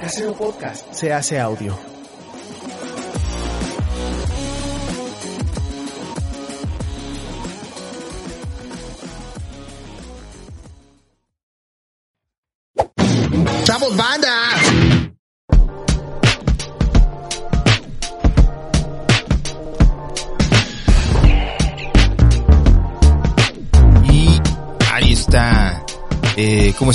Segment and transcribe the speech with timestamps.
[0.00, 1.95] Casero Podcast se hace audio.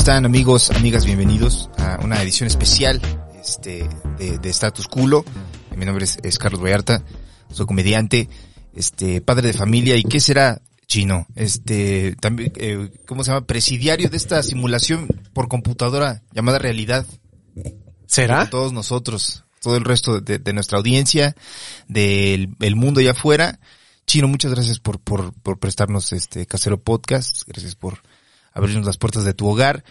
[0.02, 1.06] Están amigos, amigas?
[1.06, 3.00] Bienvenidos a una edición especial
[3.40, 5.24] este, de, de Status Culo.
[5.76, 7.04] Mi nombre es, es Carlos Vallarta,
[7.52, 8.28] soy comediante,
[8.74, 11.28] este, padre de familia y ¿qué será chino?
[11.36, 13.46] Este, también, eh, ¿cómo se llama?
[13.46, 17.06] Presidiario de esta simulación por computadora llamada realidad.
[18.08, 18.38] ¿Será?
[18.38, 21.36] Para todos nosotros, todo el resto de, de nuestra audiencia,
[21.88, 23.60] del el mundo allá afuera.
[24.08, 27.44] Chino, muchas gracias por, por, por prestarnos este Casero Podcast.
[27.46, 28.02] Gracias por
[28.52, 29.84] abrirnos las puertas de tu hogar.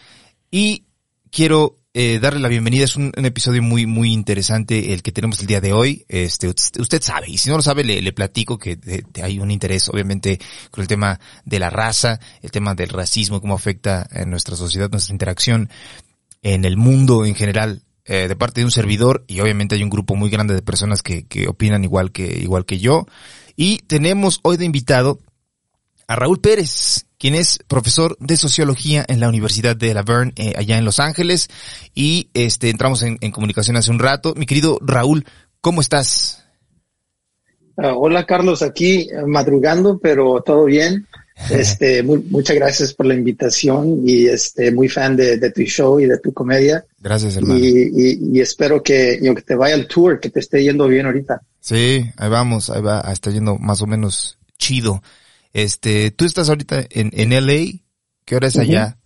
[0.50, 0.84] Y
[1.30, 2.84] quiero eh, darle la bienvenida.
[2.84, 6.04] Es un, episodio muy, muy interesante el que tenemos el día de hoy.
[6.08, 8.78] Este, usted, sabe, y si no lo sabe, le, le platico que
[9.22, 10.38] hay un interés, obviamente,
[10.70, 14.90] con el tema de la raza, el tema del racismo, cómo afecta en nuestra sociedad,
[14.90, 15.68] nuestra interacción
[16.42, 19.90] en el mundo en general eh, de parte de un servidor y obviamente hay un
[19.90, 23.06] grupo muy grande de personas que, que opinan igual que, igual que yo.
[23.56, 25.20] Y tenemos hoy de invitado
[26.08, 30.54] a Raúl Pérez, quien es profesor de sociología en la Universidad de La Verne, eh,
[30.56, 31.48] allá en Los Ángeles.
[31.94, 34.32] Y este, entramos en, en, comunicación hace un rato.
[34.34, 35.26] Mi querido Raúl,
[35.60, 36.46] ¿cómo estás?
[37.76, 41.06] Uh, hola Carlos, aquí madrugando, pero todo bien.
[41.48, 45.98] Este, muy, muchas gracias por la invitación y este, muy fan de, de, tu show
[45.98, 46.84] y de tu comedia.
[47.00, 47.58] Gracias, hermano.
[47.58, 51.06] Y, y, y espero que, que te vaya el tour, que te esté yendo bien
[51.06, 51.40] ahorita.
[51.58, 55.02] Sí, ahí vamos, ahí va, está yendo más o menos chido.
[55.52, 57.80] Este, tú estás ahorita en, en LA,
[58.24, 58.62] ¿qué hora es uh -huh.
[58.62, 58.96] allá?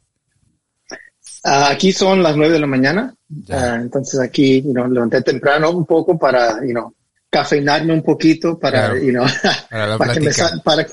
[1.45, 3.14] Uh, aquí son las nueve de la mañana,
[3.48, 6.95] uh, entonces aquí, you know, levanté temprano un poco para, you know,
[7.34, 8.98] cafeinarme un poquito para, claro.
[8.98, 9.27] you know,
[9.70, 10.31] para, para, que me
[10.64, 10.86] para,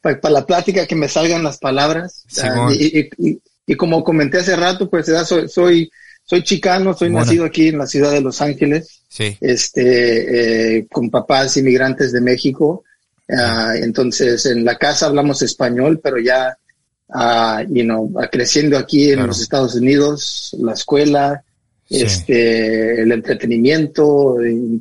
[0.00, 2.24] para, para, la plática que me salgan las palabras.
[2.36, 5.90] Uh, y, y, y, como comenté hace rato, pues soy, soy,
[6.22, 7.24] soy chicano, soy bueno.
[7.24, 9.36] nacido aquí en la ciudad de Los Ángeles, sí.
[9.40, 12.84] este, eh, con papás inmigrantes de México.
[13.28, 16.56] Uh, entonces, en la casa hablamos español, pero ya,
[17.08, 19.28] uh, you know, creciendo aquí en claro.
[19.28, 21.42] los Estados Unidos, la escuela,
[21.88, 22.02] sí.
[22.02, 24.36] este, el entretenimiento,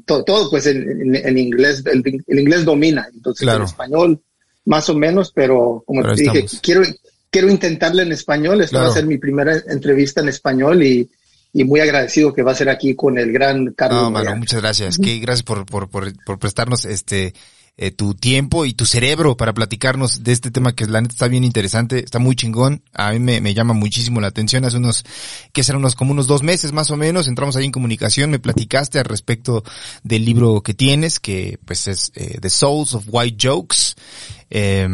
[0.05, 3.07] todo, todo, pues en, en, en inglés, el, el, inglés domina.
[3.11, 3.63] Entonces, claro.
[3.63, 4.21] el español,
[4.65, 6.83] más o menos, pero como pero te dije, quiero,
[7.31, 8.61] quiero intentarle en español.
[8.61, 8.85] Esta claro.
[8.85, 11.09] va a ser mi primera entrevista en español y,
[11.51, 14.03] y muy agradecido que va a ser aquí con el gran Carlos.
[14.03, 14.99] No, mano, muchas gracias.
[14.99, 15.05] Uh -huh.
[15.05, 17.33] que gracias por, por, por, por prestarnos este
[17.77, 21.27] eh, tu tiempo y tu cerebro para platicarnos de este tema que la neta está
[21.27, 25.03] bien interesante, está muy chingón, a mí me, me llama muchísimo la atención, hace unos,
[25.51, 28.39] que serán unos como unos dos meses más o menos, entramos ahí en comunicación, me
[28.39, 29.63] platicaste al respecto
[30.03, 33.95] del libro que tienes, que pues es eh, The Souls of White Jokes,
[34.49, 34.87] eh,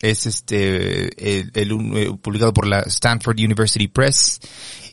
[0.00, 4.40] es este, el, el, el, eh, publicado por la Stanford University Press,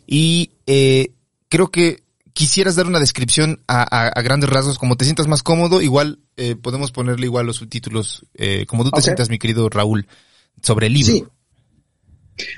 [0.05, 1.13] y eh,
[1.49, 5.43] creo que quisieras dar una descripción a, a, a, grandes rasgos, como te sientas más
[5.43, 9.03] cómodo, igual eh, podemos ponerle igual los subtítulos, eh, como tú te okay.
[9.03, 10.07] sientas, mi querido Raúl,
[10.61, 11.13] sobre el libro.
[11.13, 11.23] Sí.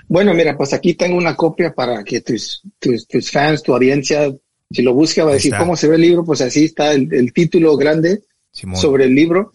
[0.07, 4.33] Bueno, mira, pues aquí tengo una copia para que tus, tus, tus fans, tu audiencia,
[4.71, 7.13] si lo busca, va a decir cómo se ve el libro, pues así está el,
[7.13, 8.79] el título grande Simón.
[8.79, 9.51] sobre el libro.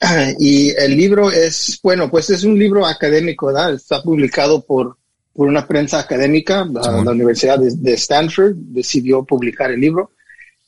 [0.38, 3.74] Y el libro es, bueno, pues es un libro académico, ¿verdad?
[3.74, 4.96] Está publicado por,
[5.34, 10.10] por una prensa académica, la, la Universidad de, de, Stanford decidió publicar el libro.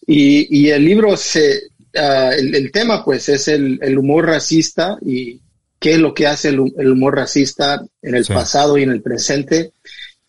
[0.07, 1.63] Y, y el libro se,
[1.95, 5.41] uh, el, el, tema pues es el, el, humor racista y
[5.79, 8.33] qué es lo que hace el, el humor racista en el sí.
[8.33, 9.73] pasado y en el presente.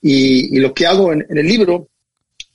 [0.02, 1.88] Y, y lo que hago en, en el libro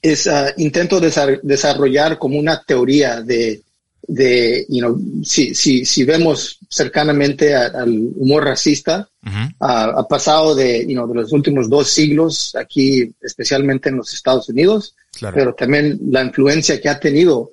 [0.03, 3.62] es uh, intento desarrollar como una teoría de,
[4.08, 9.48] de, you know, si, si, si vemos cercanamente a, al humor racista, uh -huh.
[9.60, 14.12] uh, ha pasado de, you know, de los últimos dos siglos aquí, especialmente en los
[14.14, 15.34] Estados Unidos, claro.
[15.36, 17.53] pero también la influencia que ha tenido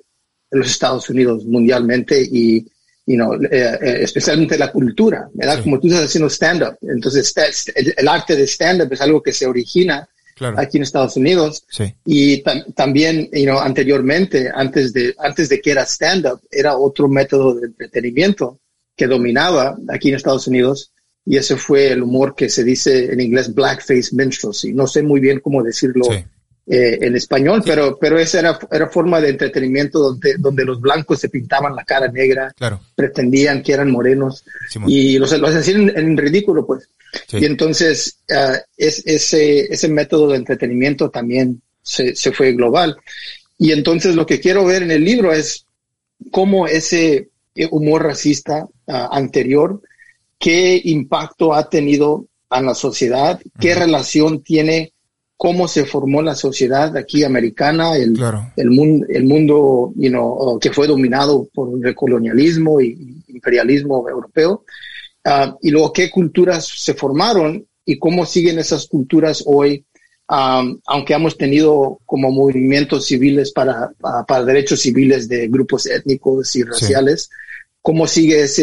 [0.50, 2.66] en los Estados Unidos mundialmente y,
[3.04, 5.56] you know, eh, eh, especialmente la cultura, ¿verdad?
[5.58, 5.62] Sí.
[5.64, 6.78] Como tú estás haciendo stand-up.
[6.80, 7.34] Entonces,
[7.74, 10.58] el, el arte de stand-up es algo que se origina claro.
[10.60, 11.64] aquí en Estados Unidos.
[11.68, 11.92] Sí.
[12.04, 17.08] Y tam también, you know, anteriormente, antes de, antes de que era stand-up, era otro
[17.08, 18.60] método de entretenimiento
[18.94, 20.92] que dominaba aquí en Estados Unidos.
[21.24, 24.72] Y ese fue el humor que se dice en inglés blackface minstrelsy.
[24.72, 26.24] No sé muy bien cómo decirlo sí.
[26.66, 31.20] Eh, en español, pero, pero esa era, era forma de entretenimiento donde, donde los blancos
[31.20, 32.80] se pintaban la cara negra, claro.
[32.94, 34.44] pretendían que eran morenos
[34.86, 36.88] y los, los hacían en, en ridículo, pues.
[37.28, 37.38] Sí.
[37.40, 42.96] Y entonces uh, es, ese, ese método de entretenimiento también se, se fue global.
[43.58, 45.66] Y entonces lo que quiero ver en el libro es
[46.30, 47.30] cómo ese
[47.70, 49.80] humor racista ah, anterior,
[50.38, 54.92] qué impacto ha tenido en la sociedad, qué relación tiene,
[55.36, 58.18] cómo se formó la sociedad aquí americana, el,
[58.56, 64.64] el, mundo, el mundo you know, que fue dominado por el colonialismo y imperialismo europeo,
[65.24, 69.84] ah, y luego qué culturas se formaron y cómo siguen esas culturas hoy
[70.28, 77.30] aunque hemos tenido como movimientos civiles para, para, derechos civiles de grupos étnicos y raciales,
[77.80, 78.62] cómo sigue esa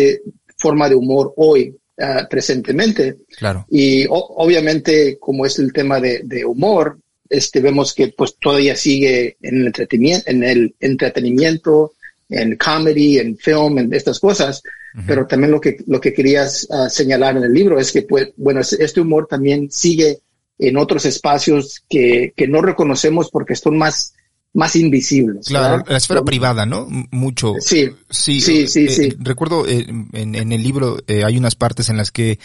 [0.58, 3.18] forma de humor hoy, uh, presentemente.
[3.38, 3.66] Claro.
[3.70, 7.00] Y obviamente, como es el tema de, de, humor,
[7.30, 11.94] este, vemos que pues todavía sigue en el entretenimiento, en el entretenimiento,
[12.30, 14.62] en comedy, en film, en estas cosas.
[15.08, 18.30] Pero también lo que, lo que querías uh, señalar en el libro es que, pues,
[18.38, 20.20] bueno, este humor también sigue
[20.60, 24.14] en otros espacios que, que no reconocemos porque son más,
[24.54, 25.48] más invisibles.
[25.48, 26.88] Claro, la esfera privada, ¿no?
[27.12, 27.54] Mucho.
[27.60, 28.86] Sí, sí, sí, sí.
[28.86, 32.40] Eh, recuerdo eh, en, en, el libro eh, hay unas partes en las que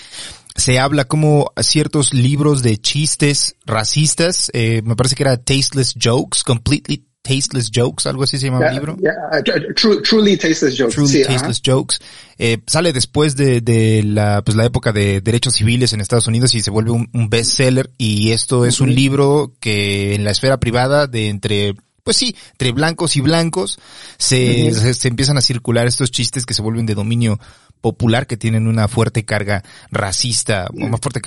[0.57, 7.05] se habla como ciertos libros de chistes racistas, me parece que era Tasteless Jokes, Completely
[7.29, 8.95] Tasteless Jokes, algo así se llama el libro.
[8.95, 10.95] Uh, truly Tasteless Jokes.
[10.95, 11.99] Truly Tasteless Jokes.
[12.39, 16.55] Eh, sale después de, de, la, pues la época de derechos civiles en Estados Unidos
[16.55, 20.59] y se vuelve un, un bestseller y esto es un libro que en la esfera
[20.59, 21.75] privada de entre
[22.09, 23.79] pues sí, entre blancos y blancos
[24.17, 27.39] se, se, empiezan a circular estos chistes que se vuelven de dominio
[27.83, 31.21] popular que tienen una fuerte carga racista, una fuerte,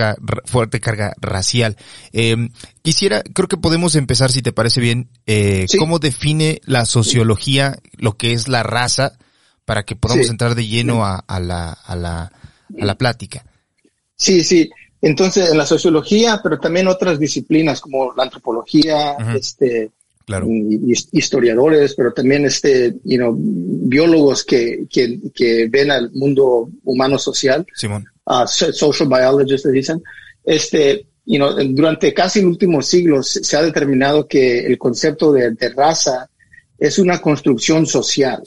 [0.46, 1.78] fuerte carga racial.
[2.14, 2.50] Eh,
[2.82, 8.18] quisiera, creo que podemos empezar, si te parece bien, eh, cómo define la sociología lo
[8.18, 9.20] que es la raza
[9.66, 13.46] para que podamos entrar de lleno a, a, la, a, la, a la plática.
[14.16, 14.68] Sí, sí.
[15.00, 19.92] Entonces, en la sociología, pero también otras disciplinas como la antropología, este,
[21.12, 27.66] historiadores, pero también este, you know, biólogos que, que, que ven al mundo humano social,
[27.76, 28.06] Simón.
[28.26, 30.02] Uh, social biologists dicen,
[30.44, 35.52] este, you know, durante casi los últimos siglos se ha determinado que el concepto de,
[35.52, 36.30] de raza
[36.78, 38.42] es una construcción social.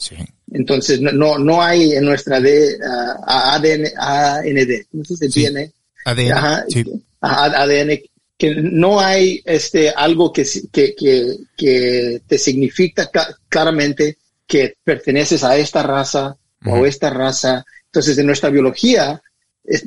[0.51, 5.71] Entonces, no, no hay en nuestra de, uh, ADN, AND, no sé si tiene.
[6.05, 7.99] ADN, ADN
[8.37, 13.09] que no hay este algo que, que, que, que te significa
[13.47, 16.35] claramente que perteneces a esta raza
[16.65, 17.63] o esta raza.
[17.85, 19.21] Entonces, en nuestra biología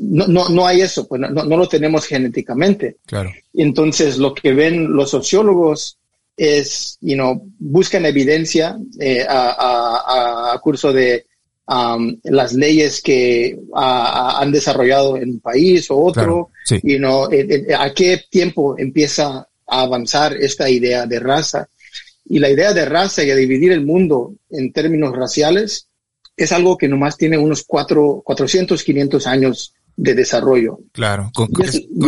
[0.00, 2.96] no, no, no hay eso, pues no, no, lo tenemos genéticamente.
[3.06, 3.30] Claro.
[3.54, 5.98] Entonces, lo que ven los sociólogos
[6.36, 11.26] es, you know, buscan evidencia eh, a, a, a, curso de
[11.68, 16.50] um, las leyes que han desarrollado en un país o otro,
[16.82, 21.68] y no, a qué tiempo empieza a avanzar esta idea de raza.
[22.30, 25.88] Y la idea de raza y de dividir el mundo en términos raciales
[26.36, 30.78] es algo que nomás tiene unos cuatro, 400, 500 años de desarrollo.
[30.92, 31.48] Claro, con,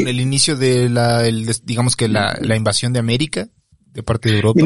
[0.06, 1.22] el inicio de la,
[1.64, 3.48] digamos que la, la, invasión de América
[3.92, 4.60] de parte de Europa.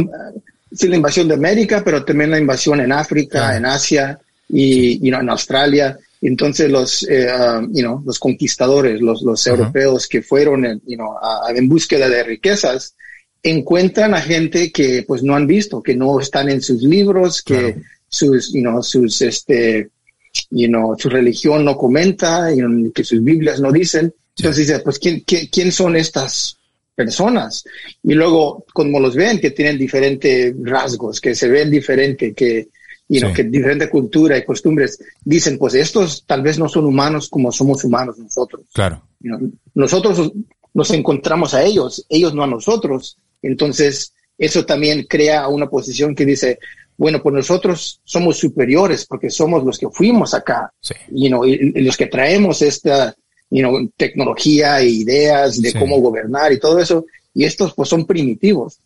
[0.72, 4.18] Sí, la invasión de América, pero también la invasión en África, en Asia
[4.48, 5.98] y, en Australia.
[6.20, 12.22] Entonces los, eh, um, los conquistadores, los, los europeos que fueron en, en búsqueda de
[12.22, 12.94] riquezas,
[13.42, 17.76] encuentran a gente que pues no han visto, que no están en sus libros, que
[18.08, 19.90] sus, you sus, este,
[20.50, 22.48] you know, su religión no comenta,
[22.94, 24.12] que sus Biblias no dicen.
[24.36, 26.56] Entonces dice, pues, ¿quién, quién, quién son estas
[26.94, 27.64] personas?
[28.02, 32.68] Y luego, como los ven, que tienen diferentes rasgos, que se ven diferente, que,
[33.08, 33.26] y sí.
[33.34, 37.84] que diferente cultura y costumbres dicen, pues estos tal vez no son humanos como somos
[37.84, 38.62] humanos nosotros.
[38.72, 39.02] Claro.
[39.74, 40.32] nosotros
[40.72, 43.18] nos encontramos a ellos, ellos no a nosotros.
[43.42, 46.58] Entonces, eso también crea una posición que dice,
[46.96, 50.94] bueno, pues nosotros somos superiores porque somos los que fuimos acá, sí.
[51.12, 53.14] y, los que traemos esta
[53.50, 58.80] you tecnología e ideas de cómo gobernar y todo eso, y estos pues son primitivos.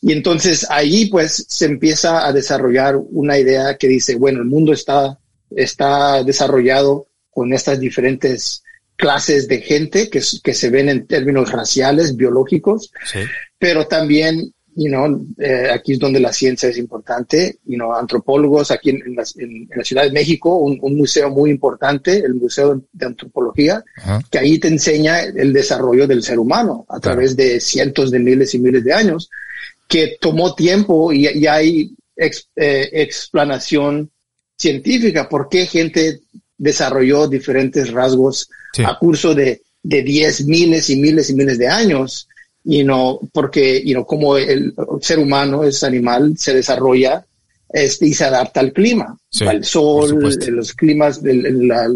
[0.00, 4.72] Y entonces ahí pues se empieza a desarrollar una idea que dice, bueno, el mundo
[4.72, 5.18] está,
[5.50, 8.62] está desarrollado con estas diferentes
[8.96, 13.20] clases de gente que, que se ven en términos raciales, biológicos, sí.
[13.56, 18.72] pero también, you know, eh, aquí es donde la ciencia es importante, you know, antropólogos
[18.72, 22.18] aquí en, en, la, en, en la, Ciudad de México, un, un, museo muy importante,
[22.18, 23.84] el Museo de Antropología,
[24.30, 27.02] que ahí te enseña el desarrollo del ser humano a claro.
[27.02, 29.30] través de cientos de miles y miles de años
[29.88, 34.10] que tomó tiempo y, y hay ex, eh, explanación
[34.56, 36.20] científica por qué gente
[36.56, 38.82] desarrolló diferentes rasgos sí.
[38.84, 42.28] a curso de, de diez miles y miles y miles de años.
[42.64, 47.24] y no porque y no como el ser humano es animal se desarrolla
[47.70, 49.16] este, y se adapta al clima,
[49.46, 50.18] al sol,
[50.48, 51.86] los climas, de la,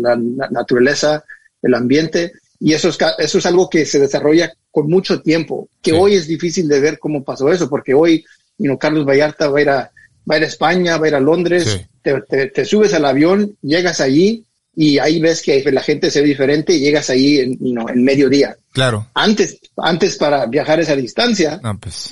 [0.51, 1.25] naturaleza,
[1.63, 2.33] el ambiente.
[2.65, 6.29] Y eso es, eso es algo que se desarrolla con mucho tiempo, que hoy es
[6.29, 8.25] difícil de ver cómo pasó eso, porque hoy,
[8.57, 9.93] you Carlos Vallarta va a ir a,
[10.31, 13.57] va a, ir a España, va a ir a Londres, te, te, subes al avión,
[13.63, 14.45] llegas allí
[14.77, 18.05] y ahí ves que la gente se ve diferente y llegas ahí en, you en
[18.05, 18.57] mediodía.
[18.73, 19.09] Claro.
[19.15, 22.11] Antes, antes para viajar esa distancia, no, pues.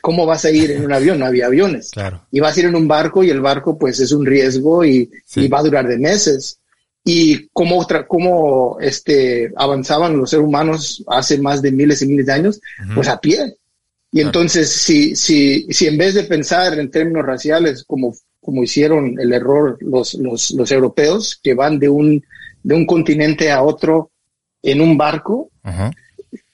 [0.00, 1.18] ¿cómo vas a ir en un avión?
[1.18, 1.90] No había aviones.
[1.90, 2.22] Claro.
[2.30, 5.10] Y vas a ir en un barco y el barco pues es un riesgo y,
[5.52, 6.58] va a durar de meses.
[7.08, 12.26] Y cómo, otra, cómo este, avanzaban los seres humanos hace más de miles y miles
[12.26, 12.60] de años,
[12.96, 13.54] pues a pie.
[14.10, 19.14] Y entonces, si, si, si en vez de pensar en términos raciales como, como hicieron
[19.20, 22.24] el error los, los, los europeos, que van de un,
[22.62, 24.10] de un continente a otro
[24.60, 25.50] en un barco,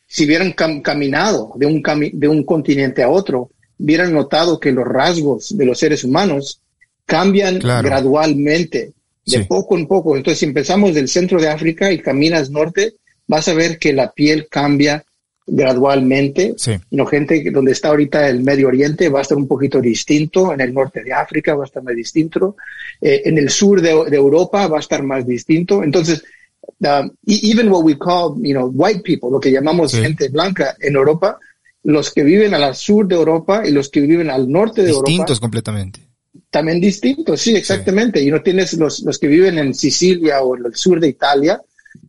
[0.06, 1.82] si hubieran caminado de un,
[2.12, 6.61] de un continente a otro, hubieran notado que los rasgos de los seres humanos
[7.06, 8.92] cambian gradualmente,
[9.25, 10.17] de poco en poco.
[10.17, 12.95] Entonces, si empezamos del centro de África y caminas norte,
[13.26, 15.05] vas a ver que la piel cambia
[15.47, 16.55] gradualmente.
[16.57, 16.73] Sí.
[16.91, 20.61] No, gente donde está ahorita el Medio Oriente va a estar un poquito distinto, en
[20.61, 22.57] el norte de África va a estar más distinto,
[23.00, 25.83] eh, en el sur de, de, Europa va a estar más distinto.
[25.83, 26.23] Entonces,
[26.81, 30.95] uh, even what we call, you know, white people, lo que llamamos gente blanca en
[30.95, 31.38] Europa,
[31.85, 35.09] los que viven al sur de Europa y los que viven al norte de Europa.
[35.09, 36.12] Distintos completamente.
[36.52, 38.21] También distintos, sí, exactamente.
[38.21, 41.59] Y no tienes los, los que viven en Sicilia o en el sur de Italia,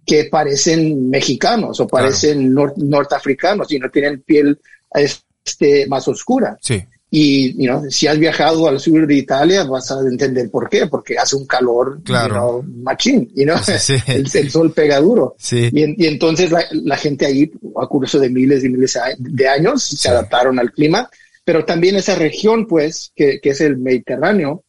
[0.05, 4.59] que parecen mexicanos o parecen norteafricanos y no tienen piel
[4.93, 6.57] este, más oscura.
[6.61, 6.83] Sí.
[7.09, 7.55] Y
[7.89, 11.45] si has viajado al sur de Italia, vas a entender por qué, porque hace un
[11.45, 12.65] calor claro.
[12.81, 13.53] machín, y no
[14.07, 15.35] el, sol pega duro.
[15.39, 15.69] Sí.
[15.71, 17.49] Y, entonces la, gente ahí,
[17.81, 21.09] a curso de miles y miles de años, se adaptaron al clima.
[21.43, 24.63] Pero también esa región, pues, que, que es el Mediterráneo,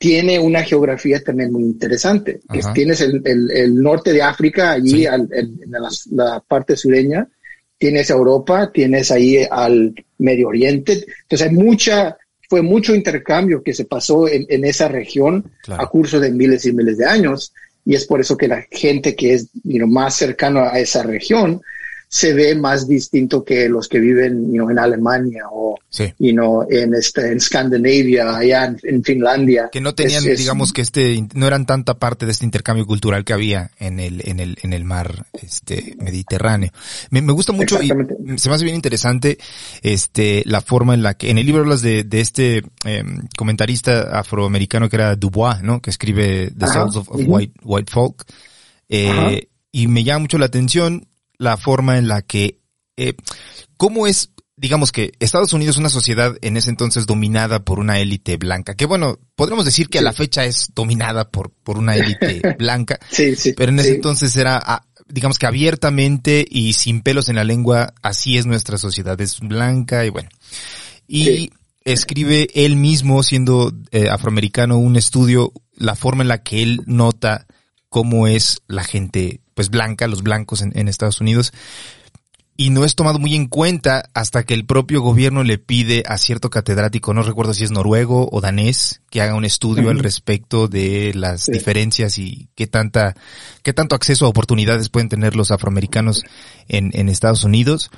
[0.00, 2.40] tiene una geografía también muy interesante.
[2.50, 5.28] Que tienes el, el, el, norte de África, allí en
[5.68, 7.28] la, la, parte sureña,
[7.76, 11.04] tienes Europa, tienes ahí al Medio Oriente.
[11.22, 12.16] Entonces hay mucha,
[12.48, 16.72] fue mucho intercambio que se pasó en, en esa región a curso de miles y
[16.72, 17.52] miles de años.
[17.84, 21.60] Y es por eso que la gente que es más cercana a esa región
[22.12, 28.36] se ve más distinto que los que viven en Alemania o en, este, en Escandinavia,
[28.36, 29.68] allá en, Finlandia.
[29.70, 33.32] Que no tenían, digamos, que este, no eran tanta parte de este intercambio cultural que
[33.32, 36.72] había en el, en el, en el mar este, Mediterráneo.
[37.10, 37.86] Me, gusta mucho y
[38.38, 39.38] se me hace bien interesante
[39.82, 44.18] este, la forma en la que, en el libro hablas de, de este em, comentarista
[44.18, 45.80] afroamericano que era Dubois, ¿no?
[45.80, 48.24] Que escribe The Souls of, White, White Folk.
[48.88, 51.06] Eh, y me llama mucho la atención
[51.40, 52.60] la forma en la que,
[52.98, 53.14] eh,
[53.78, 57.98] ¿cómo es, digamos que Estados Unidos es una sociedad en ese entonces dominada por una
[57.98, 58.74] élite blanca?
[58.74, 63.00] Que bueno, podríamos decir que a la fecha es dominada por, por una élite blanca.
[63.10, 63.54] Sí, sí.
[63.54, 67.94] Pero en ese entonces era, ah, digamos que abiertamente y sin pelos en la lengua,
[68.02, 70.28] así es nuestra sociedad, es blanca y bueno.
[71.08, 71.52] Y
[71.84, 77.46] escribe él mismo, siendo eh, afroamericano, un estudio, la forma en la que él nota
[77.88, 81.52] cómo es la gente pues blanca, los blancos en, Estados Unidos,
[82.56, 86.18] y no es tomado muy en cuenta hasta que el propio gobierno le pide a
[86.18, 90.68] cierto catedrático, no recuerdo si es noruego o danés, que haga un estudio al respecto
[90.68, 93.14] de las diferencias y qué tanta,
[93.62, 96.22] qué tanto acceso a oportunidades pueden tener los afroamericanos
[96.68, 97.90] en, en Estados Unidos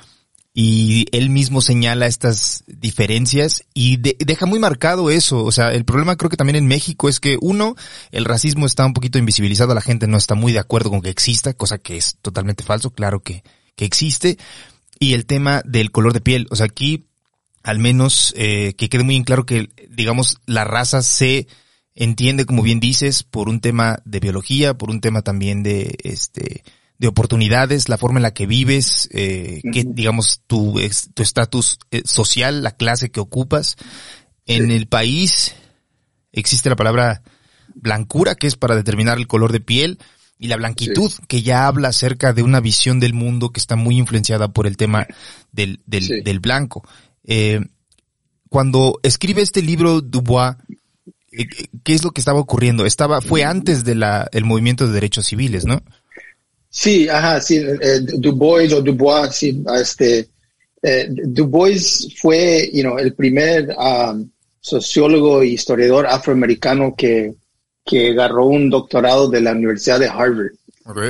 [0.53, 5.43] y él mismo señala estas diferencias y deja muy marcado eso.
[5.43, 7.75] O sea, el problema creo que también en México es que uno,
[8.11, 11.09] el racismo está un poquito invisibilizado, la gente no está muy de acuerdo con que
[11.09, 13.43] exista, cosa que es totalmente falso, claro que,
[13.75, 14.37] que existe.
[14.99, 17.07] Y el tema del color de piel, o sea, aquí
[17.63, 21.47] al menos eh, que quede muy en claro que, digamos, la raza se
[21.95, 26.63] entiende, como bien dices, por un tema de biología, por un tema también de, este,
[27.03, 30.79] de oportunidades, la forma en la que vives, eh, que digamos tu
[31.13, 33.75] tu estatus eh, social, la clase que ocupas.
[34.45, 35.53] En el país
[36.31, 37.21] existe la palabra
[37.75, 39.99] blancura, que es para determinar el color de piel,
[40.39, 43.97] y la blanquitud, que ya habla acerca de una visión del mundo que está muy
[43.97, 45.05] influenciada por el tema
[45.51, 46.87] del, del, del blanco.
[47.25, 47.59] Eh,
[48.47, 50.55] cuando escribe este libro Dubois,
[51.33, 51.47] eh,
[51.83, 52.85] ¿qué es lo que estaba ocurriendo?
[52.85, 55.83] Estaba, fue antes de la, el movimiento de derechos civiles, ¿no?
[56.75, 60.27] Sí, ajá, sí, eh, Du Bois o Dubois, sí, este,
[60.81, 64.27] eh, Du Bois fue, you know, el primer um,
[64.59, 67.35] sociólogo e historiador afroamericano que,
[67.85, 70.53] que agarró un doctorado de la Universidad de Harvard.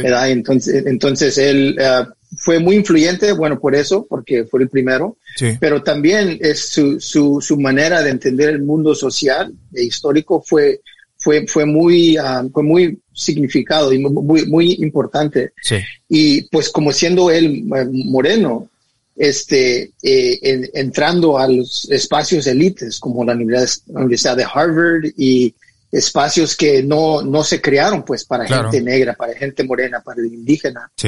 [0.03, 5.15] Entonces, entonces él, uh, fue muy influyente, bueno, por eso, porque fue el primero,
[5.61, 10.81] pero también es su, su, su, manera de entender el mundo social e histórico fue,
[11.23, 15.53] fue, fue muy, uh, fue muy significado y muy, muy importante.
[15.61, 15.77] Sí.
[16.09, 18.69] Y pues como siendo él eh, moreno,
[19.15, 25.55] este, eh, en, entrando a los espacios élites como la Universidad, de Harvard y
[25.91, 30.33] espacios que no, no se crearon pues para gente negra, para gente morena, para el
[30.33, 30.91] indígena.
[30.97, 31.07] Sí.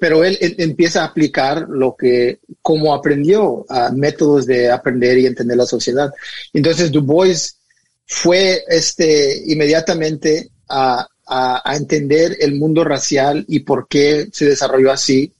[0.00, 5.58] Pero él, empieza a aplicar lo que, como aprendió, a métodos de aprender y entender
[5.58, 6.10] la sociedad.
[6.54, 7.58] Entonces Du Bois
[8.06, 14.92] fue este, inmediatamente a, a, a entender el mundo racial y por qué se desarrolló
[14.92, 15.32] así.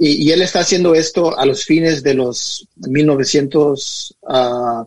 [0.00, 4.84] Y, él está haciendo esto a los fines de los 1900, uh,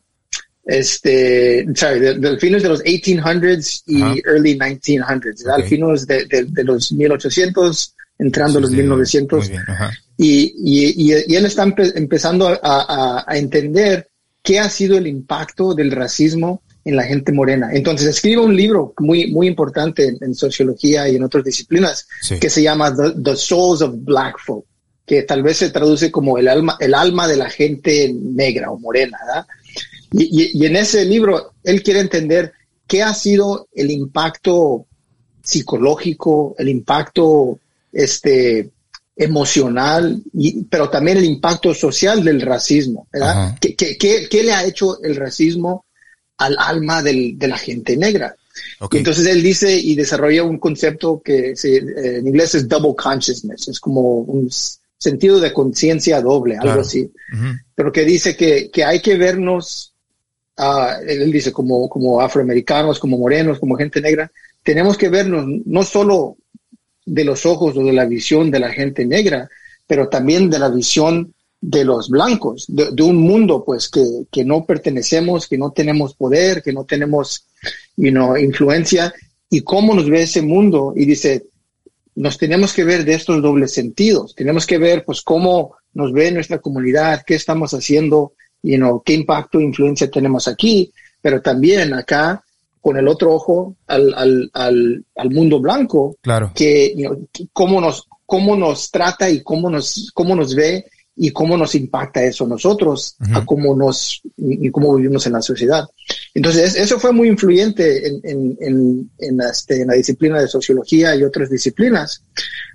[0.65, 6.93] este, sorry, de, fines de los 1800s y early 1900s, al fines de, de, los
[6.93, 9.51] 1800, entrando a los 1900.
[10.17, 14.09] y, y, y, él está empezando a, a, a, entender
[14.41, 17.69] qué ha sido el impacto del racismo en la gente morena.
[17.71, 22.07] Entonces escribe un libro muy, muy importante en, sociología y en otras disciplinas
[22.39, 24.65] que se llama The Souls of Black Folk
[25.11, 28.79] que tal vez se traduce como el alma, el alma de la gente negra o
[28.79, 29.45] morena, ¿verdad?
[30.13, 32.53] Y, en ese libro él quiere entender
[32.87, 34.85] qué ha sido el impacto
[35.43, 37.59] psicológico, el impacto
[37.91, 38.71] este,
[39.15, 43.57] emocional, y, pero también el impacto social del racismo, ¿verdad?
[43.59, 45.83] ¿Qué, qué, le ha hecho el racismo
[46.41, 48.35] al alma del, de la gente negra?
[48.91, 54.01] Entonces él dice y desarrolla un concepto que en inglés es double consciousness, es como
[54.21, 54.49] un
[54.97, 57.11] sentido de conciencia doble, algo así.
[57.75, 59.93] Pero que dice que, que hay que vernos,
[60.57, 64.31] uh, él dice como, como afroamericanos, como morenos, como gente negra,
[64.63, 66.37] tenemos que vernos no solo
[67.05, 69.49] de los ojos o de la visión de la gente negra,
[69.87, 74.65] pero también de la visión de los blancos, de, un mundo pues que, que, no
[74.65, 77.45] pertenecemos, que no tenemos poder, que no tenemos
[77.95, 79.13] you know, influencia,
[79.47, 80.93] y cómo nos ve ese mundo.
[80.95, 81.45] Y dice,
[82.15, 84.33] nos tenemos que ver de estos dobles sentidos.
[84.33, 89.13] Tenemos que ver, pues, cómo nos ve nuestra comunidad, qué estamos haciendo, y know, qué
[89.13, 92.43] impacto e influencia tenemos aquí, pero también acá,
[92.79, 96.51] con el otro ojo, al, al, al, al mundo blanco, claro.
[96.55, 96.95] que,
[97.53, 100.85] cómo nos, cómo nos trata y cómo nos, cómo nos ve
[101.23, 105.41] y cómo nos impacta eso a nosotros, a cómo nos, y, cómo vivimos en la
[105.43, 105.87] sociedad.
[106.33, 111.15] Entonces, eso fue muy influyente en, en, en, en, este, en la disciplina de sociología
[111.15, 112.23] y otras disciplinas,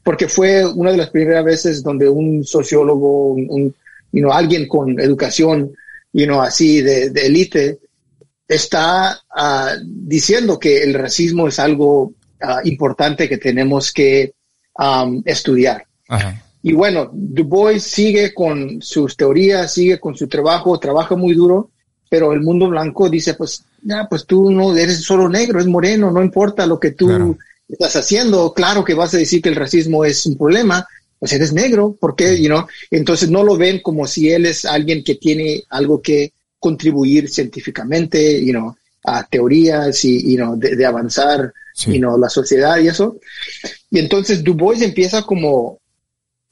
[0.05, 3.75] porque fue una de las primeras veces donde un sociólogo, un,
[4.13, 5.73] you know, alguien con educación,
[6.13, 7.81] you know, así de, de élite,
[8.47, 14.35] está uh, diciendo que el racismo es algo uh, importante que tenemos que
[14.79, 15.85] um, estudiar.
[16.07, 16.46] Ajá.
[16.67, 21.71] Y bueno, Du Bois sigue con sus teorías, sigue con su trabajo, trabaja muy duro,
[22.11, 26.11] pero el mundo blanco dice, pues, ya, pues tú no eres solo negro, es moreno,
[26.11, 30.05] no importa lo que tú estás haciendo, claro que vas a decir que el racismo
[30.05, 30.85] es un problema,
[31.21, 32.43] pues eres negro, ¿por qué?
[32.43, 32.67] You know?
[32.91, 38.45] Entonces no lo ven como si él es alguien que tiene algo que contribuir científicamente,
[38.45, 38.75] you know,
[39.05, 41.53] a teorías y, you know, de, avanzar,
[41.87, 43.21] you know, la sociedad y eso.
[43.89, 45.79] Y entonces Du Bois empieza como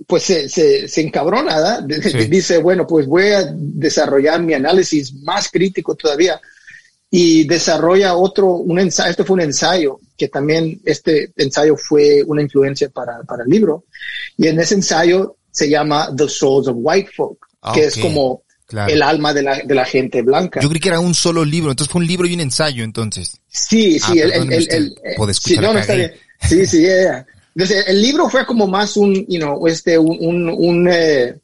[0.07, 1.80] pues se, se, se encabrona,
[2.28, 6.40] Dice, bueno, pues voy a desarrollar mi análisis más crítico todavía
[7.11, 12.42] y desarrolla otro, un ensayo, este fue un ensayo, que también este ensayo fue una
[12.42, 13.85] influencia para, para el libro,
[14.37, 17.38] y en ese ensayo se llama The Souls of White Folk,
[17.72, 18.42] que es como
[18.88, 20.61] el alma de la, de la gente blanca.
[20.61, 23.40] Yo creí que era un solo libro, entonces fue un libro y un ensayo, entonces.
[23.48, 26.14] Sí, sí, ah, el, el, el, sí, no, no está bien.
[26.40, 27.24] Sí, sí, yeah.
[27.55, 31.37] Entonces, el libro fue como más un, you know, este, un, un, un, eh,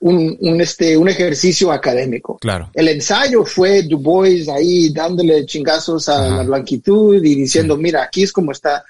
[0.00, 2.38] un, este, un ejercicio académico.
[2.38, 2.70] Claro.
[2.74, 8.22] El ensayo fue Du Bois ahí dándole chingazos a la blanquitud y diciendo, mira, aquí
[8.22, 8.84] es como está.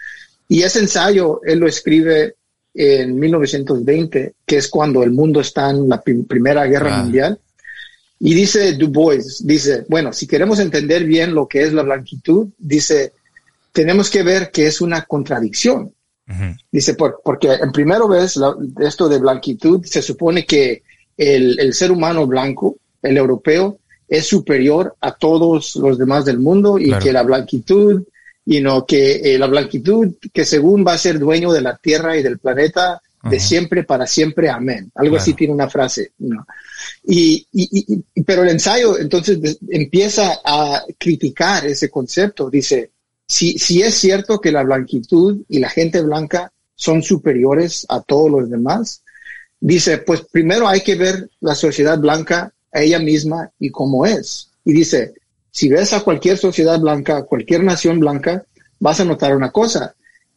[0.49, 2.35] Y ese ensayo él lo escribe
[2.75, 7.39] en 1920, que es cuando el mundo está en la Primera Guerra Mundial.
[8.21, 12.49] Y dice Du Bois, dice, bueno, si queremos entender bien lo que es la blanquitud,
[12.59, 13.13] dice,
[13.73, 15.93] tenemos que ver que es una contradicción.
[16.71, 18.39] Dice, por, porque en primero vez
[18.81, 20.83] esto de blanquitud, se supone que
[21.17, 26.79] el, el, ser humano blanco, el europeo, es superior a todos los demás del mundo
[26.79, 28.03] y que la blanquitud,
[28.45, 32.17] y no que eh, la blanquitud que según va a ser dueño de la tierra
[32.17, 34.91] y del planeta de siempre para siempre, amén.
[34.95, 36.13] Algo así tiene una frase.
[36.19, 36.47] ¿no?
[37.05, 42.49] Y, y, y, pero el ensayo entonces empieza a criticar ese concepto.
[42.49, 42.91] Dice,
[43.29, 48.31] si, si es cierto que la blanquitud y la gente blanca son superiores a todos
[48.31, 49.03] los demás.
[49.61, 54.51] Dice, pues primero hay que ver la sociedad blanca a ella misma y cómo es.
[54.65, 55.15] Y dice,
[55.51, 58.45] si ves a cualquier sociedad blanca, cualquier nación blanca,
[58.79, 59.95] vas a notar una cosa,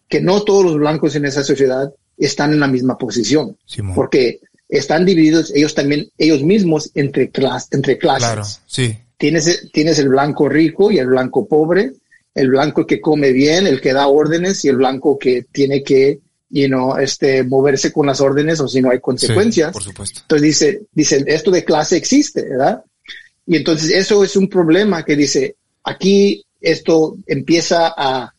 [0.09, 3.57] que no todos los blancos en esa sociedad están en la misma posición,
[3.95, 7.31] porque están divididos ellos también, ellos mismos entre,
[7.71, 8.27] entre clases.
[8.27, 8.97] Claro, sí.
[9.17, 11.93] Tienes, tienes el blanco rico y el blanco pobre,
[12.33, 16.19] el blanco que come bien, el que da órdenes y el blanco que tiene que
[16.51, 19.71] you know, este, moverse con las órdenes o si no hay consecuencias.
[19.71, 20.21] por supuesto.
[20.21, 22.83] Entonces dice, dice, esto de clase existe, ¿verdad?
[23.45, 28.33] Y entonces eso es un problema que dice, aquí esto empieza a,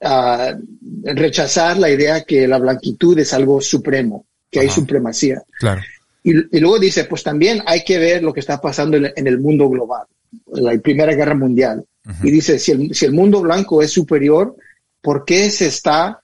[0.00, 0.58] a
[1.04, 5.42] rechazar la idea que la blanquitud es algo supremo, que hay supremacía.
[5.58, 5.82] Claro.
[6.22, 9.38] Y, y, luego dice, pues también hay que ver lo que está pasando en, el
[9.38, 10.06] mundo global,
[10.52, 11.84] la Primera Guerra Mundial.
[12.22, 14.56] Y dice, si el, si el mundo blanco es superior,
[15.02, 16.22] ¿por qué se está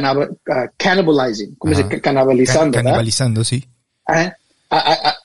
[0.00, 0.36] Uh,
[0.76, 2.78] cannibalizing, ¿cómo se canibalizando?
[2.78, 3.64] canibalizando, sí.
[4.06, 4.32] A,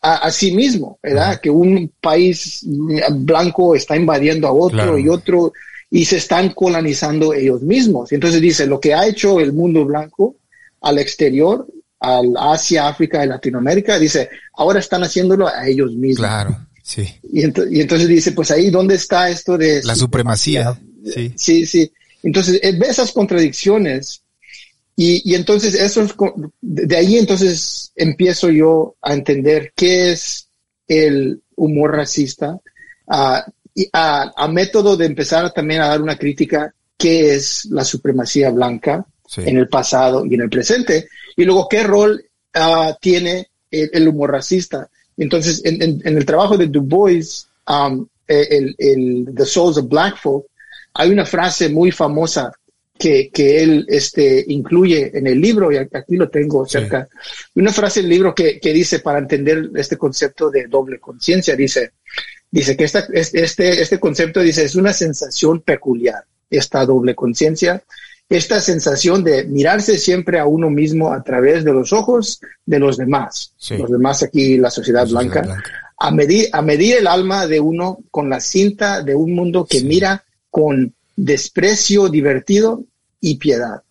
[0.02, 1.40] a, sí mismo, ¿verdad?
[1.40, 2.66] Que un país
[3.12, 5.54] blanco está invadiendo a otro y otro
[5.90, 8.12] y se están colonizando ellos mismos.
[8.12, 10.36] Entonces dice, lo que ha hecho el mundo blanco
[10.82, 11.66] al exterior,
[12.02, 16.28] al Asia, África y Latinoamérica, dice, ahora están haciéndolo a ellos mismos.
[16.28, 17.08] Claro, sí.
[17.24, 19.84] Y, y entonces dice, pues ahí, ¿dónde está esto de...
[19.84, 20.80] La supremacía.
[21.14, 21.66] Sí, sí.
[21.66, 21.92] sí.
[22.24, 24.24] Entonces, eh, ve esas contradicciones
[24.96, 26.16] y, y entonces eso es,
[26.60, 30.50] de ahí entonces empiezo yo a entender qué es
[30.88, 32.60] el humor racista,
[33.08, 33.46] a,
[33.94, 39.06] a, método de empezar también a dar una crítica qué es la supremacía blanca
[39.38, 42.24] en el pasado y en el presente, y luego qué rol
[42.56, 44.90] uh, tiene el, humor racista.
[45.18, 50.18] Entonces, en, en, el trabajo de Du Bois, um, el, el, The Souls of Black
[50.22, 50.46] Folk,
[50.94, 52.52] hay una frase muy famosa
[52.98, 57.08] que, que él este, incluye en el libro, y aquí lo tengo cerca,
[57.56, 61.92] una frase del libro que, que dice, para entender este concepto de doble conciencia, dice,
[62.50, 67.84] dice que esta, este, este concepto dice, es una sensación peculiar, esta doble conciencia,
[68.30, 72.98] esta sensación de mirarse siempre a uno mismo a través de los ojos de los
[72.98, 75.64] demás, los demás aquí, la sociedad, blanca,
[75.98, 79.82] A, medir, a medir el alma de uno con la cinta de un mundo que
[79.82, 82.84] mira con desprecio divertido
[83.22, 83.82] y piedad.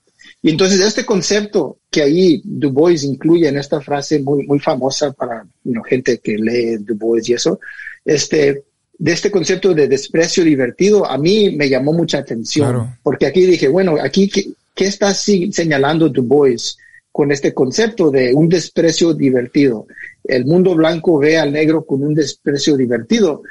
[0.43, 5.13] Y entonces este concepto que ahí Du Bois incluye en esta frase muy, muy famosa
[5.13, 5.47] para
[5.89, 7.59] gente que lee Du Bois y eso,
[8.05, 8.65] este,
[8.99, 13.69] de este concepto de desprecio divertido, a mí me llamó mucha atención, porque aquí dije,
[13.69, 16.79] bueno, aquí, ¿qué, qué está señalando Du Bois
[17.13, 19.87] con este concepto de un desprecio divertido?
[20.25, 23.43] El mundo blanco ve al negro con un desprecio divertido.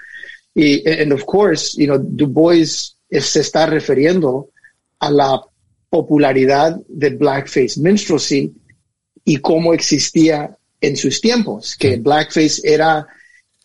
[0.53, 4.49] Y, and of course, you know, Du Bois se está refiriendo
[4.99, 5.41] a la
[5.89, 8.53] popularidad de blackface minstrelsy
[9.23, 13.07] y cómo existía en sus tiempos, que blackface era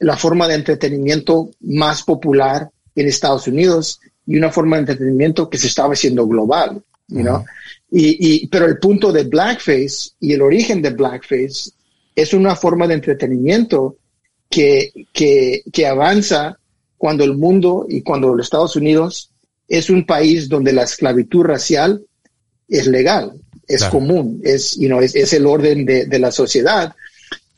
[0.00, 5.58] la forma de entretenimiento más popular en Estados Unidos y una forma de entretenimiento que
[5.58, 7.24] se estaba haciendo global, you
[7.92, 11.72] y, y, pero el punto de blackface y el origen de blackface
[12.14, 13.96] es una forma de entretenimiento
[14.48, 16.56] que, que, que avanza
[16.96, 19.30] cuando el mundo y cuando los Estados Unidos
[19.66, 22.04] es un país donde la esclavitud racial
[22.68, 23.32] es legal,
[23.66, 26.94] es común, es, you know, es, el orden de, de, la sociedad.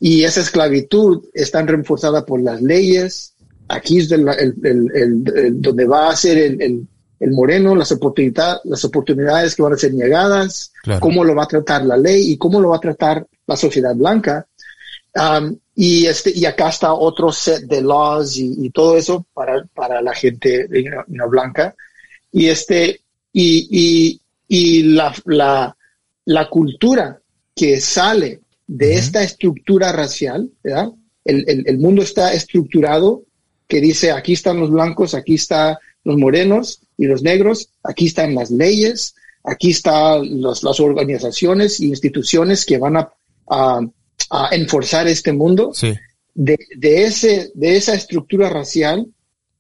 [0.04, 3.34] Y esa esclavitud está reforzada por las leyes.
[3.68, 6.88] Aquí es el, el, donde va a ser el,
[7.30, 11.86] moreno, las, oportunidades las oportunidades que van a ser negadas, cómo lo va a tratar
[11.86, 14.44] la ley y cómo lo va a tratar la sociedad blanca.
[15.14, 20.02] Um, y, este, y acá está otro set de laws y, todo eso para, para
[20.02, 20.66] la gente
[21.30, 21.76] blanca.
[22.32, 25.76] Y este, y, y, y la, la,
[26.24, 27.20] la, cultura
[27.54, 28.41] que sale
[28.72, 30.92] de esta estructura racial, ¿verdad?
[31.24, 33.22] El, el, el, mundo está estructurado
[33.68, 38.34] que dice aquí están los blancos, aquí están los morenos y los negros, aquí están
[38.34, 43.12] las leyes, aquí están los, las organizaciones e instituciones que van a,
[43.46, 43.80] a,
[44.30, 45.72] a enforzar este mundo.
[45.74, 45.94] Sí.
[46.34, 49.06] De, de, ese, de esa estructura racial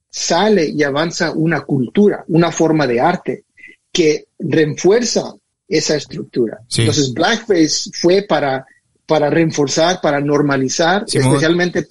[0.08, 3.44] sale y avanza una cultura, una forma de arte
[3.92, 5.34] que refuerza
[5.68, 6.60] esa estructura.
[6.78, 8.66] Entonces, Blackface fue para,
[9.06, 11.86] para reforzar, para normalizar, especialmente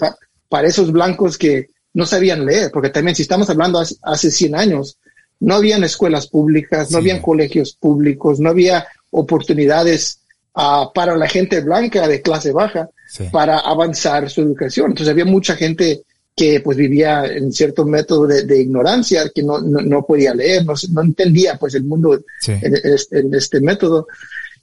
[0.50, 4.56] para esos blancos que no sabían leer, porque también si estamos hablando hace, hace 100
[4.56, 4.98] años,
[5.42, 10.20] no habían escuelas públicas, no habían colegios públicos, no había oportunidades
[10.56, 12.90] uh, para la gente blanca de clase baja
[13.32, 14.92] para avanzar su educación.
[14.92, 16.04] Entonces había mucha gente
[16.36, 21.02] que pues vivía en cierto método de, ignorancia, que no, no, podía leer, no, no,
[21.02, 24.08] entendía pues el mundo en, este método.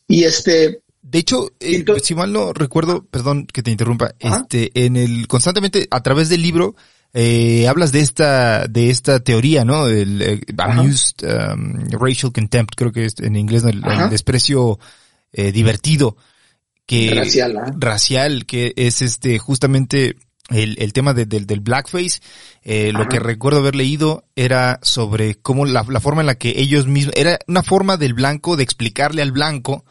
[0.06, 4.96] Y este, de hecho, eh, si mal no recuerdo, perdón que te interrumpa, este, en
[4.96, 6.76] el, constantemente a través del libro,
[7.14, 9.86] eh, hablas de esta, de esta teoría, ¿no?
[9.86, 14.78] El, eh, amused um, racial contempt, creo que es en inglés, el, desprecio
[15.32, 16.16] eh, divertido,
[16.84, 20.16] que, racial, racial, que es este, justamente,
[20.50, 22.20] el, el tema de, del blackface,
[22.64, 26.60] eh, lo que recuerdo haber leído era sobre cómo la, la, forma en la que
[26.60, 29.84] ellos mismos, era una forma del blanco de explicarle al blanco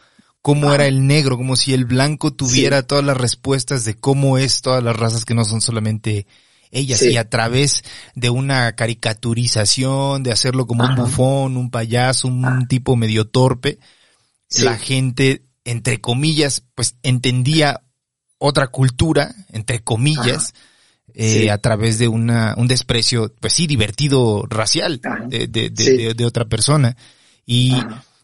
[0.47, 4.62] cómo era el negro, como si el blanco tuviera todas las respuestas de cómo es
[4.62, 6.25] todas las razas que no son solamente
[6.71, 7.01] ellas.
[7.01, 7.83] Y a través
[8.15, 12.65] de una caricaturización, de hacerlo como un bufón, un payaso, un ah.
[12.69, 13.79] tipo medio torpe,
[14.60, 17.81] la gente, entre comillas, pues entendía
[18.38, 20.53] otra cultura, entre comillas,
[21.13, 26.25] eh, a través de una, un desprecio, pues sí, divertido racial de, de, de, de,
[26.25, 26.95] otra persona.
[27.45, 27.75] Y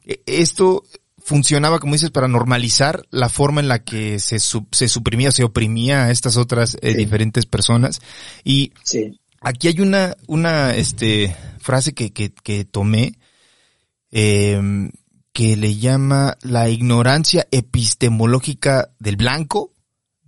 [0.05, 0.85] e, esto
[1.25, 6.05] funcionaba, como dices, para normalizar la forma en la que se, se suprimía, se oprimía
[6.05, 8.01] a estas otras eh, diferentes personas.
[8.43, 8.73] Y
[9.41, 13.17] aquí hay una, una, este, frase que, que, que tomé,
[14.11, 14.89] eh,
[15.33, 19.71] que le llama la ignorancia epistemológica del blanco,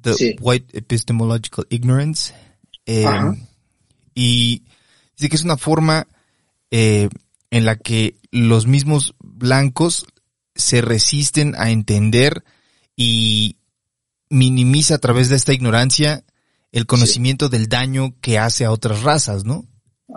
[0.01, 2.33] the white epistemological ignorance,
[2.87, 3.05] eh,
[4.15, 4.63] y
[5.15, 6.07] dice que es una forma
[6.71, 7.09] eh,
[7.51, 10.07] en la que los mismos blancos
[10.55, 12.43] se resisten a entender
[12.95, 13.57] y
[14.29, 16.23] minimiza a través de esta ignorancia
[16.71, 19.65] el conocimiento del daño que hace a otras razas, ¿no?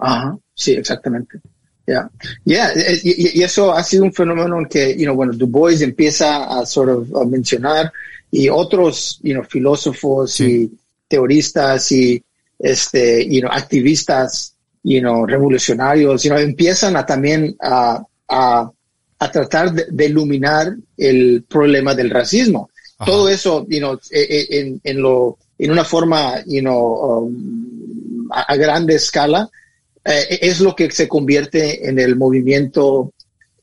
[0.01, 1.41] Ajá, sí, exactamente.
[1.87, 2.11] Ya,
[2.45, 2.71] yeah.
[3.03, 6.91] y, eso ha sido un fenómeno que, you know, bueno, Du Bois empieza a sort
[6.91, 7.91] of a mencionar
[8.31, 10.71] y otros, you know, filósofos y
[11.09, 12.23] teoristas y,
[12.59, 18.71] este, you know, activistas, you know, revolucionarios, you know, empiezan a también a, a
[19.19, 22.71] a tratar de, iluminar el problema del racismo.
[23.05, 28.29] Todo eso, you know, e, e, en, en, lo, en una forma, you know, um,
[28.31, 29.49] a, grande escala,
[30.05, 33.13] eh, es lo que se convierte en el movimiento,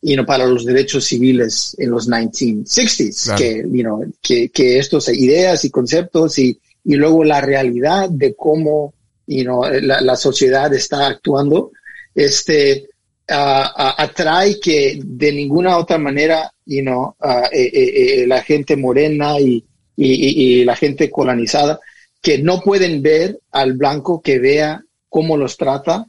[0.02, 5.10] you know, para los derechos civiles en los 1960s, que, you know, que, que estos
[5.10, 8.94] ideas y conceptos y, y luego la realidad de cómo,
[9.28, 11.72] you know, la, la sociedad está actuando,
[12.14, 12.88] este,
[13.28, 17.16] atrae que de ninguna otra manera, you know,
[17.52, 21.80] eh, eh, eh, la gente morena y, y, la gente colonizada,
[22.22, 26.06] que no pueden ver al blanco que vea cómo los trata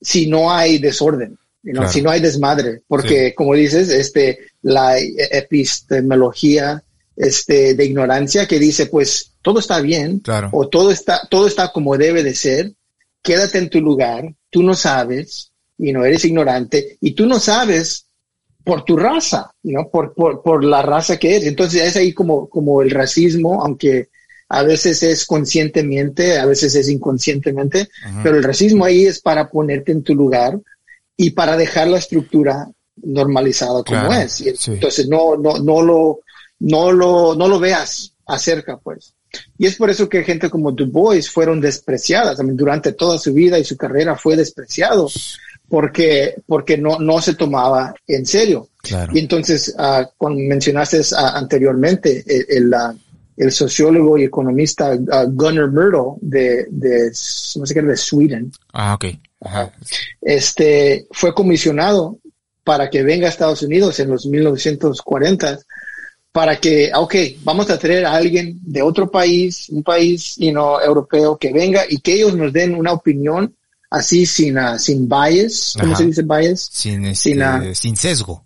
[0.00, 1.38] si no hay desorden,
[1.90, 6.82] si no hay desmadre, porque como dices, este, la epistemología
[7.16, 11.96] este, de ignorancia que dice, pues todo está bien, o todo está, todo está como
[11.96, 12.72] debe de ser,
[13.22, 18.06] quédate en tu lugar, tú no sabes, y no eres ignorante y tú no sabes
[18.64, 19.88] por tu raza, ¿no?
[19.88, 21.46] Por, por, por la raza que eres.
[21.46, 24.08] Entonces es ahí como, como el racismo, aunque
[24.48, 27.88] a veces es conscientemente, a veces es inconscientemente,
[28.24, 30.58] pero el racismo ahí es para ponerte en tu lugar
[31.16, 34.44] y para dejar la estructura normalizada como es.
[34.66, 36.20] Entonces no, no, no lo,
[36.60, 39.14] no lo, no lo veas acerca, pues.
[39.58, 42.38] Y es por eso que gente como Du Bois fueron despreciadas.
[42.40, 45.08] durante toda su vida y su carrera fue despreciado
[45.68, 48.68] porque, porque no, no se tomaba en serio.
[49.12, 52.72] Y entonces, uh, cuando mencionaste ah, anteriormente, el,
[53.36, 58.52] el, sociólogo y economista Gunnar Myrdal de, de, no sé qué, de Sweden.
[58.72, 59.06] Ah, ok.
[60.22, 62.18] Este, fue comisionado
[62.64, 65.58] para que venga a Estados Unidos en los 1940
[66.32, 70.78] para que, ok, vamos a traer a alguien de otro país, un país you know,
[70.80, 73.56] europeo que venga y que ellos nos den una opinión
[73.90, 76.68] así sin, uh, sin bias, ¿cómo se dice bias?
[76.72, 78.44] Sin, sin, este, sin sesgo.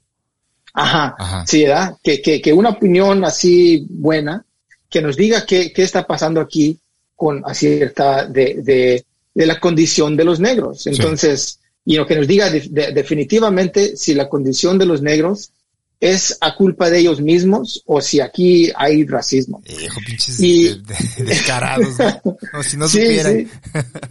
[0.73, 1.97] Ajá, sí, ¿verdad?
[2.03, 4.45] Que, que, que, una opinión así buena,
[4.89, 6.79] que nos diga qué, qué está pasando aquí
[7.17, 10.87] con acierta de, de, de, la condición de los negros.
[10.87, 15.53] Entonces, y lo que nos diga definitivamente si la condición de los negros
[15.99, 19.63] es a culpa de ellos mismos o si aquí hay racismo.
[19.67, 20.81] Hijo, pinches y...
[21.19, 21.95] descarados,
[22.53, 22.63] ¿no?
[22.63, 23.51] si no supieran.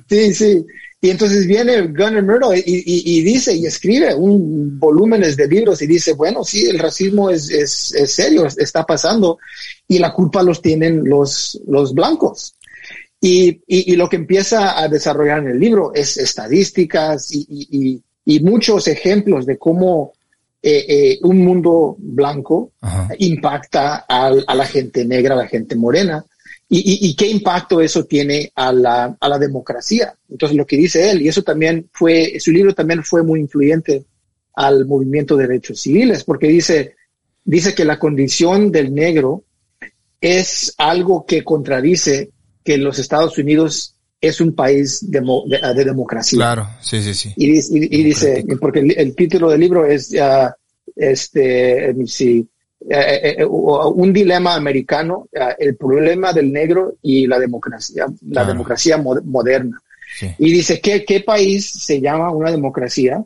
[0.07, 0.65] sí, sí.
[1.01, 5.87] Y entonces viene Gunnar Myrdal y, y, dice y escribe un volúmenes de libros y
[5.87, 9.39] dice, bueno, sí, el racismo es, es, es, serio, está pasando
[9.87, 12.55] y la culpa los tienen los, los blancos.
[13.21, 18.01] Y, y, lo que empieza a desarrollar en el libro es estadísticas y,
[18.41, 20.13] muchos ejemplos de cómo
[20.61, 22.73] eh, eh, un mundo blanco
[23.17, 26.23] impacta a la gente negra, a la gente morena
[26.71, 30.15] y, qué impacto eso tiene a la, a la democracia.
[30.29, 34.05] Entonces, lo que dice él, y eso también fue, su libro también fue muy influyente
[34.53, 36.95] al movimiento de derechos civiles, porque dice,
[37.43, 39.45] dice que la condición del negro
[40.21, 42.29] es algo que contradice
[42.63, 45.21] que los Estados Unidos es un país de,
[45.85, 46.37] democracia.
[46.37, 47.33] Claro, sí, sí, sí.
[47.35, 50.51] Y, dice, porque el, título del libro es, uh,
[50.95, 52.47] este, sí,
[52.87, 59.81] eh, eh, un dilema americano, el problema del negro y la democracia, la democracia moderna.
[60.37, 63.23] Y dice, ¿qué, ¿qué país se llama una democracia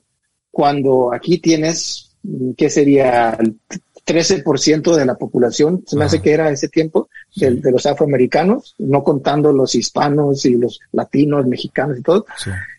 [0.52, 2.12] cuando aquí tienes,
[2.58, 3.38] ¿qué sería?
[3.40, 3.58] El
[4.06, 9.02] 13% de la población, se me hace que era ese tiempo, de, los afroamericanos, no
[9.04, 12.26] contando los hispanos y los latinos, mexicanos y todo.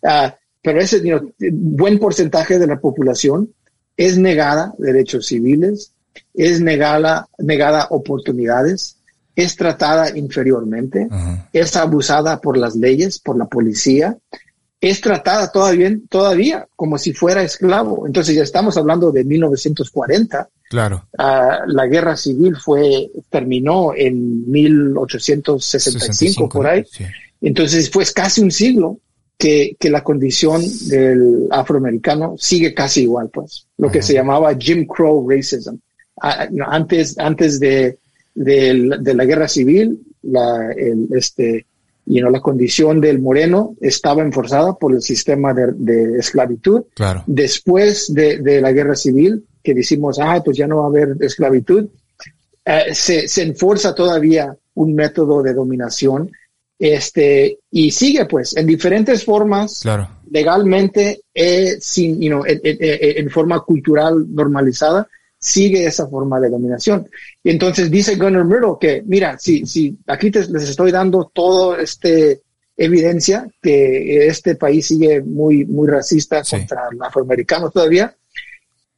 [0.03, 1.03] Ah, pero ese
[1.51, 3.53] buen porcentaje de la población
[3.97, 5.94] es negada derechos civiles,
[6.33, 8.99] es negada, negada oportunidades,
[9.37, 11.09] es tratada inferiormente,
[11.53, 14.17] es abusada por las leyes, por la policía,
[14.81, 18.07] es tratada todavía, todavía como si fuera esclavo.
[18.07, 20.49] Entonces ya estamos hablando de 1940.
[20.69, 21.09] Claro.
[21.19, 26.85] Uh, la guerra civil fue, terminó en 1865 por ahí.
[27.41, 28.99] Entonces fue casi un siglo
[29.39, 33.67] que, que, la condición del afroamericano sigue casi igual, pues.
[33.79, 35.77] Lo que se llamaba Jim Crow racism.
[36.17, 37.99] Uh, antes, antes de,
[38.35, 41.67] de, de, la guerra civil, la, el, este,
[42.07, 46.85] y no la condición del moreno estaba enforzada por el sistema de, de esclavitud.
[46.95, 47.25] Claro.
[47.27, 51.17] Después de, de, la guerra civil, que decimos, ah, pues ya no va a haber
[51.21, 51.89] esclavitud,
[52.65, 56.31] eh, se, se enforza todavía un método de dominación
[56.79, 60.09] este y sigue pues en diferentes formas claro.
[60.31, 65.07] legalmente eh, sin you know, en, forma cultural normalizada
[65.45, 67.07] sigue esa forma de dominación.
[67.43, 72.41] Y entonces dice Gunnar Murdo que, mira, si, si aquí les estoy dando todo este
[72.75, 78.17] evidencia que este país sigue muy, muy racista contra los afroamericanos todavía.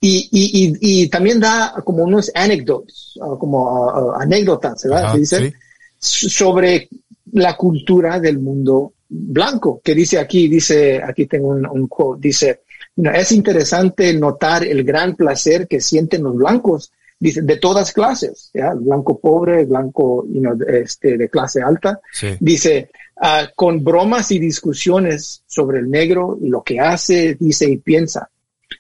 [0.01, 5.17] Y, y, y, también da como unos anécdotas, ah, como uh, anécdotas, ¿verdad?
[5.17, 5.53] dice,
[5.99, 6.89] sobre
[7.33, 12.61] la cultura del mundo blanco, que dice aquí, dice, aquí tengo un, un quote, dice,
[12.97, 18.73] es interesante notar el gran placer que sienten los blancos dice, de todas clases, ¿ya?
[18.75, 20.27] blanco pobre, blanco
[20.67, 22.01] este, de clase alta.
[22.41, 27.79] Dice, uh, con bromas y discusiones sobre el negro y lo que hace, dice y
[27.79, 28.31] piensa.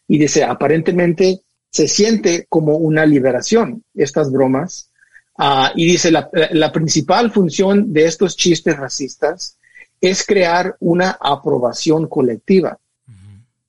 [0.09, 4.90] Y dice, aparentemente se siente como una liberación estas bromas.
[5.38, 9.59] Uh, y dice, la, la principal función de estos chistes racistas
[10.00, 12.79] es crear una aprobación colectiva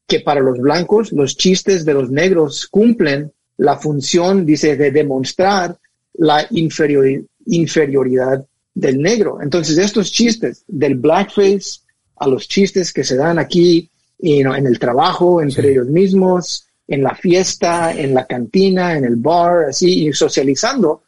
[0.08, 5.78] que para los blancos los chistes de los negros cumplen la función, dice, de demostrar
[6.13, 9.39] la inferioridad del negro.
[9.41, 11.82] Entonces, estos chistes del blackface
[12.15, 13.89] a los chistes que se dan aquí
[14.20, 19.65] en el trabajo, entre ellos mismos, en la fiesta, en la cantina, en el bar,
[19.65, 21.04] así, y socializando,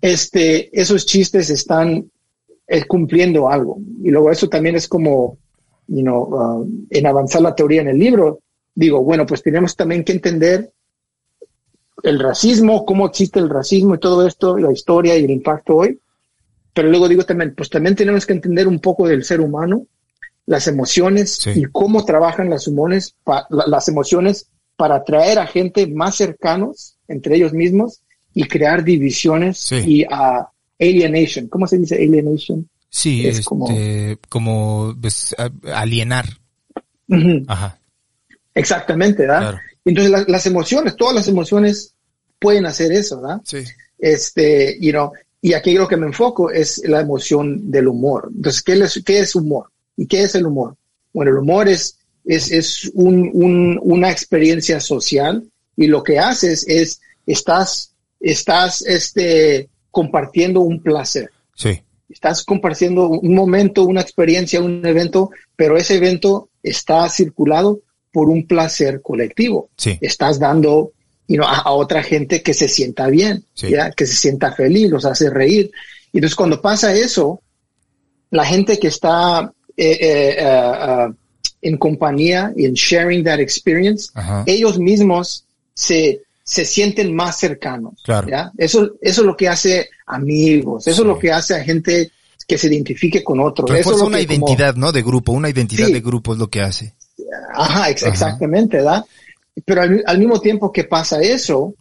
[0.00, 2.10] este, esos chistes están
[2.66, 3.78] eh, cumpliendo algo.
[4.02, 5.38] Y luego eso también es como
[5.90, 8.40] you know, uh, en avanzar la teoría en el libro,
[8.74, 10.72] digo, bueno, pues tenemos también que entender
[12.02, 16.00] el racismo, cómo existe el racismo y todo esto, la historia y el impacto hoy.
[16.72, 19.86] Pero luego digo también, pues también tenemos que entender un poco del ser humano,
[20.46, 23.16] las emociones y cómo trabajan las, humones,
[23.48, 28.00] las emociones para atraer a gente más cercanos entre ellos mismos
[28.32, 30.48] y crear divisiones y a
[30.78, 31.48] alienation.
[31.48, 32.68] ¿Cómo se dice alienation?
[32.90, 35.34] Sí, es como, este, como pues,
[35.72, 36.26] alienar.
[37.46, 37.78] Ajá.
[38.52, 39.58] Exactamente, ¿verdad?
[39.84, 41.94] Entonces las emociones, todas las emociones
[42.38, 43.40] pueden hacer eso, ¿verdad?
[43.44, 43.58] Sí.
[43.96, 48.28] Este, you know, y aquí lo que me enfoco es la emoción del humor.
[48.34, 49.70] Entonces, ¿qué es, qué es humor?
[49.96, 50.76] ¿Y qué es el humor?
[51.12, 55.44] Bueno, el humor es, es, es un, un, una experiencia social
[55.76, 61.30] y lo que haces es, estás, estás, este, compartiendo un placer.
[61.54, 67.80] Sí estás compartiendo un momento, una experiencia, un evento, pero ese evento está circulado
[68.12, 69.70] por un placer colectivo.
[69.76, 69.96] Sí.
[70.00, 70.92] Estás dando
[71.38, 73.92] a, otra gente que se sienta bien, ¿ya?
[73.92, 75.70] que se sienta feliz, los hace reír.
[76.12, 77.40] Y entonces cuando pasa eso,
[78.30, 81.08] la gente que está eh, eh, eh,
[81.62, 84.10] en compañía y en sharing that experience,
[84.46, 85.44] ellos mismos
[85.74, 87.94] se, se sienten más cercanos.
[88.02, 88.28] Claro.
[88.28, 88.50] ¿ya?
[88.58, 92.10] Eso, eso es lo que hace amigos, eso es lo que hace a gente
[92.46, 93.66] que se identifique con otro.
[93.74, 94.92] Eso es una identidad, ¿no?
[94.92, 96.94] De grupo, una identidad de grupo es lo que hace.
[97.54, 99.04] Ajá, exactamente, ¿verdad?
[99.64, 101.74] Pero al, mismo tiempo que pasa eso,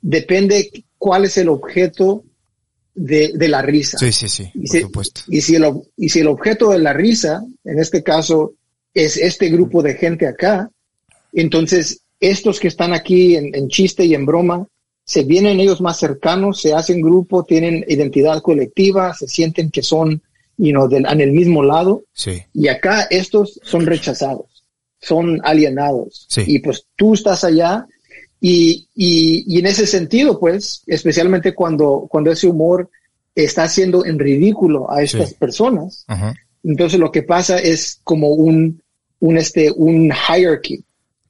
[0.00, 2.24] depende cuál es el objeto
[2.94, 3.98] de, de la risa.
[3.98, 5.20] Sí, sí, sí, y por supuesto.
[5.28, 5.64] Y si, el,
[5.96, 8.54] y si el objeto de la risa, en este caso,
[8.92, 10.70] es este grupo de gente acá,
[11.32, 14.66] entonces estos que están aquí en, chiste y en broma
[15.04, 20.22] se vienen ellos más cercanos, se hacen grupo, tienen identidad colectiva, se sienten que son,
[20.56, 22.04] you know, del, en el mismo lado.
[22.12, 22.42] Sí.
[22.54, 24.64] Y acá estos son rechazados,
[25.00, 26.26] son alienados.
[26.28, 26.42] Sí.
[26.46, 27.86] Y pues tú estás allá
[28.40, 32.88] y, y, y en ese sentido, pues, especialmente cuando, cuando ese humor
[33.34, 35.34] está haciendo en ridículo a estas Sí.
[35.38, 36.04] personas,
[36.62, 38.82] entonces lo que pasa es como un,
[39.20, 40.76] un, este, un hierarchy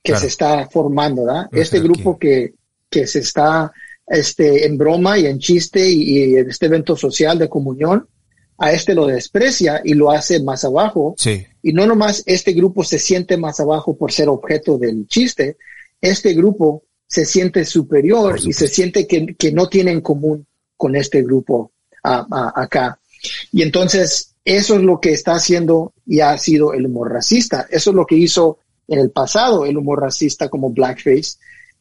[0.02, 0.20] que Claro.
[0.20, 1.46] se está formando, ¿verdad?
[1.52, 2.54] Este grupo que,
[2.90, 3.72] que se está,
[4.06, 8.06] este, en broma y en chiste y, y en este evento social de comunión,
[8.58, 11.14] a este lo desprecia y lo hace más abajo.
[11.16, 11.46] Sí.
[11.62, 15.56] Y no nomás este grupo se siente más abajo por ser objeto del chiste,
[16.00, 20.94] este grupo se siente superior y se siente que, que no tiene en común con
[20.94, 21.72] este grupo
[22.02, 22.98] acá.
[23.52, 27.66] Y entonces eso es lo que está haciendo y ha sido el humor racista.
[27.70, 31.36] Eso es lo que hizo en el pasado el humor racista como blackface,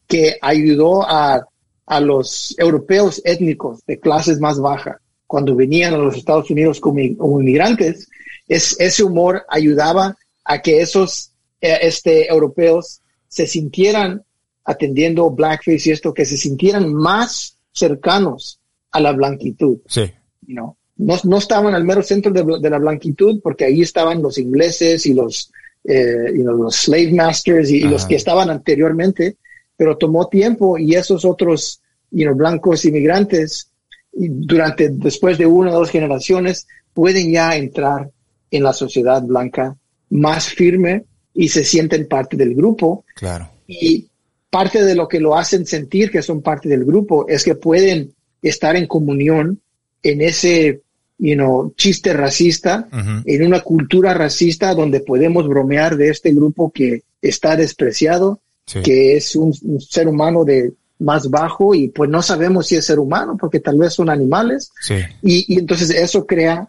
[0.10, 1.48] que ayudó a,
[1.86, 4.98] a los europeos étnicos de clases más bajas
[5.28, 8.10] cuando venían a los Estados Unidos como, inmigrantes.
[8.48, 11.32] Es, ese humor ayudaba a que esos
[11.62, 14.24] eh, este, europeos se sintieran
[14.66, 18.60] atendiendo blackface y esto, que se sintieran más cercanos
[18.92, 20.12] a la blanquitud Sí.
[20.48, 24.24] you know, no, no estaban al mero centro de, de la blanquitud porque ahí estaban
[24.24, 25.52] los ingleses y los,
[25.84, 29.38] eh, you know, los slave masters y, y los que estaban anteriormente,
[29.80, 33.72] pero tomó tiempo y esos otros you know, blancos inmigrantes
[34.12, 38.12] durante después de una o dos generaciones pueden ya entrar
[38.52, 39.78] en la sociedad blanca
[40.10, 43.50] más firme y se sienten parte del grupo Claro.
[43.68, 44.10] y
[44.50, 48.14] parte de lo que lo hacen sentir que son parte del grupo es que pueden
[48.42, 49.62] estar en comunión
[50.04, 50.82] en ese,
[51.20, 52.90] you know, chiste racista,
[53.26, 58.82] en una cultura racista donde podemos bromear de este grupo que está despreciado, Sí.
[58.84, 62.86] que es un, un ser humano de más bajo y pues no sabemos si es
[62.86, 64.96] ser humano porque tal vez son animales Sí.
[65.24, 66.68] y, y entonces eso crea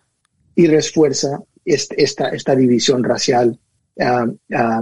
[0.54, 3.58] y refuerza est- esta, esta división racial
[4.00, 4.24] ah,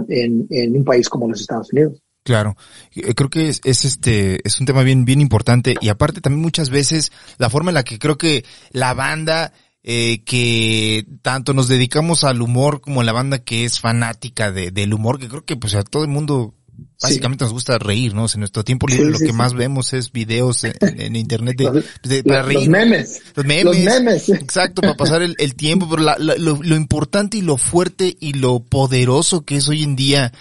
[0.07, 2.01] en, en un país como los Estados Unidos.
[2.23, 2.55] Claro,
[2.95, 6.41] Eh, creo que es, es este es un tema bien bien importante y aparte también
[6.43, 9.51] muchas veces la forma en la que creo que la banda
[9.81, 14.93] eh, que tanto nos dedicamos al humor como la banda que es fanática de, del
[14.93, 16.53] humor que creo que pues a todo el mundo
[17.01, 18.23] básicamente nos gusta reír, ¿no?
[18.23, 20.73] O sea, en nuestro tiempo libre Sí, lo sí, que más vemos es videos en,
[20.81, 22.69] en internet de, Los- de- para los reír.
[22.69, 23.21] memes.
[23.35, 23.65] Los memes.
[23.65, 24.29] Los memes.
[24.29, 28.15] Exacto, para pasar el, el tiempo, pero la- la- lo, lo importante y lo fuerte
[28.19, 30.31] y lo poderoso que es hoy en día,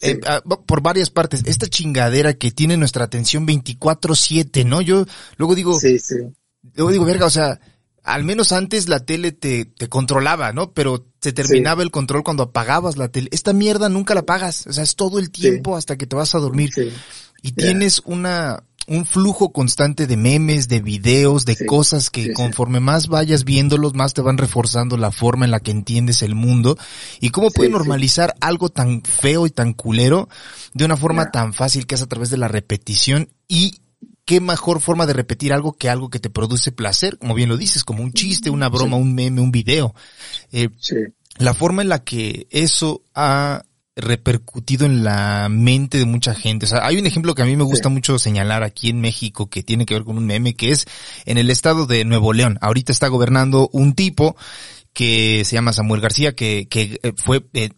[0.00, 4.80] eh, ah, por varias partes, esta chingadera que tiene nuestra atención 24-7, ¿no?
[4.82, 5.06] Yo
[5.36, 5.78] luego digo,
[6.74, 7.60] luego digo, verga, o sea,
[8.02, 10.72] al menos antes la tele te, te controlaba, ¿no?
[10.72, 13.28] Pero se terminaba el control cuando apagabas la tele.
[13.32, 16.34] Esta mierda nunca la apagas, o sea, es todo el tiempo hasta que te vas
[16.34, 16.70] a dormir.
[16.74, 16.92] Sí.
[17.42, 17.54] Y Yeah.
[17.56, 23.44] tienes una, un flujo constante de memes, de videos, de cosas que conforme más vayas
[23.44, 26.76] viéndolos, más te van reforzando la forma en la que entiendes el mundo.
[27.20, 30.28] Y cómo puede normalizar algo tan feo y tan culero
[30.74, 31.32] de una forma Yeah.
[31.32, 33.78] tan fácil que es a través de la repetición y
[34.24, 37.56] qué mejor forma de repetir algo que algo que te produce placer, como bien lo
[37.56, 39.94] dices, como un chiste, una broma, un meme, un video.
[40.52, 40.96] Eh, Sí.
[41.38, 43.62] la forma en la que eso ha
[43.96, 46.66] repercutido en la mente de mucha gente.
[46.66, 47.92] O sea, hay un ejemplo que a mí me gusta Sí.
[47.94, 50.86] mucho señalar aquí en México que tiene que ver con un meme que es
[51.26, 52.58] en el estado de Nuevo León.
[52.60, 54.36] Ahorita está gobernando un tipo
[54.92, 57.70] que se llama Samuel García que, que eh, fue, eh,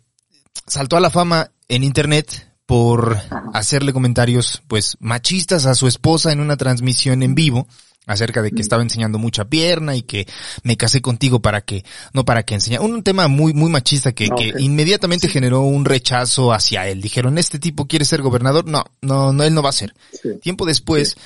[0.67, 3.17] saltó a la fama en internet por
[3.55, 7.67] hacerle comentarios pues machistas a su esposa en una transmisión en vivo
[8.07, 10.27] acerca de que estaba enseñando mucha pierna y que
[10.63, 12.85] me casé contigo para que, no para que enseñara.
[12.85, 17.01] Un tema muy, muy machista que, que inmediatamente generó un rechazo hacia él.
[17.01, 18.67] Dijeron, este tipo quiere ser gobernador.
[18.67, 19.93] No, no, no, él no va a ser.
[20.13, 20.31] Sí.
[20.41, 21.17] Tiempo después,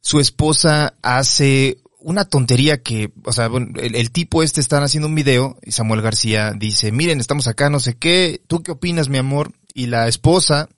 [0.00, 5.08] su esposa hace una tontería que, o sea, bueno, el, el tipo este están haciendo
[5.08, 9.08] un video y Samuel García dice, miren, estamos acá, no sé qué, ¿tú qué opinas,
[9.08, 9.52] mi amor?
[9.76, 10.70] Y la esposa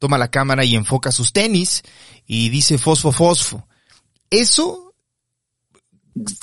[0.00, 1.82] toma la cámara y enfoca sus tenis
[2.26, 3.68] y dice fosfo, fosfo.
[4.28, 4.92] Eso,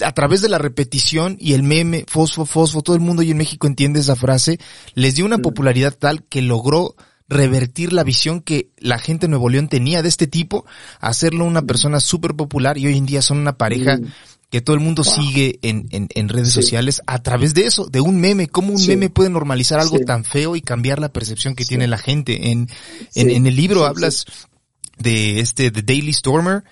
[0.01, 3.37] a través de la repetición y el meme, fosfo, fosfo, todo el mundo y en
[3.37, 4.57] México entiende esa frase,
[4.93, 6.95] les dio una popularidad tal que logró
[7.27, 10.65] revertir la visión que la gente de Nuevo León tenía de este tipo,
[11.01, 14.05] hacerlo una persona súper popular y hoy en día son una pareja Mm.
[14.51, 16.61] Que todo el mundo sigue en, en, en redes Sí.
[16.61, 18.89] sociales a través de eso, de un meme, cómo un Sí.
[18.89, 20.05] meme puede normalizar algo Sí.
[20.05, 22.51] tan feo y cambiar la percepción que tiene la gente.
[22.51, 22.69] En,
[23.15, 24.25] en, en el libro hablas
[24.97, 26.63] de este, The Daily Stormer,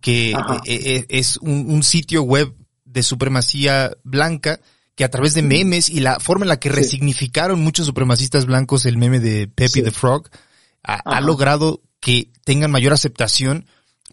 [0.00, 0.62] que Ajá.
[0.64, 2.54] eh, eh, es un, un sitio web
[2.84, 4.60] de supremacía blanca
[4.94, 8.86] que a través de memes y la forma en la que resignificaron muchos supremacistas blancos
[8.86, 10.28] el meme de Pepe the Frog,
[10.84, 13.66] ha, logrado que tengan mayor aceptación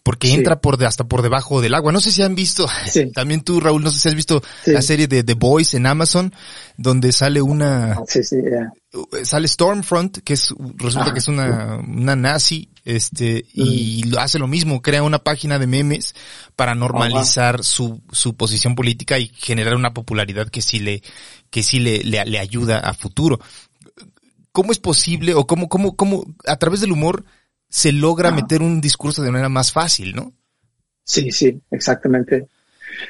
[0.03, 1.91] porque entra por hasta por debajo del agua.
[1.91, 2.67] No sé si han visto,
[3.13, 6.33] también tú Raúl, no sé si has visto la serie de The Boys en Amazon,
[6.77, 8.03] donde sale una, ah,
[9.23, 14.17] sale Stormfront, que es, resulta que es una, una nazi, este, y mm.
[14.17, 16.15] hace lo mismo, crea una página de memes
[16.55, 21.03] para normalizar su, su posición política y generar una popularidad que sí le,
[21.51, 23.39] que sí le, le, le ayuda a futuro.
[24.51, 27.23] ¿Cómo es posible o cómo, cómo, cómo, a través del humor,
[27.71, 30.33] se logra meter un discurso de manera más fácil, ¿no?
[31.05, 32.47] Sí, sí, exactamente.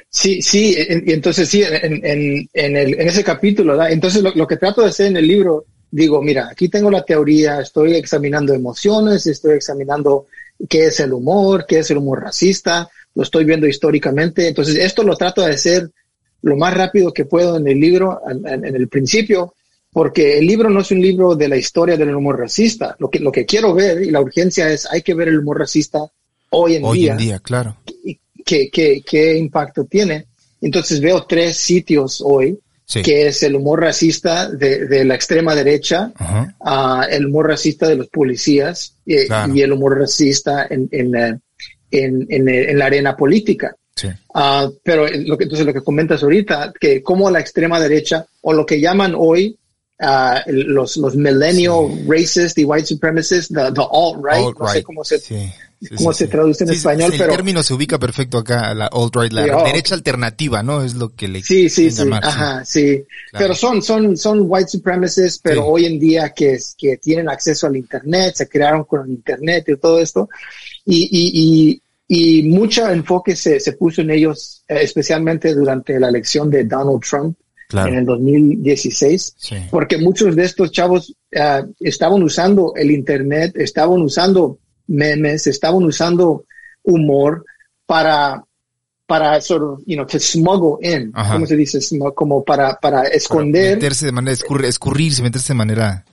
[0.07, 3.91] Sí, sí, y entonces sí, en, en, en, el, en ese capítulo, ¿verdad?
[3.91, 7.59] entonces lo, que trato de hacer en el libro, digo, mira, aquí tengo la teoría,
[7.59, 10.28] estoy examinando emociones, estoy examinando
[10.70, 15.01] qué es el humor, qué es el humor racista, lo estoy viendo históricamente, entonces esto
[15.01, 15.89] lo trato de hacer
[16.43, 19.55] lo más rápido que puedo en el libro, en el principio,
[19.91, 22.95] porque el libro no es un libro de la historia del humor racista.
[22.99, 25.59] Lo que, lo que quiero ver y la urgencia es, hay que ver el humor
[25.59, 25.99] racista
[26.51, 26.89] hoy en día.
[26.89, 27.77] Hoy en día, claro.
[28.45, 30.25] ¿Qué, qué, qué impacto tiene?
[30.61, 32.59] Entonces veo tres sitios hoy,
[33.03, 36.11] que es el humor racista de, de la extrema derecha,
[36.59, 39.15] uh, el humor racista de los policías y,
[39.53, 41.39] y el humor racista en, en, eh,
[41.89, 43.75] en, en, en la arena política.
[43.95, 44.07] Sí.
[44.33, 48.53] Uh, pero lo que, entonces lo que comentas ahorita, que como la extrema derecha o
[48.53, 49.57] lo que llaman hoy
[50.01, 55.21] uh, los, los millennial racist y white supremacists, the, the alt-right, no sé cómo se,
[55.95, 57.31] cómo se traduce en español, pero...
[57.31, 59.63] El término se ubica perfecto acá, la alt-right, la oh.
[59.63, 60.83] derecha alternativa, ¿no?
[60.83, 63.03] Es lo que le Sí, sí, sí, ajá, sí.
[63.31, 67.77] Pero son, son, son white supremacists, pero hoy en día que, que tienen acceso al
[67.77, 70.29] internet, se crearon con el internet y todo esto,
[70.85, 71.81] y, y, y
[72.13, 76.99] y mucho enfoque se, se puso en ellos, eh, especialmente durante la elección de Donald
[76.99, 77.37] Trump,
[77.74, 79.36] en el 2016,
[79.69, 86.45] porque muchos de estos chavos uh, estaban usando el Internet, estaban usando memes, estaban usando
[86.84, 87.45] humor
[87.86, 88.43] para
[89.11, 91.80] para sort of, you know, to smuggle in, ¿cómo se dice?
[92.15, 93.76] Como para, para esconder.
[93.76, 94.38] meterse de manera,
[94.69, 96.05] escurrirse, meterse de manera.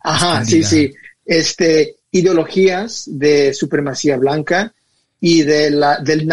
[0.00, 0.90] Ajá, sí, sí.
[1.26, 4.72] Este, ideologías de supremacía blanca
[5.20, 6.26] y de la, del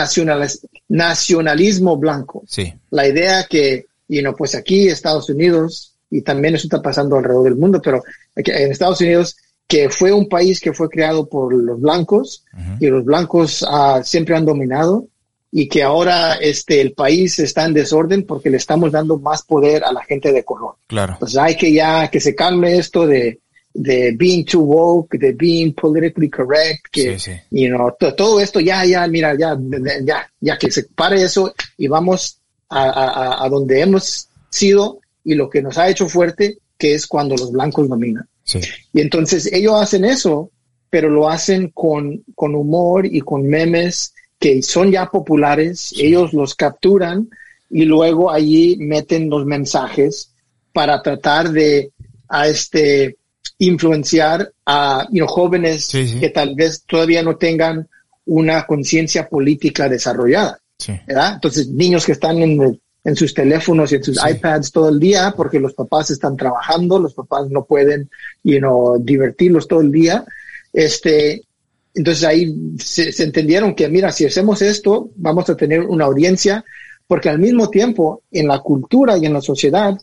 [0.87, 2.43] nacionalismo blanco.
[2.47, 2.73] Sí.
[2.91, 7.43] La idea que y no, pues aquí Estados Unidos, y también eso está pasando alrededor
[7.45, 8.03] del mundo, pero
[8.35, 9.35] en Estados Unidos,
[9.67, 12.43] que fue un país que fue creado por los blancos,
[12.79, 15.07] y los blancos uh, siempre han dominado,
[15.51, 19.85] y que ahora este, el país está en desorden porque le estamos dando más poder
[19.85, 20.75] a la gente de color.
[20.85, 21.13] Claro.
[21.13, 23.39] Entonces hay que ya que se calme esto de,
[23.73, 27.57] de being too woke, de being politically correct, que, sí, sí.
[27.61, 29.57] You know, todo esto ya, ya, mira, ya,
[30.03, 32.39] ya, ya que se pare eso y vamos
[32.69, 37.35] a, a, donde hemos sido y lo que nos ha hecho fuerte, que es cuando
[37.35, 38.27] los blancos dominan.
[38.93, 40.51] Y entonces ellos hacen eso,
[40.89, 46.55] pero lo hacen con, con humor y con memes que son ya populares, ellos los
[46.55, 47.29] capturan
[47.69, 50.31] y luego allí meten los mensajes
[50.71, 51.91] para tratar de
[52.27, 53.17] a este
[53.57, 55.89] influenciar a jóvenes
[56.19, 57.87] que tal vez todavía no tengan
[58.25, 60.59] una conciencia política desarrollada.
[61.07, 65.33] Entonces, niños que están en, en sus teléfonos y en sus iPads todo el día
[65.35, 68.09] porque los papás están trabajando, los papás no pueden,
[68.43, 70.25] you know, divertirlos todo el día.
[70.73, 71.43] Este,
[71.93, 76.65] entonces ahí se, se, entendieron que, mira, si hacemos esto, vamos a tener una audiencia,
[77.07, 79.95] porque al mismo tiempo, en la cultura y en la sociedad,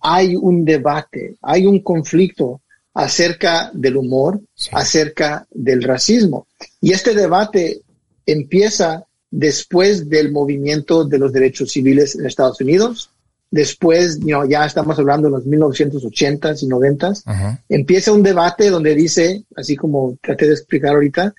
[0.00, 2.62] hay un debate, hay un conflicto
[2.94, 4.40] acerca del humor,
[4.72, 6.46] acerca del racismo.
[6.80, 7.82] Y este debate
[8.24, 13.10] empieza después del movimiento de los derechos civiles en Estados Unidos,
[13.50, 14.18] después,
[14.48, 20.16] ya estamos hablando de los 1980s y 90s, empieza un debate donde dice, así como
[20.22, 21.34] traté de explicar ahorita,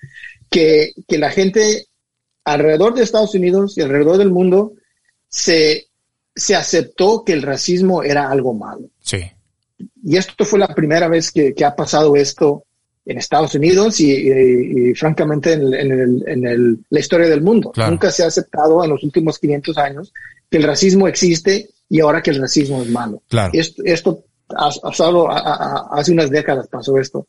[0.48, 1.86] que, que la gente
[2.44, 4.72] alrededor de Estados Unidos y alrededor del mundo
[5.28, 5.88] se,
[6.34, 8.88] se aceptó que el racismo era algo malo.
[9.00, 9.18] Sí.
[10.02, 12.64] Y esto fue la primera vez que, que ha pasado esto
[13.10, 17.72] en Estados Unidos y, francamente en, la historia del mundo.
[17.76, 20.12] Nunca se ha aceptado en los últimos 500 años
[20.48, 23.20] que el racismo existe y ahora que el racismo es malo.
[23.52, 27.26] Esto, esto ha, pasado hace unas décadas pasó esto.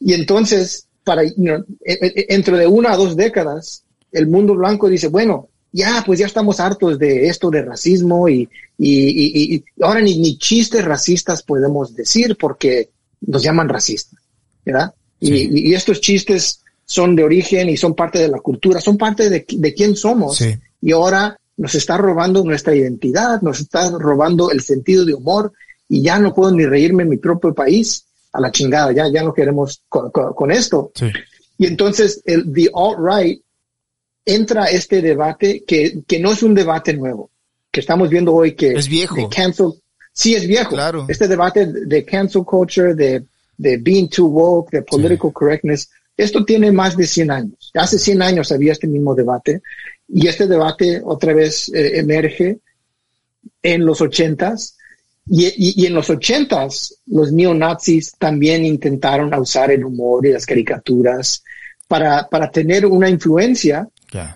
[0.00, 6.02] Y entonces, para entre de una a dos décadas, el mundo blanco dice, bueno, ya,
[6.04, 8.48] pues ya estamos hartos de esto de racismo y,
[8.78, 12.90] y, ahora ni, ni chistes racistas podemos decir porque
[13.20, 14.18] nos llaman racistas.
[14.64, 14.94] ¿verdad?
[15.24, 19.46] Y, estos chistes son de origen y son parte de la cultura, son parte de,
[19.48, 20.42] de quién somos.
[20.80, 25.52] Y ahora nos está robando nuestra identidad, nos está robando el sentido de humor
[25.88, 29.22] y ya no puedo ni reírme en mi propio país a la chingada, ya, ya
[29.22, 30.92] no queremos con, esto.
[31.56, 33.40] Y entonces el the alt-right
[34.26, 37.30] entra este debate que, que no es un debate nuevo,
[37.70, 38.72] que estamos viendo hoy que...
[38.72, 39.28] Es viejo.
[39.28, 39.74] cancel,
[40.12, 40.70] sí, es viejo.
[40.70, 41.06] Claro.
[41.08, 43.24] Este debate de cancel culture, de,
[43.56, 47.70] de being too woke, de political correctness, esto tiene más de 100 años.
[47.74, 49.62] Hace 100 años había este mismo debate
[50.08, 52.58] y este debate otra vez eh, emerge
[53.62, 54.76] en los ochentas
[55.26, 61.42] y, y, en los ochentas los neonazis también intentaron usar el humor y las caricaturas
[61.88, 63.88] para, para tener una influencia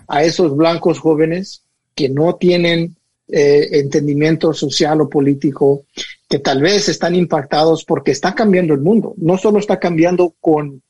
[0.07, 1.63] a esos blancos jóvenes
[1.95, 2.95] que no tienen
[3.31, 5.85] eh, entendimiento social o político,
[6.27, 9.13] que tal vez están impactados porque está cambiando el mundo.
[9.17, 10.81] No solo está cambiando con,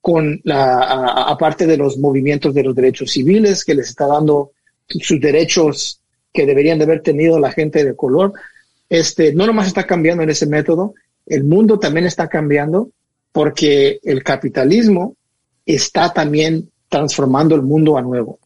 [0.00, 4.52] con la, aparte de los movimientos de los derechos civiles que les está dando
[4.86, 6.00] sus derechos
[6.32, 8.32] que deberían de haber tenido la gente de color,
[8.88, 10.94] este, no nomás está cambiando en ese método,
[11.26, 12.90] el mundo también está cambiando
[13.32, 15.16] porque el capitalismo
[15.66, 18.38] está también transformando el mundo a nuevo.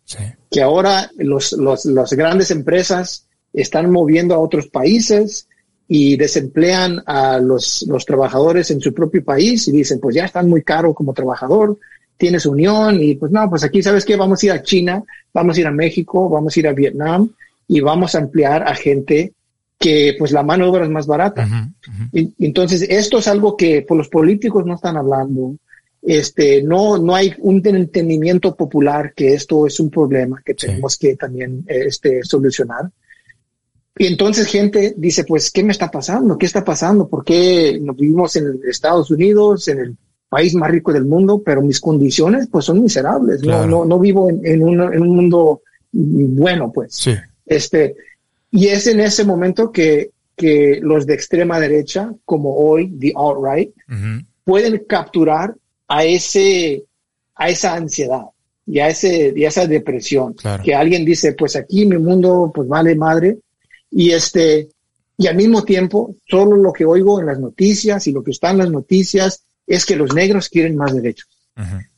[0.51, 5.49] Que ahora los, los, las grandes empresas están moviendo a otros países
[5.89, 10.49] y desemplean a los, los trabajadores en su propio país y dicen, pues ya están
[10.49, 11.79] muy caro como trabajador,
[12.17, 15.03] tienes unión y pues no, pues aquí sabes que vamos a ir a China,
[15.35, 17.31] vamos a ir a México, vamos a ir a Vietnam
[17.69, 19.33] y vamos a emplear a gente
[19.79, 21.69] que pues la mano de obra es más barata.
[22.13, 25.57] Y, entonces esto es algo que pues, los políticos no están hablando.
[26.01, 31.17] Este, no, no hay un entendimiento popular que esto es un problema que tenemos que
[31.17, 32.91] también este, solucionar.
[33.97, 36.39] Y entonces gente dice, pues, ¿qué me está pasando?
[36.39, 37.09] ¿Qué está pasando?
[37.09, 39.97] ¿Por qué nos vivimos en Estados Unidos, en el
[40.29, 43.43] país más rico del mundo, pero mis condiciones pues son miserables?
[43.43, 45.61] No, no, no vivo en, en, un, en un mundo
[45.93, 46.95] bueno, pues.
[46.95, 47.15] Sí.
[47.45, 47.95] Este,
[48.51, 53.73] y es en ese momento que, que los de extrema derecha, como hoy, the alt-right,
[54.45, 55.55] pueden capturar
[55.89, 56.85] a ese,
[57.35, 58.23] a esa ansiedad
[58.67, 60.35] y a ese, y a esa depresión.
[60.65, 63.39] Que alguien dice, pues aquí mi mundo, pues vale madre.
[63.93, 64.69] Y este,
[65.17, 68.51] y al mismo tiempo, solo lo que oigo en las noticias y lo que está
[68.51, 71.29] en las noticias es que los negros quieren más derechos.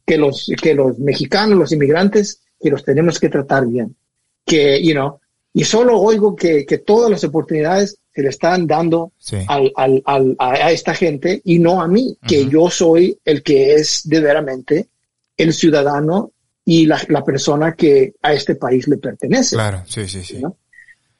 [0.04, 3.96] Que los, que los mexicanos, los inmigrantes, que los tenemos que tratar bien.
[4.44, 5.18] Que, you know,
[5.52, 9.12] y solo oigo que, que todas las oportunidades se le están dando
[9.46, 13.74] al, al, al, a esta gente y no a mí, que yo soy el que
[13.74, 14.88] es de veramente
[15.36, 16.32] el ciudadano
[16.64, 19.56] y la, la, persona que a este país le pertenece.
[19.56, 20.42] Claro, sí, sí, sí.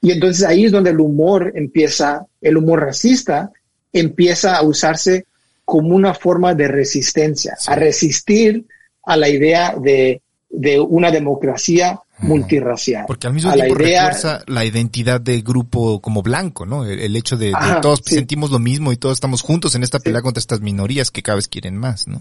[0.05, 3.51] Y entonces ahí es donde el humor empieza, el humor racista
[3.91, 5.25] empieza a usarse
[5.65, 8.67] como una forma de resistencia, a resistir
[9.03, 13.05] a la idea de, de una democracia multirracial.
[13.07, 16.85] Porque al mismo tiempo refuerza la identidad de grupo como blanco, ¿no?
[16.85, 20.39] El, hecho de, todos sentimos lo mismo y todos estamos juntos en esta pelea contra
[20.39, 22.21] estas minorías que cada vez quieren más, ¿no?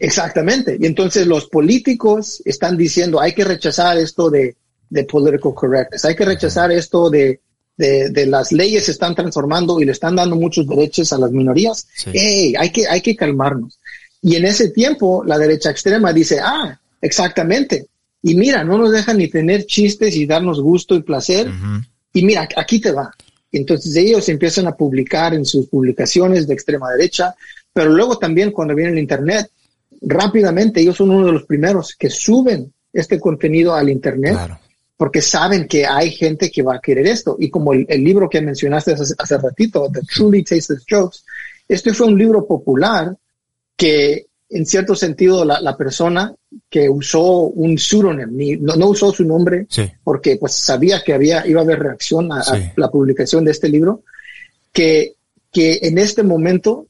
[0.00, 0.78] Exactamente.
[0.80, 4.56] Y entonces los políticos están diciendo hay que rechazar esto de,
[4.90, 7.40] de political correctness, hay que rechazar esto de,
[7.76, 11.30] de, de, las leyes se están transformando y le están dando muchos derechos a las
[11.30, 11.86] minorías.
[12.06, 13.78] Hey, hay que, hay que calmarnos.
[14.20, 17.86] Y en ese tiempo la derecha extrema dice, ah, exactamente,
[18.22, 21.50] y mira, no nos dejan ni tener chistes y darnos gusto y placer.
[22.12, 23.10] Y mira, aquí te va.
[23.52, 27.34] Entonces ellos empiezan a publicar en sus publicaciones de extrema derecha,
[27.72, 29.50] pero luego también cuando viene el Internet,
[30.02, 34.36] rápidamente ellos son uno de los primeros que suben este contenido al Internet.
[34.98, 37.36] Porque saben que hay gente que va a querer esto.
[37.38, 41.20] Y como el, libro que mencionaste hace, hace ratito, The Truly Tasteless Jokes,
[41.66, 43.16] este fue un libro popular
[43.76, 46.34] que en cierto sentido la, la persona
[46.70, 49.66] que usó un pseudónimo, no, no, usó su nombre
[50.02, 52.42] porque pues sabía que había, iba a haber reacción a,
[52.76, 54.02] la publicación de este libro,
[54.72, 55.14] que,
[55.52, 56.86] que en este momento,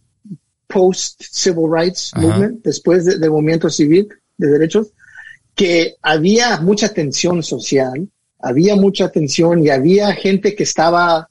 [0.66, 4.88] post Civil Rights Movement, después del movimiento civil de derechos,
[5.58, 11.28] que había mucha tensión social, había mucha tensión y había gente que estaba,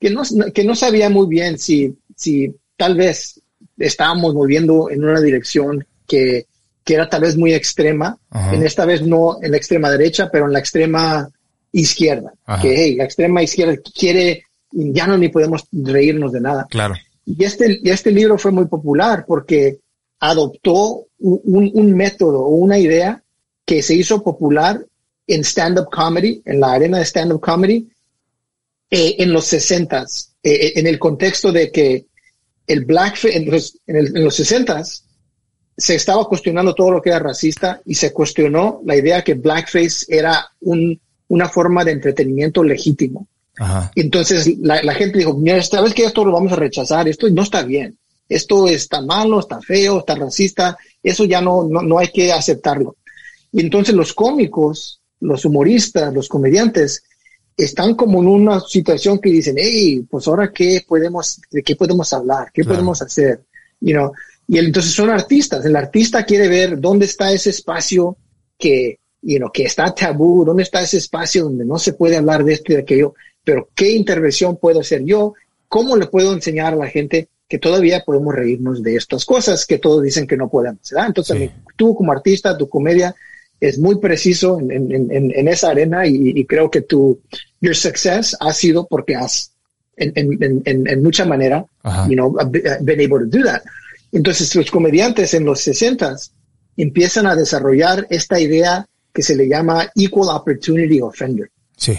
[0.00, 0.22] que no,
[0.54, 3.42] que no sabía muy bien si, si tal vez
[3.76, 6.46] estábamos moviendo en una dirección que,
[6.82, 8.16] que era tal vez muy extrema,
[8.50, 11.28] en esta vez no en la extrema derecha, pero en la extrema
[11.70, 16.66] izquierda, que hey, la extrema izquierda quiere, ya no ni podemos reírnos de nada.
[16.70, 16.94] Claro.
[17.26, 19.76] Y este, este libro fue muy popular porque
[20.20, 23.22] adoptó un, un método o una idea
[23.68, 24.82] que se hizo popular
[25.26, 27.86] en stand-up comedy, en la arena de stand-up comedy,
[28.90, 32.06] eh, en los sesentas, eh, en el contexto de que
[32.66, 34.82] el blackface, en los, en, los 60
[35.76, 40.06] se estaba cuestionando todo lo que era racista y se cuestionó la idea que blackface
[40.08, 40.98] era un,
[41.28, 43.28] una forma de entretenimiento legítimo.
[43.94, 47.28] Entonces la, la, gente dijo, mira, esta vez que esto lo vamos a rechazar, esto
[47.28, 47.98] no está bien,
[48.30, 52.96] esto está malo, está feo, está racista, eso ya no, no, no hay que aceptarlo.
[53.52, 57.02] Y entonces los cómicos, los humoristas, los comediantes,
[57.56, 62.12] están como en una situación que dicen, hey, pues ahora qué podemos, de qué podemos
[62.12, 63.40] hablar, qué podemos hacer,
[63.80, 64.12] you know?
[64.46, 65.64] Y entonces son artistas.
[65.64, 68.16] El artista quiere ver dónde está ese espacio
[68.56, 72.44] que, you know, que está tabú, dónde está ese espacio donde no se puede hablar
[72.44, 75.34] de esto y de aquello, pero qué intervención puedo hacer yo,
[75.68, 79.78] cómo le puedo enseñar a la gente que todavía podemos reírnos de estas cosas que
[79.78, 80.92] todos dicen que no podemos.
[80.92, 83.14] Entonces, tú como artista, tu comedia
[83.60, 87.20] es muy preciso en, en, en esa arena y, creo que tu
[87.60, 89.52] your success ha sido porque has
[89.96, 90.12] en,
[90.64, 91.66] en, mucha manera,
[92.08, 92.32] you know,
[92.80, 93.62] been able to do that.
[94.12, 96.16] Entonces, los comediantes en los 60
[96.76, 101.50] empiezan a desarrollar esta idea que se le llama Equal Opportunity Offender,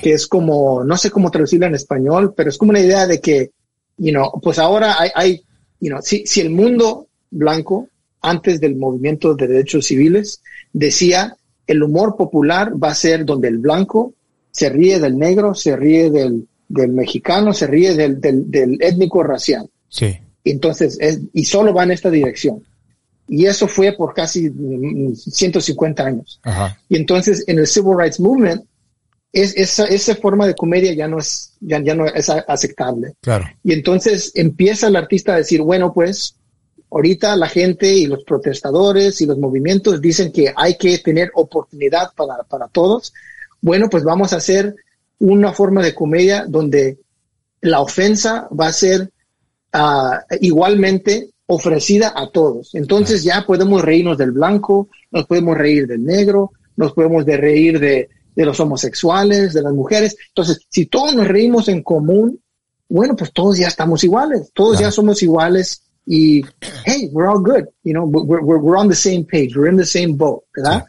[0.02, 3.20] que es como, no sé cómo traducirla en español, pero es como una idea de
[3.20, 3.52] que,
[3.98, 5.44] you know, pues ahora hay, hay
[5.82, 7.90] you know, si, si el mundo blanco,
[8.22, 10.42] antes del movimiento de derechos civiles,
[10.74, 11.36] decía,
[11.70, 14.14] el humor popular va a ser donde el blanco
[14.52, 19.22] se ríe del negro, se ríe del, del mexicano, se ríe del, del, del étnico
[19.24, 19.70] racial.
[19.88, 20.18] Sí.
[20.44, 20.98] Entonces,
[21.32, 22.64] y solo va en esta dirección.
[23.28, 24.52] Y eso fue por casi
[25.16, 26.42] 150 años.
[26.90, 28.64] Y entonces, en el Civil Rights Movement,
[29.32, 33.14] es, esa, esa forma de comedia ya no es, ya, ya no es aceptable.
[33.22, 33.46] Claro.
[33.64, 36.36] Y entonces empieza el artista a decir, bueno, pues,
[36.92, 42.12] ahorita la gente y los protestadores y los movimientos dicen que hay que tener oportunidad
[42.16, 43.14] para, para todos.
[43.62, 44.76] Bueno, pues vamos a hacer
[45.20, 47.00] una forma de comedia donde
[47.62, 49.12] la ofensa va a ser
[50.40, 52.74] igualmente ofrecida a todos.
[52.74, 57.80] Entonces ya podemos reírnos del blanco, nos podemos reír del negro, nos podemos de reír
[57.80, 60.16] de, de los homosexuales, de las mujeres.
[60.30, 62.40] Entonces, si todos nos reímos en común,
[62.88, 66.44] bueno, pues todos ya estamos iguales, todos ya somos iguales y,
[66.86, 69.78] hey, we're all good, you know, we're, we're, we're, on the same page, we're in
[69.78, 70.84] the same boat, ¿verdad?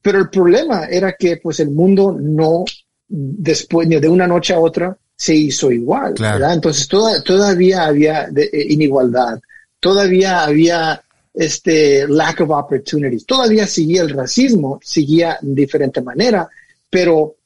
[0.00, 2.64] Pero el problema era que pues el mundo no,
[3.08, 6.54] después de una noche a otra, se hizo igual, ¿verdad?
[6.54, 9.40] Entonces toda, todavía había de, eh, inigualdad,
[9.80, 11.02] todavía había
[11.34, 16.48] este lack of opportunities, todavía seguía el racismo, seguía de diferente manera,
[16.88, 17.38] pero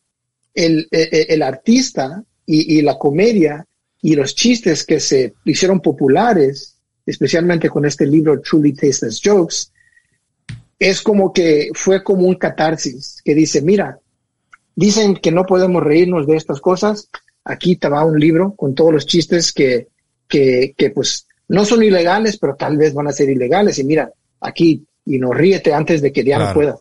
[0.52, 3.64] el, el, e, el artista y, y, la comedia
[4.02, 6.71] y los chistes que se hicieron populares,
[7.04, 9.56] especialmente con este libro Truly Tasteless Jokes,
[10.78, 13.98] es como que fue como un catarsis que dice, mira,
[14.74, 17.08] dicen que no podemos reírnos de estas cosas,
[17.44, 19.88] aquí te va un libro con todos los chistes que,
[20.28, 23.78] que, que pues no son ilegales, pero tal vez van a ser ilegales.
[23.78, 26.76] Y mira, aquí, y no ríete antes de que ya no pueda.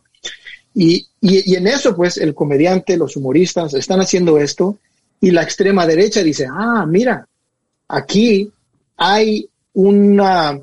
[0.74, 4.80] Y, y, y, en eso, pues, el comediante, los humoristas están haciendo esto
[5.20, 7.28] y la extrema derecha dice, ah, mira,
[7.90, 8.50] aquí
[8.96, 10.60] hay una,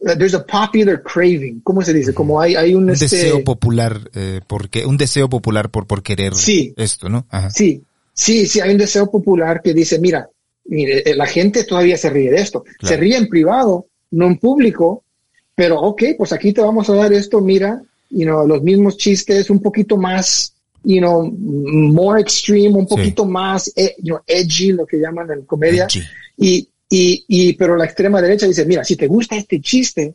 [0.00, 2.14] there's a popular craving, ¿cómo se dice?
[2.14, 6.02] Como hay, hay un, un este deseo popular, eh, porque, un deseo popular por, por
[6.02, 7.26] querer sí, esto, ¿no?
[7.30, 7.50] Ajá.
[7.50, 10.30] Sí, Sí, sí, hay un deseo popular que dice, mira,
[10.66, 12.62] mire, eh, la gente todavía se ríe de esto.
[12.62, 12.94] Claro.
[12.94, 15.02] Se ríe en privado, no en público,
[15.54, 19.50] pero ok, pues aquí te vamos a dar esto, mira, you know, los mismos chistes,
[19.50, 20.54] un poquito más,
[20.84, 23.28] you know, more extreme, un poquito sí.
[23.28, 25.84] más, eh, you know, edgy, lo que llaman en comedia.
[25.84, 26.02] Edgy.
[26.36, 30.14] Y, y, y, pero la extrema derecha dice, mira, si te gusta este chiste,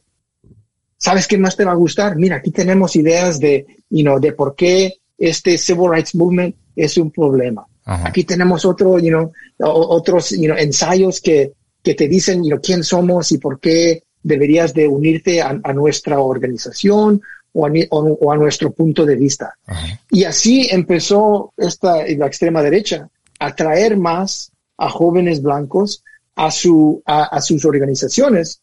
[0.98, 2.16] ¿sabes qué más te va a gustar?
[2.16, 6.98] Mira, aquí tenemos ideas de, you know, de por qué este civil rights movement es
[6.98, 7.68] un problema.
[7.84, 8.08] Ajá.
[8.08, 11.52] Aquí tenemos otro, you know, otros you know, ensayos que,
[11.84, 15.74] que te dicen you know, quién somos y por qué deberías de unirte a, a
[15.74, 17.22] nuestra organización
[17.52, 19.54] o a, o, o a, nuestro punto de vista.
[19.66, 20.00] Ajá.
[20.12, 26.04] Y así empezó esta, la extrema derecha a traer más a jóvenes blancos
[26.40, 28.62] a, su, a, a sus organizaciones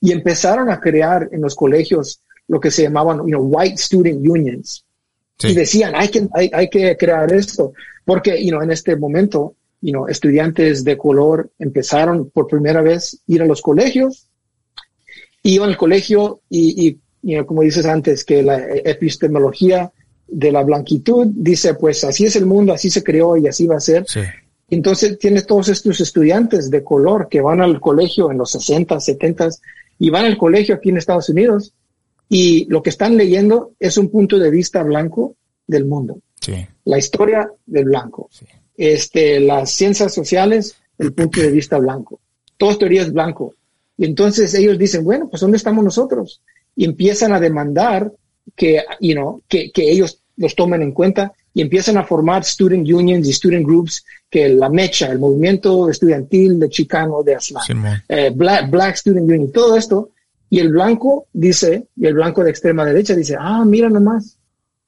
[0.00, 4.26] y empezaron a crear en los colegios lo que se llamaban you know, white student
[4.26, 4.82] unions.
[5.38, 5.48] Sí.
[5.48, 7.74] Y decían, hay que, hay, hay que crear esto.
[8.06, 13.20] Porque, you know, en este momento, you know, estudiantes de color empezaron por primera vez
[13.28, 14.28] a ir a los colegios,
[15.42, 19.92] iban al colegio y, y you know, como dices antes, que la epistemología
[20.28, 23.76] de la blanquitud dice, pues así es el mundo, así se creó y así va
[23.76, 24.06] a ser.
[24.08, 24.20] Sí.
[24.68, 29.48] Entonces tienes todos estos estudiantes de color que van al colegio en los 60, 70
[29.98, 31.72] y van al colegio aquí en Estados Unidos
[32.28, 35.36] y lo que están leyendo es un punto de vista blanco
[35.66, 36.18] del mundo.
[36.40, 36.66] Sí.
[36.84, 38.28] La historia del blanco.
[38.32, 38.46] Sí.
[38.76, 42.20] Este, las ciencias sociales, el punto de vista blanco.
[42.56, 43.54] Todas teorías blanco.
[43.96, 46.42] Y entonces ellos dicen, bueno, pues ¿dónde estamos nosotros?
[46.74, 48.12] Y empiezan a demandar
[48.54, 52.86] que, you know, que, que ellos los tomen en cuenta y empiezan a formar student
[52.86, 57.72] unions y student groups que la mecha, el movimiento estudiantil de Chicano de Aslan, sí,
[58.10, 60.10] eh, Black, Black Student Union, todo esto.
[60.50, 64.36] Y el blanco dice, y el blanco de extrema derecha dice, ah, mira nomás,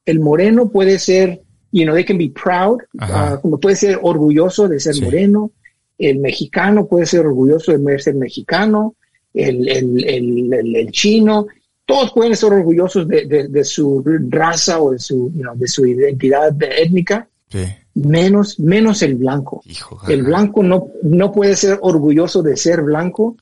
[0.05, 1.41] el moreno puede ser,
[1.73, 5.53] you know, they can be proud, uh, como puede ser orgulloso de ser moreno,
[5.97, 8.95] el mexicano puede ser orgulloso de ser mexicano,
[9.33, 11.47] el, el, el, el, chino,
[11.89, 15.67] todos pueden ser orgullosos de, de, de su raza o de su, you know, de
[15.67, 17.27] su identidad étnica.
[17.49, 17.65] Sí.
[17.95, 19.63] Menos, menos el blanco.
[20.07, 23.37] el blanco no, no puede ser orgulloso de ser blanco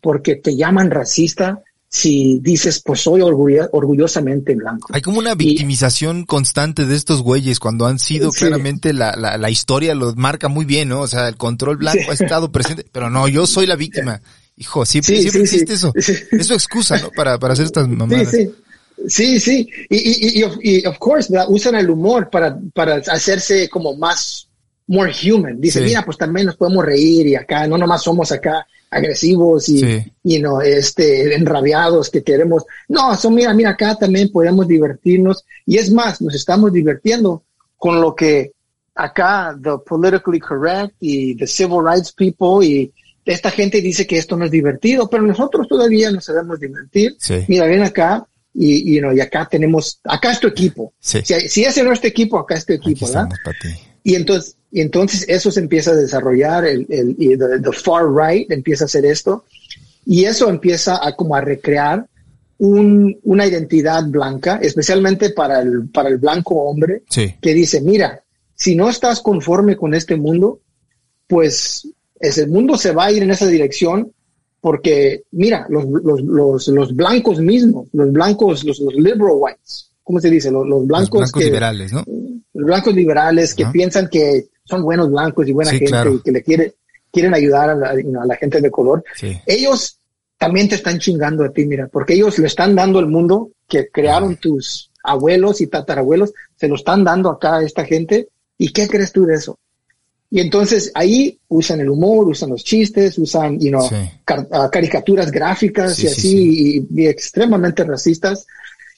[0.00, 4.88] porque te llaman racista si dices, pues soy orgullosamente blanco.
[4.92, 9.50] Hay como una victimización constante de estos güeyes cuando han sido claramente la, la, la,
[9.50, 11.02] historia lo marca muy bien, ¿no?
[11.02, 14.22] O sea, el control blanco ha estado presente, pero no, yo soy la víctima.
[14.62, 15.92] Hijo, siempre, siempre existe eso.
[16.30, 17.10] Eso excusa, ¿no?
[17.10, 18.30] Para, para hacer estas mamadas.
[18.30, 18.54] Sí, sí.
[19.08, 19.68] Sí, sí.
[19.90, 24.48] Y, y, y, y of course, usan el humor para, para hacerse como más,
[24.86, 25.60] more human.
[25.60, 29.82] Dice, mira, pues también nos podemos reír y acá, no nomás somos acá agresivos y,
[30.22, 32.64] y no, este, enrabiados que queremos.
[32.88, 35.44] No, son, mira, mira, acá también podemos divertirnos.
[35.66, 37.42] Y es más, nos estamos divirtiendo
[37.76, 38.52] con lo que
[38.94, 42.92] acá, the politically correct y the civil rights people y
[43.24, 47.16] esta gente dice que esto no es divertido, pero nosotros todavía nos sabemos divertir.
[47.48, 50.92] Mira, ven acá y, y, y acá tenemos, acá es tu equipo.
[50.98, 53.28] Si, si, ese no es tu equipo, acá es tu equipo, ¿verdad?
[54.04, 58.84] Y entonces, y entonces eso se empieza a desarrollar, el, el, the, far right empieza
[58.84, 59.44] a hacer esto,
[60.04, 62.06] y eso empieza a como a recrear
[62.58, 68.22] un, una identidad blanca, especialmente para el, para el blanco hombre, que dice, mira,
[68.54, 70.60] si no estás conforme con este mundo,
[71.26, 71.88] pues
[72.22, 74.12] ese mundo se va a ir en esa dirección
[74.60, 80.20] porque, mira, los, los, los, los blancos mismos, los blancos, los, los liberal whites, ¿cómo
[80.20, 80.52] se dice?
[80.52, 82.04] Los, blancos, liberales, ¿no?
[82.54, 86.42] Los blancos liberales que piensan que son buenos blancos y buena gente y que le
[86.44, 86.74] quiere,
[87.10, 89.02] quieren ayudar a la, gente de color.
[89.44, 89.98] Ellos
[90.38, 93.88] también te están chingando a ti, mira, porque ellos le están dando el mundo que
[93.88, 98.28] crearon tus abuelos y tatarabuelos, se lo están dando acá a esta gente.
[98.58, 99.58] ¿Y qué crees tú de eso?
[100.34, 103.86] Y entonces ahí usan el humor, usan los chistes, usan, you know,
[104.50, 108.46] ah, caricaturas gráficas y así, y, extremadamente racistas.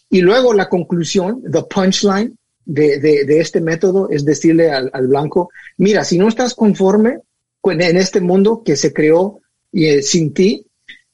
[0.09, 5.09] Y luego la conclusión, the punchline, de, de, de este método es decirle al, al,
[5.09, 7.19] blanco, mira, si no estás conforme
[7.65, 9.41] en este mundo que se creó
[9.73, 10.65] eh, sin ti,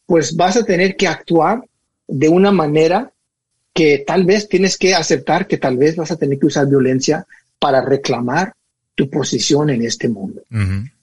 [0.04, 1.64] pues vas a tener que actuar
[2.06, 3.10] de una manera
[3.72, 7.26] que tal vez tienes que aceptar que tal vez vas a tener que usar violencia
[7.58, 8.52] para reclamar
[8.94, 10.42] tu posición en este mundo.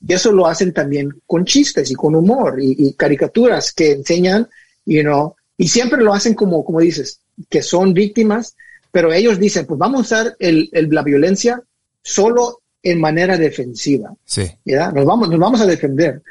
[0.07, 4.47] Y eso lo hacen también con chistes y con humor y, y, caricaturas que enseñan,
[4.85, 7.19] you know, y siempre lo hacen como, como dices,
[7.49, 8.55] que son víctimas
[8.97, 11.61] pero ellos dicen, pues vamos a usar el, el, la violencia
[12.01, 14.11] solo en manera defensiva.
[14.25, 14.49] Sí.
[14.65, 14.91] ¿ya?
[14.91, 16.21] Nos, vamos, nos vamos a defender.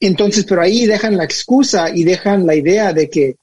[0.00, 3.36] Entonces, pero ahí dejan la excusa y dejan la idea de que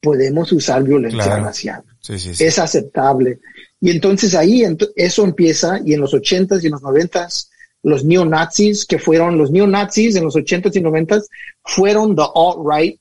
[0.00, 1.82] podemos usar violencia racial.
[2.06, 3.40] Sí, sí, es aceptable.
[3.80, 7.50] Y entonces ahí eso empieza y en los ochentas y en los noventas
[7.82, 11.28] los neonazis que fueron los neonazis en los ochentas y noventas
[11.64, 12.98] fueron the alt-right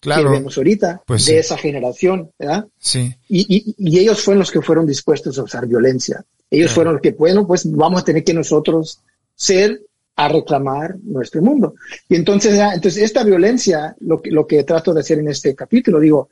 [0.00, 2.66] claro, que vemos ahorita, pues de esa generación, ¿verdad?
[2.78, 3.14] Sí.
[3.28, 6.24] Y, y, y, ellos fueron los que fueron dispuestos a usar violencia.
[6.50, 9.00] Ellos fueron los que, bueno, pues vamos a tener que nosotros
[9.34, 9.80] ser
[10.16, 11.74] a reclamar nuestro mundo.
[12.08, 15.98] Y entonces, entonces esta violencia, lo que, lo que trato de hacer en este capítulo,
[15.98, 16.28] digo,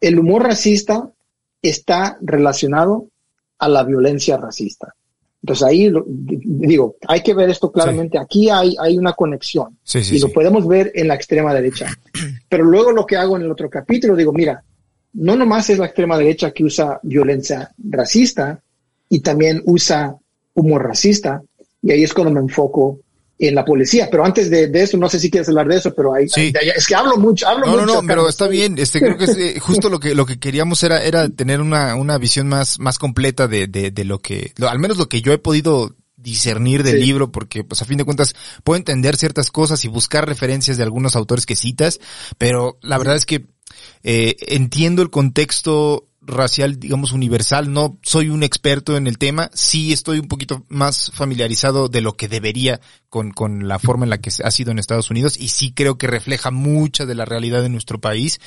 [0.00, 1.08] el humor racista
[1.62, 3.06] está relacionado
[3.58, 4.94] a la violencia racista.
[5.42, 8.18] Entonces ahí digo, hay que ver esto claramente.
[8.18, 11.86] Aquí hay, hay una conexión y lo podemos ver en la extrema derecha.
[12.48, 14.62] Pero luego lo que hago en el otro capítulo, digo, mira,
[15.14, 18.60] no nomás es la extrema derecha que usa violencia racista
[19.08, 20.14] y también usa
[20.54, 21.42] humor racista.
[21.82, 23.00] Y ahí es cuando me enfoco
[23.40, 24.08] en la policía.
[24.10, 26.94] Pero antes de, eso, no sé si quieres hablar de eso, pero ahí, es que
[26.94, 27.86] hablo mucho, hablo no, mucho.
[27.86, 28.76] No, no, pero está bien.
[28.78, 31.94] Este, creo que es, eh, justo lo que, lo que queríamos era, era tener una,
[31.94, 35.32] una visión más, más completa de, de, de lo que, al menos lo que yo
[35.32, 39.82] he podido discernir del libro porque pues a fin de cuentas puedo entender ciertas cosas
[39.86, 41.98] y buscar referencias de algunos autores que citas,
[42.36, 43.46] pero la verdad es que
[44.02, 47.72] eh, entiendo el contexto racial, digamos, universal.
[47.72, 49.50] No soy un experto en el tema.
[49.52, 54.10] Sí estoy un poquito más familiarizado de lo que debería con, con la forma en
[54.10, 57.24] la que ha sido en Estados Unidos y sí creo que refleja mucha de la
[57.24, 58.40] realidad de nuestro país.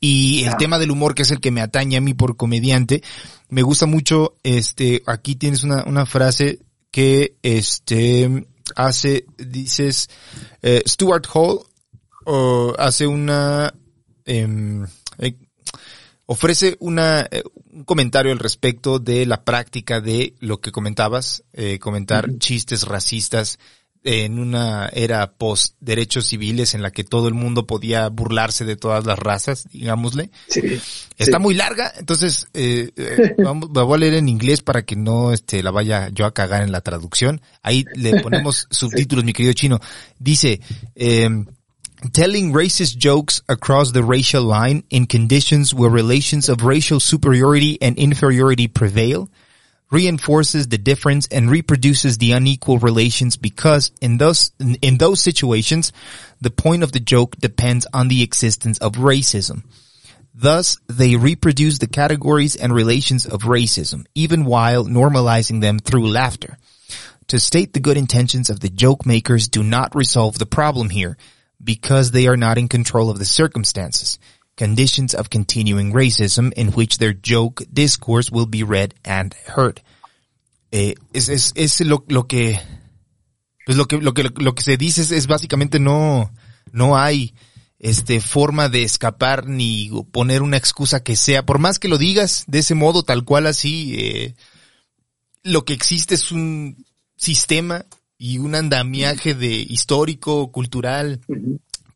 [0.00, 3.02] Y el tema del humor, que es el que me atañe a mí por comediante,
[3.48, 6.60] me gusta mucho, este, aquí tienes una, una frase
[6.90, 10.08] que, este, hace, dices,
[10.62, 11.60] eh, Stuart Hall,
[12.24, 13.74] o hace una,
[14.24, 14.86] eh,
[16.32, 21.78] ofrece una, eh, un comentario al respecto de la práctica de lo que comentabas, eh,
[21.78, 23.58] comentar chistes racistas
[24.04, 28.76] en una era post derechos civiles en la que todo el mundo podía burlarse de
[28.76, 30.30] todas las razas, digámosle.
[31.18, 34.96] Está muy larga, entonces eh, eh vamos, la voy a leer en inglés para que
[34.96, 37.42] no este, la vaya yo a cagar en la traducción.
[37.62, 39.80] Ahí le ponemos subtítulos, mi querido chino.
[40.18, 40.60] Dice,
[40.96, 41.28] eh,
[42.10, 47.96] telling racist jokes across the racial line in conditions where relations of racial superiority and
[47.96, 49.28] inferiority prevail
[49.90, 54.50] reinforces the difference and reproduces the unequal relations because in those
[54.80, 55.92] in those situations
[56.40, 59.62] the point of the joke depends on the existence of racism.
[60.34, 66.56] Thus they reproduce the categories and relations of racism even while normalizing them through laughter.
[67.28, 71.16] To state the good intentions of the joke makers do not resolve the problem here
[71.62, 74.18] because they are not in control of the circumstances
[74.56, 79.80] conditions of continuing racism in which their joke discourse will be read and heard.
[80.70, 82.60] Eh, es, es, es lo, lo que,
[83.66, 86.32] pues lo que, lo que, lo que se dice es, es, básicamente no,
[86.70, 87.34] no hay,
[87.78, 92.44] este, forma de escapar ni poner una excusa que sea, por más que lo digas
[92.46, 94.34] de ese modo, tal cual así, eh,
[95.42, 96.86] lo que existe es un
[97.16, 97.84] sistema
[98.22, 101.18] y un andamiaje de histórico, cultural,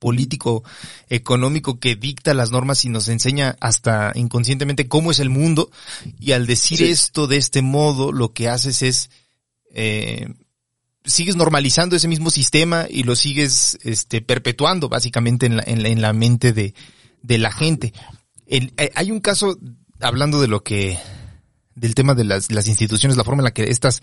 [0.01, 0.64] político,
[1.09, 5.70] económico que dicta las normas y nos enseña hasta inconscientemente cómo es el mundo.
[6.18, 9.11] Y al decir esto de este modo, lo que haces es,
[9.72, 10.27] eh,
[11.05, 16.12] sigues normalizando ese mismo sistema y lo sigues, este, perpetuando básicamente en la, en la,
[16.12, 16.74] mente de,
[17.22, 17.93] de la gente.
[18.49, 19.57] El, eh, hay un caso,
[20.01, 20.99] hablando de lo que,
[21.77, 24.03] del tema de las, las instituciones, la forma en la que estas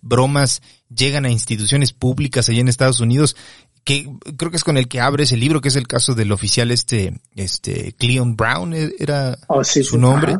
[0.00, 0.62] bromas
[0.94, 3.36] llegan a instituciones públicas allá en Estados Unidos,
[3.84, 6.32] que creo que es con el que abres el libro, que es el caso del
[6.32, 10.36] oficial este, este, Cleon Brown, e, era oh, su nombre.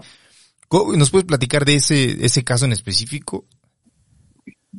[0.70, 3.44] ¿Nos puedes platicar de ese, ese caso en específico?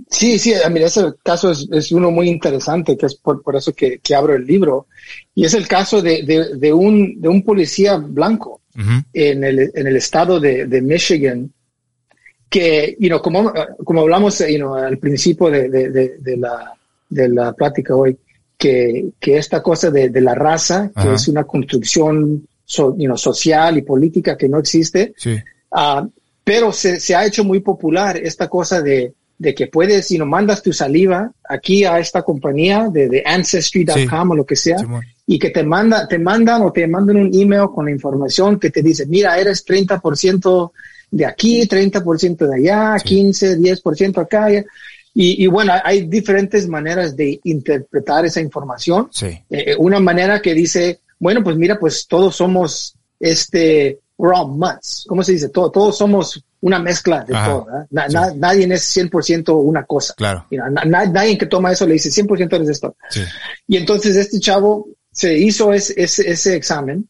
[0.10, 3.74] Sí, sí, mira, ese caso es, es, uno muy interesante, que es por, por eso
[3.74, 4.88] que, que, abro el libro.
[5.36, 8.62] Y es el caso de, de, de un, de un policía blanco
[9.14, 11.52] en, el, en el estado de, de Michigan,
[12.52, 13.54] que, you know, como,
[13.86, 16.74] como hablamos you know, al principio de, de, la,
[17.10, 18.18] de la plática hoy,
[18.58, 24.38] que, que esta cosa de, de la raza, que es una construcción social y política
[24.38, 25.14] que no existe,
[25.72, 26.06] uh,
[26.43, 30.26] pero se, se, ha hecho muy popular esta cosa de, de que puedes, si no
[30.26, 34.78] mandas tu saliva aquí a esta compañía de, de Ancestry.com o lo que sea,
[35.26, 38.72] y que te, manda, te mandan o te mandan un email con la información que
[38.72, 40.72] te dice, mira, eres 30%
[41.12, 44.49] de aquí, 30% de allá, 15, 10% acá.
[45.14, 49.09] Y, y, bueno, hay diferentes maneras de interpretar esa información.
[49.12, 49.38] Sí.
[49.49, 55.05] Eh, una manera que dice, bueno, pues mira, pues todos somos este, raw mutts.
[55.07, 55.49] ¿Cómo se dice?
[55.49, 57.68] Todo, todos somos una mezcla de todo.
[57.89, 60.14] Nadie es 100% una cosa.
[60.16, 60.45] Claro.
[60.49, 62.95] nadie que toma eso le dice 100% eres esto.
[63.09, 63.22] Sí.
[63.68, 67.09] Y entonces este chavo se hizo ese examen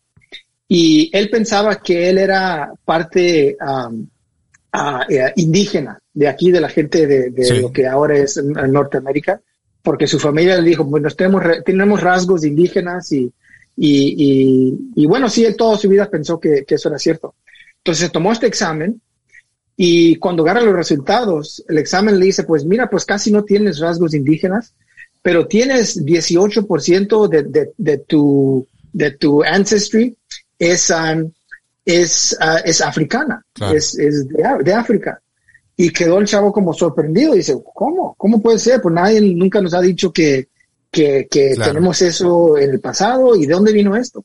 [0.74, 4.08] y él pensaba que él era parte um,
[4.74, 5.04] uh,
[5.36, 9.42] indígena de aquí, de la gente de, de lo que ahora es Norteamérica,
[9.82, 13.30] porque su familia le dijo, bueno, tenemos, tenemos rasgos indígenas y,
[13.76, 17.36] y, y, y, bueno, sí, él toda su vida pensó que, que eso era cierto.
[17.80, 19.02] Entonces tomó este examen
[19.76, 23.80] y cuando agarra los resultados, el examen le dice, pues mira, pues casi no tienes
[23.80, 24.74] rasgos indígenas,
[25.22, 30.16] pero tienes 18% de, de, de, tu, de tu ancestry
[30.62, 31.32] es, um,
[31.84, 33.44] es, uh, es africana,
[33.74, 35.20] es, es de, de, África.
[35.76, 37.34] Y quedó el chavo como sorprendido.
[37.34, 38.14] Dice, ¿cómo?
[38.16, 38.80] ¿Cómo puede ser?
[38.80, 40.50] Pues nadie nunca nos ha dicho que,
[40.92, 41.72] que, que claro.
[41.72, 44.24] tenemos eso en el pasado y de dónde vino esto.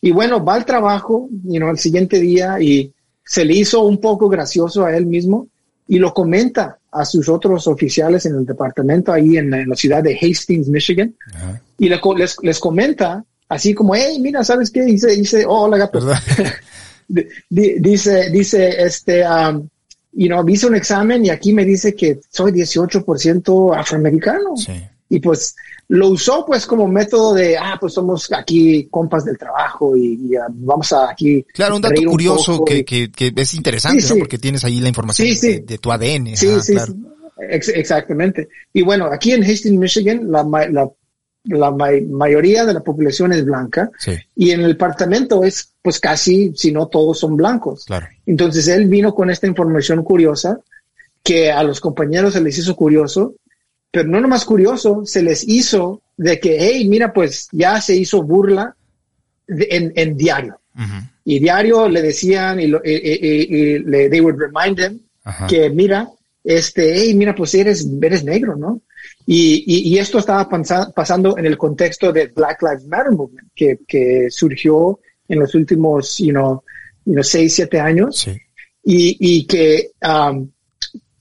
[0.00, 2.92] Y bueno, va al trabajo, you know, al siguiente día y
[3.24, 5.48] se le hizo un poco gracioso a él mismo
[5.88, 10.00] y lo comenta a sus otros oficiales en el departamento ahí en, en la ciudad
[10.00, 11.08] de Hastings, Michigan.
[11.08, 11.60] Uh -huh.
[11.78, 14.82] Y le, les, les comenta así como, hey, mira, ¿sabes qué?
[14.82, 16.00] Dice, dice, oh, hola gato.
[17.50, 19.68] dice, dice, este, um,
[20.12, 24.56] you know, hice un examen y aquí me dice que soy 18% afroamericano.
[24.56, 24.72] Sí.
[25.10, 25.54] Y pues
[25.88, 30.36] lo usó pues como método de, ah, pues somos aquí compas del trabajo y, y
[30.38, 31.44] uh, vamos a aquí.
[31.52, 34.14] Claro, un dato curioso un que, que, que, es interesante, sí, ¿no?
[34.14, 34.20] Sí.
[34.20, 36.34] Porque tienes ahí la información de, de, tu ADN.
[36.34, 36.94] Sí, ah, sí, claro.
[37.50, 38.48] Ex exactamente.
[38.72, 40.88] Y bueno, aquí en Hastings, Michigan, la, la
[41.44, 44.12] la ma mayoría de la población es blanca sí.
[44.36, 47.84] y en el departamento es pues casi, si no todos son blancos.
[47.86, 48.06] Claro.
[48.26, 50.60] Entonces él vino con esta información curiosa
[51.22, 53.34] que a los compañeros se les hizo curioso,
[53.90, 58.22] pero no nomás curioso, se les hizo de que, hey, mira, pues ya se hizo
[58.22, 58.74] burla
[59.46, 60.60] de, en, en, diario.
[60.76, 61.10] Uh -huh.
[61.24, 65.46] Y diario le decían y, lo, y, y, y le, they would remind them -huh.
[65.48, 66.08] que, mira,
[66.44, 68.80] este, hey, mira, pues eres, eres negro, ¿no?
[69.26, 70.48] Y, y, esto estaba
[70.94, 74.98] pasando en el contexto de Black Lives Matter Movement, que, que surgió
[75.28, 76.62] en los últimos, you know,
[77.04, 78.18] you know seis, siete años.
[78.18, 78.32] Sí.
[78.84, 80.50] Y, y que, um,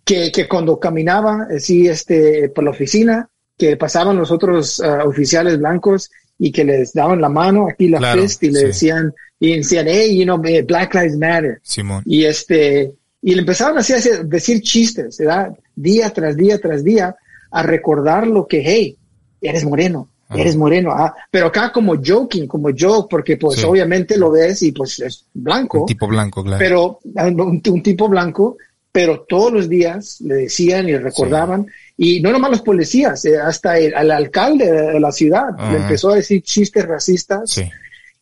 [0.04, 5.60] que, que, cuando caminaba así este, por la oficina, que pasaban los otros uh, oficiales
[5.60, 6.10] blancos
[6.40, 10.18] y que les daban la mano aquí la claro, y le decían, y decían, hey,
[10.18, 11.60] you know, Black Lives Matter.
[11.62, 12.02] Simón.
[12.08, 15.52] Y este, y le empezaron así a decir chistes, ¿verdad?
[15.76, 17.16] Día tras día tras día,
[17.52, 18.98] a recordar lo que, hey,
[19.40, 20.92] eres moreno, eres moreno.
[20.92, 25.26] Ah, pero acá como joking, como joke, porque pues obviamente lo ves y pues es
[25.34, 25.82] blanco.
[25.82, 26.60] Un tipo blanco, claro.
[26.60, 28.58] Pero ah, un, tipo blanco,
[28.92, 31.68] pero todos los días le decían y recordaban.
[31.98, 36.16] Y no nomás los policías, eh, hasta el, alcalde de la ciudad le empezó a
[36.16, 37.50] decir chistes racistas.
[37.52, 37.70] Sí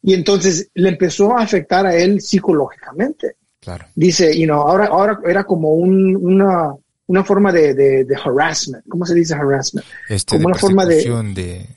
[0.02, 3.36] y entonces le empezó a afectar a él psicológicamente.
[3.60, 3.86] Claro.
[3.96, 6.74] Dice, you know, ahora, ahora era como un, una,
[7.10, 8.86] una forma de, de, de, harassment.
[8.88, 9.86] ¿Cómo se dice harassment?
[10.08, 11.68] Este, como una forma de,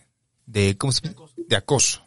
[0.47, 1.03] de, ¿cómo se
[1.49, 2.03] De acoso.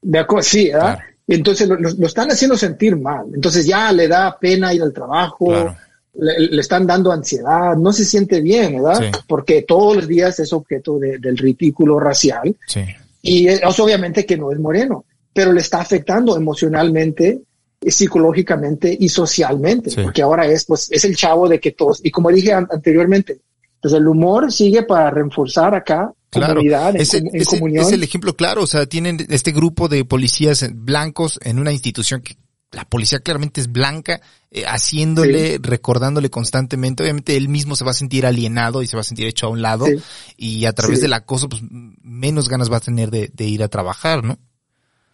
[0.00, 1.00] De acoso, sí, ¿verdad?
[1.26, 3.26] Y entonces lo, lo, están haciendo sentir mal.
[3.34, 5.74] Entonces ya le da pena ir al trabajo.
[6.14, 9.00] Le, están dando ansiedad, no se siente bien, ¿verdad?
[9.00, 9.18] Sí.
[9.26, 12.54] Porque todos los días es objeto de, del ridículo racial.
[12.66, 12.84] Sí.
[13.22, 17.42] Y es obviamente que no es moreno pero le está afectando emocionalmente,
[17.90, 22.30] psicológicamente y socialmente, porque ahora es, pues, es el chavo de que todos, y como
[22.30, 23.38] dije anteriormente,
[23.80, 26.54] pues el humor sigue para reforzar acá claro.
[26.54, 27.84] comunidad, es, en, es, comunión.
[27.84, 32.22] Es el ejemplo claro, o sea, tienen este grupo de policías blancos en una institución
[32.22, 32.36] que
[32.74, 34.20] la policía claramente es blanca,
[34.50, 35.58] eh, haciéndole, sí.
[35.62, 37.02] recordándole constantemente.
[37.02, 39.50] Obviamente él mismo se va a sentir alienado y se va a sentir hecho a
[39.50, 39.96] un lado sí.
[40.36, 41.02] y a través sí.
[41.02, 41.62] del acoso, pues
[42.02, 44.38] menos ganas va a tener de, de ir a trabajar, ¿no?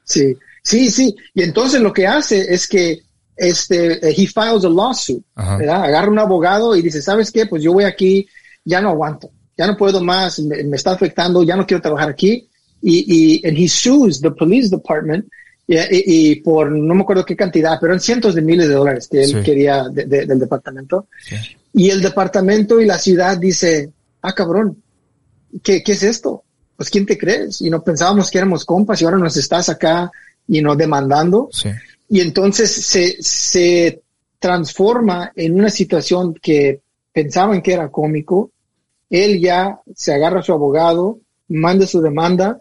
[0.04, 1.14] Sí, sí, sí.
[1.34, 3.02] Y entonces lo que hace es que
[3.36, 5.84] este, he files a lawsuit, ¿verdad?
[5.84, 7.46] Agarra un abogado y dice, ¿sabes qué?
[7.46, 8.26] Pues yo voy aquí,
[8.64, 12.10] ya no aguanto, ya no puedo más, me, me está afectando, ya no quiero trabajar
[12.10, 12.46] aquí.
[12.82, 13.04] Y,
[13.42, 15.26] y and he sues the police department
[15.66, 18.74] y, y, y, por no me acuerdo qué cantidad, pero en cientos de miles de
[18.74, 19.42] dólares que él sí.
[19.42, 21.08] quería de, de, del departamento.
[21.22, 21.36] Sí.
[21.74, 23.90] Y el departamento y la ciudad dice,
[24.22, 24.82] ah, cabrón,
[25.62, 26.44] ¿qué, qué es esto?
[26.80, 27.60] pues ¿quién te crees?
[27.60, 30.10] Y no pensábamos que éramos compas y ahora nos estás acá
[30.50, 31.48] y no demandando.
[31.52, 31.70] Sí.
[32.08, 34.02] Y entonces se, se
[34.40, 36.80] transforma en una situación que
[37.12, 38.50] pensaban que era cómico.
[39.08, 42.60] Él ya se agarra a su abogado, manda su demanda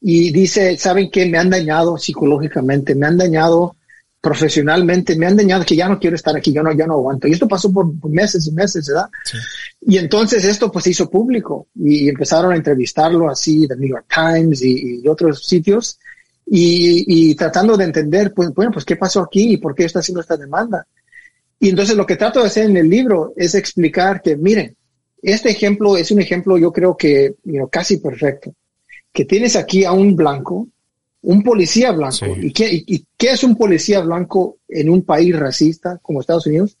[0.00, 1.26] y dice, ¿saben qué?
[1.26, 3.76] Me han dañado psicológicamente, me han dañado
[4.20, 7.28] profesionalmente, me han dañado que ya no quiero estar aquí, yo no, ya no aguanto.
[7.28, 9.08] Y esto pasó por meses y meses, ¿verdad?
[9.24, 9.38] Sí.
[9.82, 14.06] Y entonces esto pues se hizo público y empezaron a entrevistarlo así, The New York
[14.12, 16.00] Times y, y otros sitios,
[16.50, 19.98] y, y, tratando de entender, pues, bueno, pues qué pasó aquí y por qué está
[19.98, 20.86] haciendo esta demanda.
[21.60, 24.74] Y entonces lo que trato de hacer en el libro es explicar que, miren,
[25.20, 28.54] este ejemplo es un ejemplo yo creo que you know, casi perfecto,
[29.12, 30.68] que tienes aquí a un blanco,
[31.22, 32.16] un policía blanco.
[32.16, 32.32] Sí.
[32.40, 36.46] ¿Y, qué, y, ¿Y qué es un policía blanco en un país racista como Estados
[36.46, 36.78] Unidos?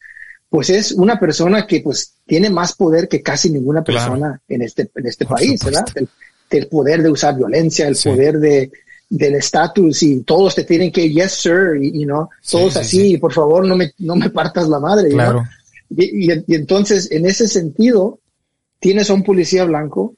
[0.48, 4.40] Pues es una persona que pues tiene más poder que casi ninguna persona claro.
[4.48, 5.84] en este, en este país, ¿verdad?
[5.94, 6.08] El,
[6.50, 8.08] el, poder de usar violencia, el sí.
[8.08, 8.70] poder de,
[9.08, 13.16] del estatus y todos te tienen que, yes, sir, y, you know, todos sí, así,
[13.18, 15.10] por favor, no me, no me partas la madre.
[15.10, 15.44] Claro.
[15.90, 18.20] Y, y, y, entonces, en ese sentido,
[18.78, 20.14] tienes a un policía blanco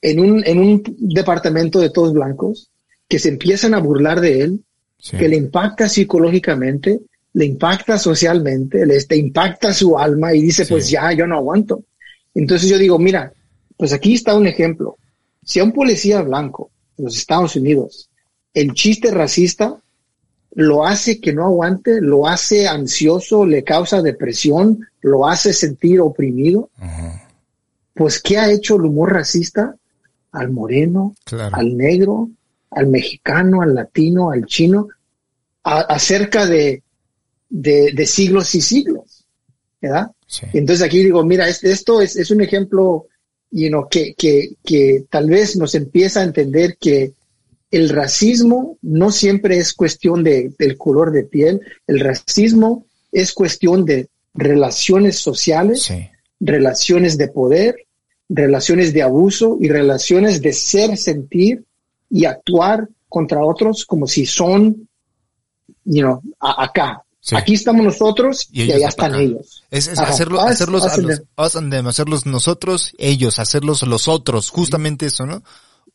[0.00, 2.70] en un, en un departamento de todos blancos
[3.08, 4.64] que se empiezan a burlar de él,
[5.10, 7.00] que le impacta psicológicamente,
[7.34, 10.72] le impacta socialmente, le este, impacta su alma y dice, sí.
[10.72, 11.84] pues ya, yo no aguanto.
[12.34, 13.32] Entonces yo digo, mira,
[13.76, 14.96] pues aquí está un ejemplo.
[15.44, 18.10] Si a un policía blanco los Estados Unidos,
[18.54, 19.80] el chiste racista
[20.52, 26.70] lo hace que no aguante, lo hace ansioso, le causa depresión, lo hace sentir oprimido,
[26.78, 27.22] uh -huh.
[27.94, 29.76] pues ¿qué ha hecho el humor racista
[30.32, 31.54] al moreno, claro.
[31.56, 32.28] al negro,
[32.70, 34.88] al mexicano, al latino, al chino,
[35.64, 36.82] a, acerca de,
[37.48, 39.24] de, de, siglos y siglos,
[39.80, 40.10] ¿verdad?
[40.26, 40.46] Sí.
[40.52, 43.06] Entonces aquí digo, mira, esto es, es un ejemplo
[43.50, 47.12] you know, que, que, que tal vez nos empieza a entender que
[47.70, 53.84] el racismo no siempre es cuestión de, del color de piel, el racismo es cuestión
[53.84, 56.08] de relaciones sociales, sí.
[56.40, 57.76] relaciones de poder,
[58.28, 61.64] relaciones de abuso y relaciones de ser, sentir
[62.10, 64.88] y actuar contra otros como si son,
[65.84, 67.02] you know, acá.
[67.28, 67.36] Sí.
[67.36, 69.20] Aquí estamos nosotros y, y allá están acá.
[69.20, 69.62] ellos.
[69.70, 75.42] Es, es hacerlo, hacerlos, a los, hacerlos nosotros, ellos, hacerlos los otros, justamente eso, ¿no?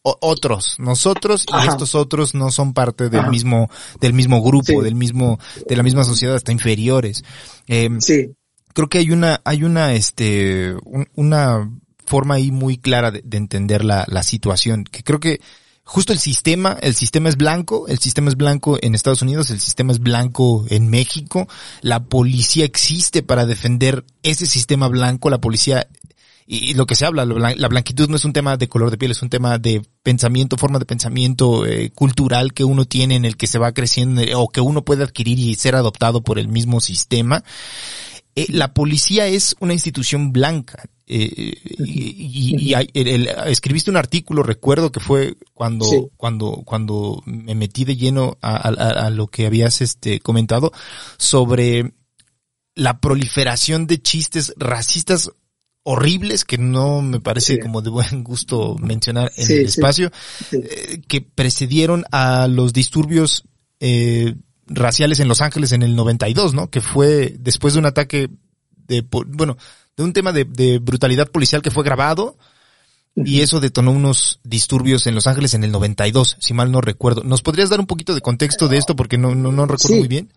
[0.03, 1.71] O, otros, nosotros y Ajá.
[1.71, 3.31] estos otros no son parte del Ajá.
[3.31, 3.67] mismo,
[3.99, 4.79] del mismo grupo, sí.
[4.83, 7.23] del mismo, de la misma sociedad, hasta inferiores.
[7.65, 8.35] Eh, sí.
[8.75, 11.67] Creo que hay una, hay una, este, un, una
[12.05, 15.41] forma ahí muy clara de, entender la, la situación, que creo que
[15.83, 19.59] justo el sistema, el sistema es blanco, el sistema es blanco en Estados Unidos, el
[19.59, 21.47] sistema es blanco en México,
[21.81, 25.87] la policía existe para defender ese sistema blanco, la policía
[26.45, 29.11] y, lo que se habla, la blanquitud no es un tema de color de piel,
[29.11, 33.37] es un tema de pensamiento, forma de pensamiento eh, cultural que uno tiene en el
[33.37, 36.49] que se va creciendo eh, o que uno puede adquirir y ser adoptado por el
[36.49, 37.43] mismo sistema.
[38.35, 40.83] Eh, la policía es una institución blanca.
[41.05, 41.53] Eh,
[41.85, 42.73] y,
[43.45, 49.27] escribiste un artículo, recuerdo que fue cuando, cuando, cuando me metí de lleno a, lo
[49.27, 50.71] que habías este, comentado
[51.17, 51.93] sobre
[52.75, 55.29] la proliferación de chistes racistas
[55.83, 60.11] horribles que no me parece como de buen gusto mencionar en el espacio,
[60.51, 63.43] eh, que precedieron a los disturbios
[63.79, 64.35] eh,
[64.67, 66.69] raciales en Los Ángeles en el 92, ¿no?
[66.69, 68.29] Que fue después de un ataque
[68.87, 69.57] de, bueno,
[69.95, 72.37] de un tema de, de brutalidad policial que fue grabado
[73.15, 77.21] y eso detonó unos disturbios en Los Ángeles en el 92, si mal no recuerdo.
[77.23, 80.07] ¿Nos podrías dar un poquito de contexto de esto porque no, no, no recuerdo muy
[80.07, 80.31] bien?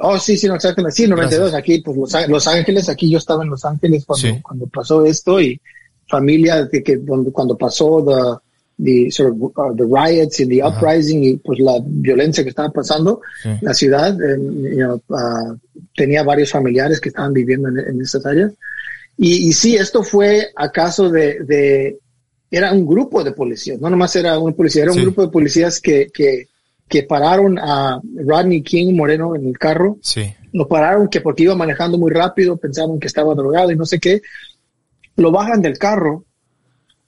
[0.00, 0.96] Oh, sí, sí, no, exactamente.
[0.96, 1.96] Sí, 92, aquí, pues
[2.28, 5.60] Los, Ángeles, aquí yo estaba en Los Ángeles cuando, cuando pasó esto y
[6.08, 7.00] familia que, que
[7.32, 8.42] cuando pasó the,
[8.82, 12.70] the sort of uh, the riots y the uprising y pues la violencia que estaba
[12.70, 13.20] pasando,
[13.60, 15.56] la ciudad you uh,
[15.94, 18.52] tenía varios familiares que estaban viviendo en, en esas áreas.
[19.16, 21.98] Y, y sí, esto fue acaso de, de,
[22.50, 25.80] era un grupo de policías, no nomás era un policía, era un grupo de policías
[25.80, 26.48] que, que,
[26.88, 29.98] que pararon a Rodney King Moreno en el carro.
[30.02, 30.32] Sí.
[30.52, 33.98] Lo pararon que porque iba manejando muy rápido, pensaban que estaba drogado y no sé
[33.98, 34.22] qué.
[35.16, 36.24] Lo bajan del carro,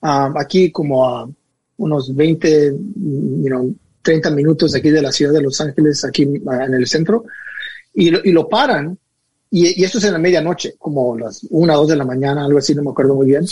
[0.00, 1.28] um, aquí como a
[1.76, 6.74] unos 20, you know, 30 minutos aquí de la ciudad de Los Ángeles, aquí en
[6.74, 7.24] el centro,
[7.94, 8.96] y lo, y lo paran.
[9.50, 12.58] Y, y, esto es en la medianoche, como las una, dos de la mañana, algo
[12.58, 13.44] así, no me acuerdo muy bien.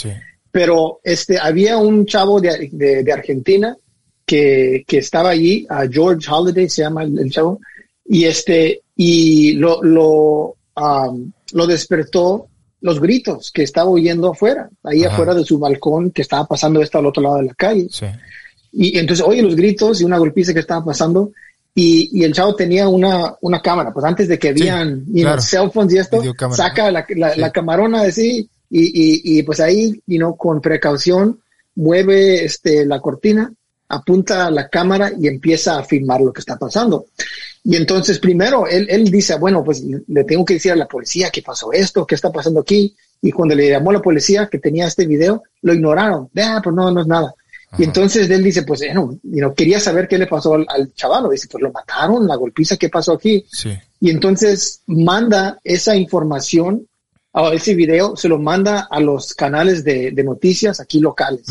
[0.51, 3.75] Pero este, había un chavo de, de, de Argentina
[4.25, 7.59] que, que, estaba allí, a George Holiday se llama el, chavo,
[8.05, 12.47] y este, y lo, lo, um, lo despertó
[12.83, 16.97] los gritos que estaba oyendo afuera, ahí afuera de su balcón, que estaba pasando esto
[16.97, 17.87] al otro lado de la calle.
[18.73, 21.31] Y entonces oye los gritos y una golpiza que estaba pasando.
[21.73, 25.71] Y, y el chavo tenía una, una cámara, pues antes de que habían sí, cell
[25.73, 30.17] phones y esto, saca la, la, la, camarona así y, y, y pues ahí, you
[30.17, 31.39] know, con precaución,
[31.75, 33.51] mueve este, la cortina,
[33.87, 37.05] apunta la cámara y empieza a filmar lo que está pasando.
[37.63, 41.29] Y entonces primero él, él dice, bueno, pues le tengo que decir a la policía
[41.29, 42.95] qué pasó esto, qué está pasando aquí.
[43.21, 46.29] Y cuando le llamó a la policía que tenía este video, lo ignoraron.
[46.35, 47.33] Ah, pues no, no es nada.
[47.77, 51.27] Y entonces él dice, pues, bueno, you quería saber qué le pasó al, al chaval.
[51.31, 53.45] Dice, pues lo mataron, la golpiza, ¿qué pasó aquí?
[53.49, 53.71] Sí.
[53.99, 56.85] Y entonces manda esa información,
[57.31, 61.47] o ese video, se lo manda a los canales de, de noticias aquí locales.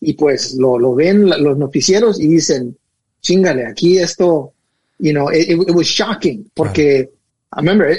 [0.00, 2.76] Y pues lo, lo ven los noticieros y dicen,
[3.20, 4.52] chingale, aquí esto,
[4.98, 7.10] you know, it, it was shocking porque,
[7.54, 7.94] remember,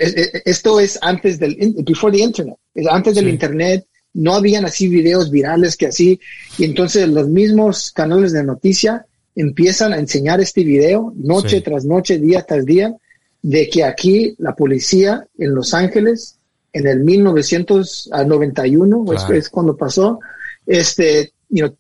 [0.45, 1.55] esto es antes del,
[1.85, 6.19] before the internet, es antes del internet, no habían así videos virales que así,
[6.57, 9.05] y entonces los mismos canales de noticia
[9.35, 12.95] empiezan a enseñar este video noche tras noche, día tras día,
[13.41, 16.39] de que aquí la policía en Los Ángeles,
[16.73, 20.19] en el 1991, es, es, cuando pasó,
[20.65, 21.77] este, you know,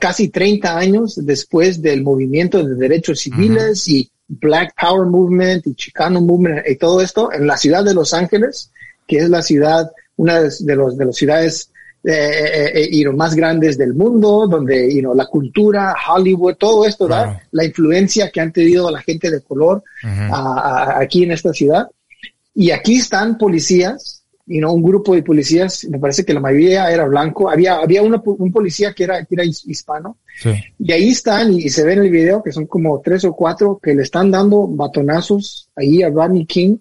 [0.00, 6.20] casi 30 años después del movimiento de derechos civiles y Black Power Movement y Chicano
[6.20, 8.70] Movement y todo esto en la ciudad de Los Ángeles,
[9.06, 11.70] que es la ciudad, una de los de las ciudades
[12.04, 17.08] eh, eh, eh más grandes del mundo, donde you know, la cultura, Hollywood, todo esto,
[17.08, 19.82] da la influencia que han tenido la gente de color
[20.32, 21.88] aquí en esta ciudad.
[22.54, 24.19] Y aquí están policías
[24.50, 28.02] y no un grupo de policías, me parece que la mayoría era blanco, había, había
[28.02, 30.16] un policía que era, que era hispano,
[30.76, 33.78] y ahí están, y, se ve en el video que son como tres o cuatro
[33.80, 36.78] que le están dando batonazos ahí a Rodney King,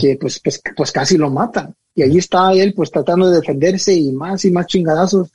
[0.00, 3.94] que pues, pues, pues casi lo matan, y ahí está él pues tratando de defenderse
[3.94, 5.30] y más y más chingadazos,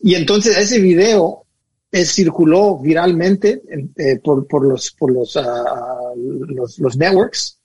[0.00, 1.44] y entonces ese video
[1.90, 3.62] eh, circuló viralmente
[3.96, 5.40] eh, por, por los, por los, uh,
[6.48, 7.60] los, los, networks,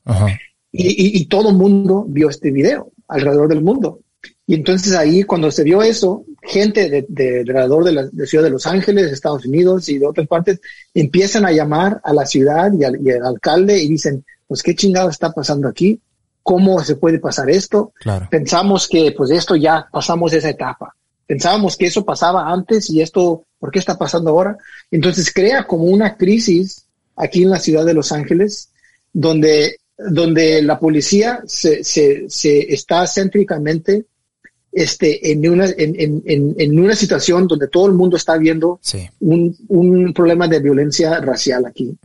[0.71, 3.99] y, y, y todo el mundo vio este video alrededor del mundo.
[4.45, 8.49] Y entonces ahí cuando se vio eso, gente de, de alrededor de la ciudad de
[8.49, 10.59] Los Ángeles, Estados Unidos y de otras partes
[10.93, 15.31] empiezan a llamar a la ciudad y al, alcalde y dicen, pues qué chingado está
[15.31, 15.99] pasando aquí,
[16.41, 17.93] cómo se puede pasar esto.
[18.29, 20.93] Pensamos que pues esto ya pasamos esa etapa.
[21.25, 24.57] Pensábamos que eso pasaba antes y esto, ¿por qué está pasando ahora?
[24.91, 26.85] Entonces crea como una crisis
[27.15, 28.69] aquí en la ciudad de Los Ángeles
[29.13, 34.05] donde donde la policía se, se, se está céntricamente
[34.71, 35.95] este, en, una, en,
[36.25, 38.79] en, en, una situación donde todo el mundo está viendo
[39.19, 41.95] un, un, problema de violencia racial aquí.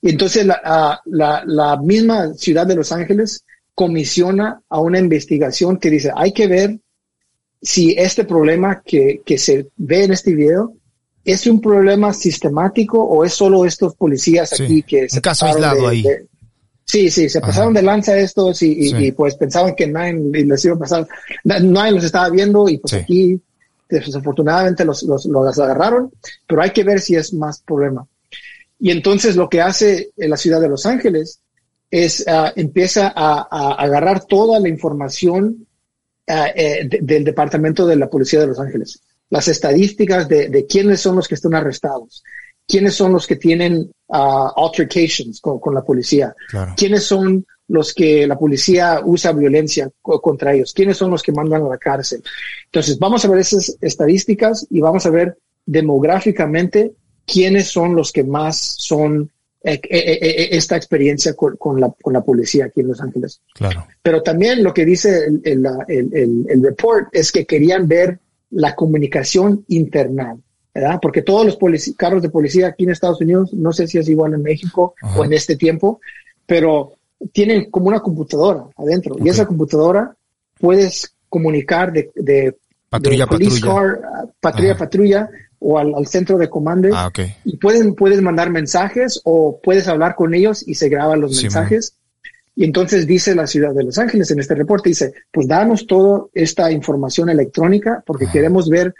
[0.00, 3.44] Y entonces la, la, la, misma ciudad de Los Ángeles
[3.74, 6.78] comisiona a una investigación que dice, hay que ver
[7.60, 10.72] si este problema que, que se ve en este video
[11.24, 15.88] es un problema sistemático o es solo estos policías aquí que se un caso aislado
[15.88, 16.04] ahí.
[16.86, 20.14] Sí, sí, se pasaron de lanza estos y, y, pues pensaban que nadie
[20.44, 21.08] les iba a pasar,
[21.42, 23.40] nadie los estaba viendo y pues aquí
[23.88, 26.12] desafortunadamente los, los, los, agarraron,
[26.46, 28.06] pero hay que ver si es más problema.
[28.78, 31.40] Y entonces lo que hace la ciudad de Los Ángeles
[31.90, 35.66] es uh, empieza a, a, agarrar toda la información
[36.28, 39.00] uh, eh, del departamento de la policía de Los Ángeles,
[39.30, 42.22] las estadísticas de, de quiénes son los que están arrestados,
[42.66, 46.34] quiénes son los que tienen uh, altercations con, la policía,
[46.76, 51.64] quiénes son los que la policía usa violencia contra ellos, quiénes son los que mandan
[51.64, 52.22] a la cárcel.
[52.66, 56.92] Entonces, vamos a ver esas estadísticas y vamos a ver demográficamente
[57.24, 59.30] quiénes son los que más son
[59.64, 63.40] eh, eh, eh, esta experiencia con, la, con la policía aquí en Los Ángeles.
[63.52, 63.84] Claro.
[64.00, 68.20] Pero también lo que dice el, el, el, el report es que querían ver
[68.50, 69.64] la comunicación
[70.76, 70.98] internal.
[71.00, 71.58] Porque todos los
[71.96, 75.24] carros de policía aquí en Estados Unidos, no sé si es igual en México o
[75.24, 76.00] en este tiempo,
[76.46, 76.92] pero
[77.32, 79.16] tienen como una computadora adentro.
[79.22, 80.14] Y esa computadora
[80.60, 82.56] puedes comunicar de, de
[82.88, 83.98] patrulla patrulla.
[84.40, 87.10] patrulla patrulla o al, centro de comando ah,
[87.44, 91.94] y pueden puedes mandar mensajes o puedes hablar con ellos y se graban los mensajes.
[92.54, 96.26] Y entonces dice la ciudad de Los Ángeles en este reporte dice pues danos toda
[96.32, 98.94] esta información electrónica porque queremos ver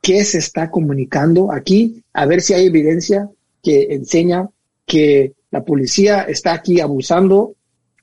[0.00, 3.28] qué se está comunicando aquí, a ver si hay evidencia
[3.62, 4.48] que enseña
[4.86, 7.54] que la policía está aquí abusando,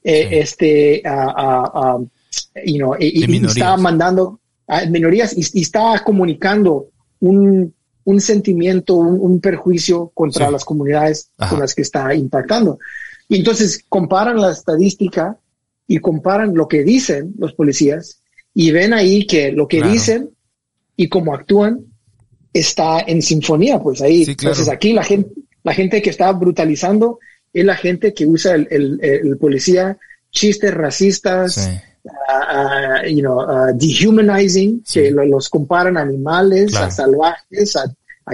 [0.03, 1.01] eh, este,
[2.63, 6.87] y, está mandando a minorías y, está comunicando
[7.19, 12.79] un, un sentimiento, un, perjuicio contra las comunidades con las que está impactando.
[13.27, 15.37] Y entonces comparan la estadística
[15.87, 18.21] y comparan lo que dicen los policías
[18.53, 20.29] y ven ahí que lo que dicen
[20.97, 21.85] y cómo actúan
[22.51, 24.25] está en sinfonía, pues ahí.
[24.27, 25.29] Entonces aquí la gente,
[25.63, 27.19] la gente que está brutalizando
[27.53, 28.67] es la gente que usa el,
[29.01, 29.97] el, policía
[30.31, 31.69] chistes racistas,
[33.07, 33.45] you know,
[33.75, 37.85] dehumanizing, que los comparan a animales, a salvajes, a,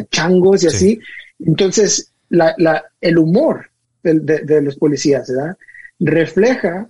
[0.10, 1.00] changos y así.
[1.40, 3.70] Entonces, la, la, el humor
[4.02, 5.58] de, de, los policías, ¿verdad?
[6.00, 6.88] Refleja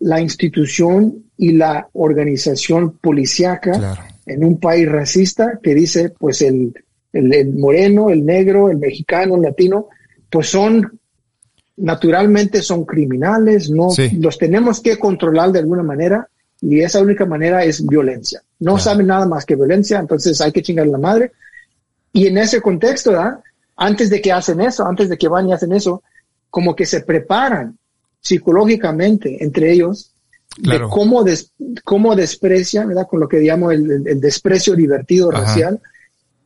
[0.00, 3.98] la institución y la organización policíaca
[4.28, 6.74] en un país racista que dice, pues el,
[7.12, 9.88] el, moreno, el negro, el mexicano, el latino,
[10.30, 10.98] pues son
[11.76, 13.88] naturalmente son criminales, no
[14.18, 16.28] los tenemos que controlar de alguna manera
[16.60, 18.42] y esa única manera es violencia.
[18.58, 21.32] No saben nada más que violencia, entonces hay que chingar la madre.
[22.12, 23.12] Y en ese contexto,
[23.76, 26.02] antes de que hacen eso, antes de que van y hacen eso,
[26.50, 27.78] como que se preparan
[28.20, 30.12] psicológicamente entre ellos
[30.58, 31.24] de cómo,
[31.84, 33.06] cómo desprecian, ¿verdad?
[33.08, 35.80] Con lo que llamo el, el, desprecio divertido racial,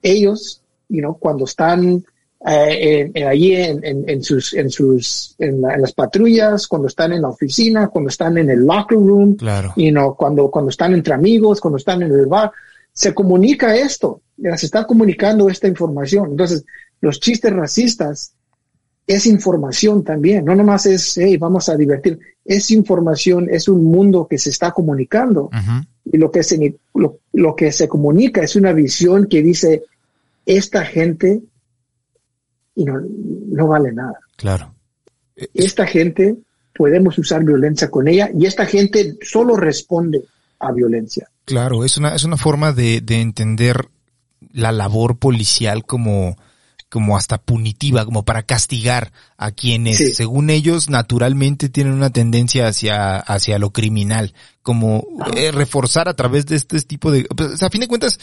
[0.03, 2.05] ellos, you know, cuando están
[2.47, 7.29] eh, en, allí en, en, sus, en sus, en, las patrullas, cuando están en la
[7.29, 9.73] oficina, cuando están en el locker room, claro.
[9.77, 12.51] you know, cuando, cuando están entre amigos, cuando están en el bar,
[12.93, 16.33] se comunica esto, se está comunicando esta información.
[16.33, 16.65] Entonces,
[17.01, 18.35] los chistes racistas
[19.07, 24.27] es información también, no nomás es, hey, vamos a divertir, es información, es un mundo
[24.29, 25.51] que se está comunicando.
[26.05, 29.85] Y lo que, se, lo, que se comunica es una visión que dice,
[30.47, 31.41] esta gente
[32.75, 34.19] y no, no vale nada.
[34.37, 34.75] Claro.
[35.55, 36.37] Esta gente
[36.75, 40.25] podemos usar violencia con ella y esta gente solo responde
[40.59, 41.29] a violencia.
[41.45, 43.89] Claro, es una, es una forma de, de entender
[44.53, 46.37] la labor policial como,
[46.93, 53.17] como hasta punitiva, como para castigar a quienes, según ellos, naturalmente tienen una tendencia hacia,
[53.17, 55.03] hacia lo criminal, como
[55.35, 58.21] eh, reforzar a través de este tipo de, pues, a fin de cuentas,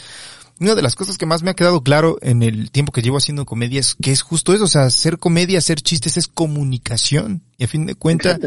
[0.60, 3.16] una de las cosas que más me ha quedado claro en el tiempo que llevo
[3.16, 7.42] haciendo comedia es que es justo eso, o sea, hacer comedia, hacer chistes es comunicación.
[7.58, 8.38] Y a fin de cuentas,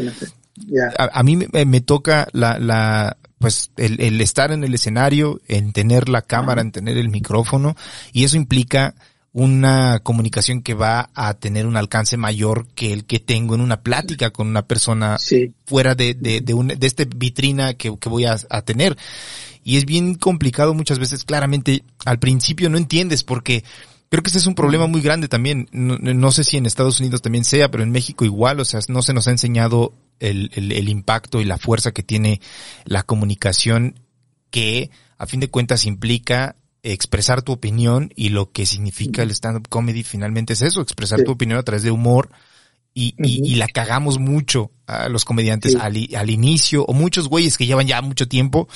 [0.96, 6.08] a, mí me, toca la, la, pues el, el estar en el escenario, en tener
[6.08, 7.76] la cámara, en tener el micrófono,
[8.14, 8.94] y eso implica
[9.34, 13.82] una comunicación que va a tener un alcance mayor que el que tengo en una
[13.82, 15.18] plática con una persona
[15.66, 18.96] fuera de, de, de, un, de este vitrina que, que voy a, a, tener.
[19.64, 23.64] Y es bien complicado muchas veces, claramente, al principio no entiendes porque
[24.08, 25.68] creo que ese es un problema muy grande también.
[25.72, 28.78] No, no sé si en Estados Unidos también sea, pero en México igual, o sea,
[28.86, 32.40] no se nos ha enseñado el, el, el impacto y la fuerza que tiene
[32.84, 33.98] la comunicación
[34.52, 36.54] que a fin de cuentas implica
[36.84, 41.32] expresar tu opinión y lo que significa el stand-up comedy finalmente es eso, expresar tu
[41.32, 42.30] opinión a través de humor
[42.92, 47.66] y, y, la cagamos mucho a los comediantes al, al, inicio o muchos güeyes que
[47.66, 48.68] llevan ya mucho tiempo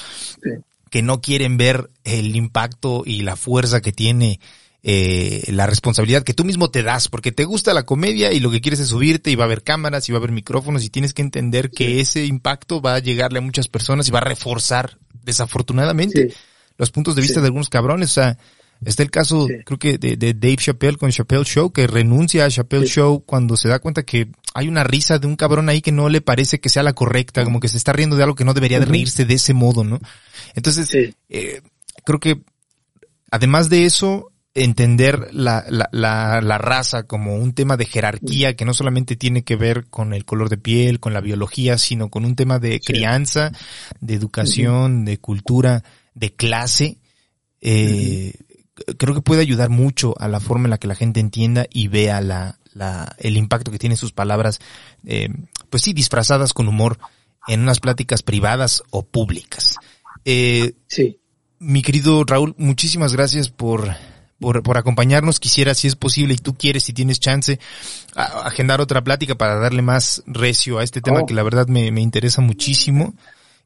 [0.90, 4.40] que no quieren ver el impacto y la fuerza que tiene
[4.82, 8.50] eh, la responsabilidad que tú mismo te das, porque te gusta la comedia y lo
[8.50, 10.88] que quieres es subirte y va a haber cámaras y va a haber micrófonos y
[10.88, 14.24] tienes que entender que ese impacto va a llegarle a muchas personas y va a
[14.24, 16.32] reforzar desafortunadamente
[16.78, 18.12] los puntos de vista de algunos cabrones.
[18.12, 18.38] O sea,
[18.84, 22.50] está el caso, creo que de, de, Dave Chappelle con Chappelle Show, que renuncia a
[22.50, 25.92] Chappelle Show cuando se da cuenta que hay una risa de un cabrón ahí que
[25.92, 28.44] no le parece que sea la correcta, como que se está riendo de algo que
[28.44, 30.00] no debería de reírse de ese modo, ¿no?
[30.54, 30.88] Entonces,
[31.28, 31.60] eh,
[32.04, 32.40] creo que
[33.30, 38.64] además de eso, entender la, la, la, la, raza como un tema de jerarquía que
[38.64, 42.24] no solamente tiene que ver con el color de piel, con la biología, sino con
[42.24, 43.52] un tema de crianza,
[44.00, 45.84] de educación, de cultura,
[46.18, 46.98] de clase,
[47.60, 48.34] eh,
[48.98, 51.88] creo que puede ayudar mucho a la forma en la que la gente entienda y
[51.88, 54.58] vea la, la, el impacto que tienen sus palabras,
[55.04, 55.28] eh,
[55.70, 56.98] pues sí, disfrazadas con humor
[57.46, 59.76] en unas pláticas privadas o públicas.
[60.24, 61.20] Eh, sí.
[61.60, 63.96] Mi querido Raúl, muchísimas gracias por,
[64.38, 65.40] por, por, acompañarnos.
[65.40, 67.58] Quisiera, si es posible y tú quieres, si tienes chance,
[68.14, 71.26] agendar otra plática para darle más recio a este tema oh.
[71.26, 73.14] que la verdad me, me interesa muchísimo.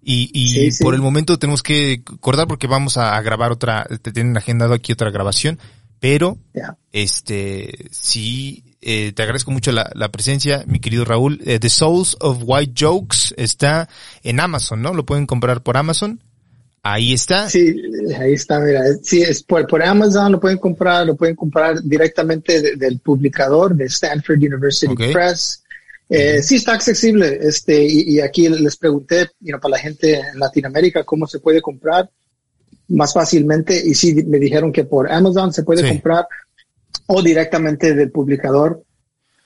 [0.04, 4.36] Y, y por el momento tenemos que cortar porque vamos a, grabar otra, te tienen
[4.36, 5.58] agendado aquí otra grabación,
[6.00, 6.38] pero
[6.92, 11.40] este sí eh, te agradezco mucho la, la, presencia, mi querido Raúl.
[11.44, 13.88] Eh, The Souls of White Jokes está
[14.24, 14.92] en Amazon, ¿no?
[14.92, 16.20] Lo pueden comprar por Amazon.
[16.82, 17.48] Ahí está.
[17.48, 17.76] Sí,
[18.18, 18.82] ahí está, mira.
[19.02, 23.84] Sí, es por, por Amazon lo pueden comprar, lo pueden comprar directamente del publicador de
[23.84, 25.62] Stanford University Press.
[26.14, 31.04] Eh, sí está accesible, este, y, aquí les pregunté, you para la gente en Latinoamérica
[31.04, 32.10] cómo se puede comprar
[32.88, 36.26] más fácilmente, y sí me dijeron que por Amazon se puede comprar
[37.06, 38.84] o directamente del publicador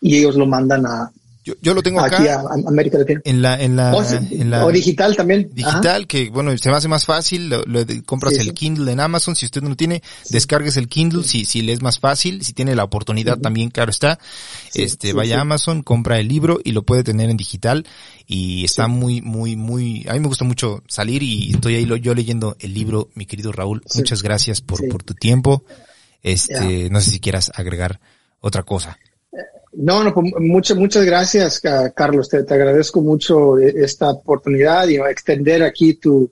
[0.00, 1.12] y ellos lo mandan a,
[1.46, 2.16] yo, yo lo tengo acá.
[2.16, 3.20] Aquí a, América Latina.
[3.24, 5.48] En la, en la, o, en la, o digital también.
[5.52, 7.48] Digital, que bueno, se me hace más fácil.
[7.48, 9.36] Lo, lo compras el Kindle en Amazon.
[9.36, 11.22] Si usted no lo tiene, descargues el Kindle.
[11.22, 14.18] Si, si le es más fácil, si tiene la oportunidad también, claro está.
[14.74, 17.86] este, vaya a Amazon, compra el libro y lo puede tener en digital.
[18.26, 22.12] Y está muy, muy, muy, a mí me gusta mucho salir y estoy ahí yo
[22.12, 23.84] leyendo el libro, mi querido Raúl.
[23.94, 25.64] Muchas gracias por, por tu tiempo.
[26.24, 28.00] Este, no sé si quieras agregar
[28.40, 28.98] otra cosa.
[29.76, 31.60] No, no, pues, muchas, muchas gracias,
[31.94, 32.28] Carlos.
[32.28, 36.30] Te, agradezco mucho e, esta oportunidad y extender aquí tu,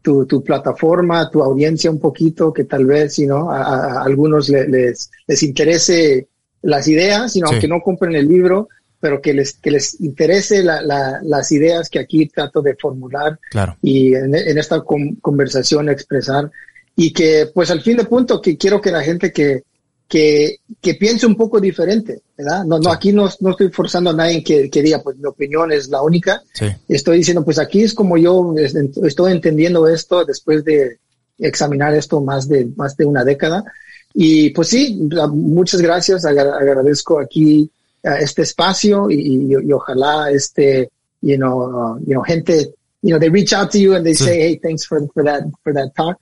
[0.00, 6.28] tu, tu, plataforma, tu audiencia un poquito, que tal vez, a, algunos les, les interese
[6.62, 8.68] las ideas, sino aunque no compren el libro,
[8.98, 13.38] pero que les, que les interese la, la, las ideas que aquí trato de formular
[13.50, 13.76] claro.
[13.82, 14.82] y en, en esta
[15.20, 16.50] conversación expresar.
[16.96, 19.64] Y que, pues al fin de punto, que quiero que la gente que,
[20.08, 22.64] que, que piense un poco diferente, ¿verdad?
[22.64, 25.72] No, no, aquí no, no estoy forzando a nadie que, que diga, pues mi opinión
[25.72, 26.42] es la única.
[26.52, 26.66] Sí.
[26.88, 28.54] Estoy diciendo, pues aquí es como yo
[29.04, 30.98] estoy entendiendo esto después de
[31.38, 33.64] examinar esto más de, más de una década.
[34.14, 34.98] Y pues sí,
[35.32, 37.68] muchas gracias, agradezco aquí
[38.02, 40.88] este espacio y, y, ojalá este,
[41.20, 42.72] you know, uh, you know, gente,
[43.02, 44.24] you know, they reach out to you and they sí.
[44.24, 46.16] say, hey, thanks for, for that, for that talk.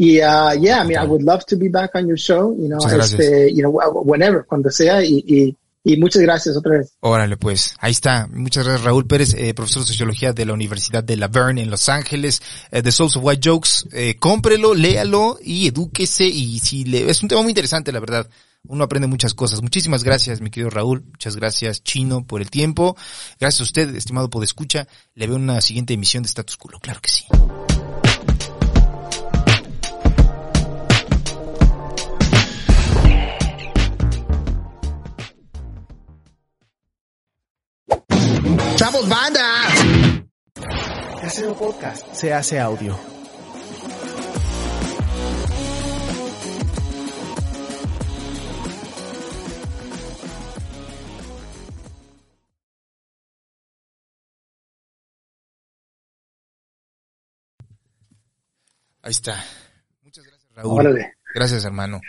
[0.00, 2.68] Y, uh, yeah, I mean, I would love to be back on your show, you
[2.68, 3.72] know, este, you know,
[4.04, 6.92] whenever, cuando sea, y, y, y, muchas gracias otra vez.
[7.00, 8.28] Órale, pues, ahí está.
[8.28, 11.70] Muchas gracias, Raúl Pérez, eh, profesor de Sociología de la Universidad de La Verne en
[11.70, 13.88] Los Ángeles, eh, The Souls of White Jokes.
[13.90, 18.28] Eh, cómprelo, léalo y edúquese, y si le, es un tema muy interesante, la verdad.
[18.68, 19.62] Uno aprende muchas cosas.
[19.62, 21.06] Muchísimas gracias, mi querido Raúl.
[21.10, 22.96] Muchas gracias, Chino, por el tiempo.
[23.40, 24.86] Gracias a usted, estimado Podescucha.
[25.14, 26.78] Le veo una siguiente emisión de Status Culo.
[26.78, 27.24] Claro que sí.
[38.98, 39.64] ¡Chavos, banda!
[41.20, 42.98] Casero Podcast se hace audio.
[59.02, 59.44] Ahí está.
[60.02, 60.80] Muchas gracias, Raúl.
[60.80, 61.12] Órale.
[61.34, 62.00] Gracias, hermano.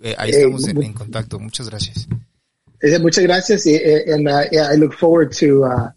[0.00, 1.40] Eh, ahí estamos en, en, contacto.
[1.40, 2.06] Muchas gracias.
[3.00, 3.66] Muchas gracias.
[3.66, 5.90] And uh, I look forward to uh,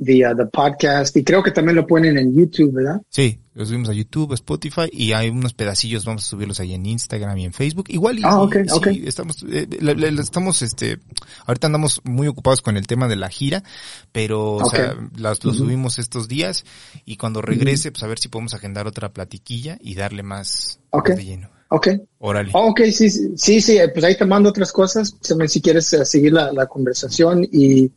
[0.00, 3.02] vía the podcast y creo que también lo ponen en YouTube, ¿verdad?
[3.10, 6.86] Sí, lo subimos a YouTube, Spotify y hay unos pedacillos, vamos a subirlos ahí en
[6.86, 7.86] Instagram y en Facebook.
[7.88, 9.68] Igual y, ah, okay, sí, estamos, eh,
[10.18, 10.98] estamos, este,
[11.46, 13.62] ahorita andamos muy ocupados con el tema de la gira,
[14.10, 16.64] pero, o sea, las, lo subimos estos días
[17.04, 21.14] y cuando regrese, pues a ver si podemos agendar otra platiquilla y darle más, okay.
[21.16, 21.50] de lleno.
[21.72, 21.88] Ok.
[22.18, 22.50] Órale.
[22.52, 25.14] Oh, ok, sí, sí, sí, pues ahí te mando otras cosas,
[25.46, 27.92] si quieres eh, seguir la, la conversación y,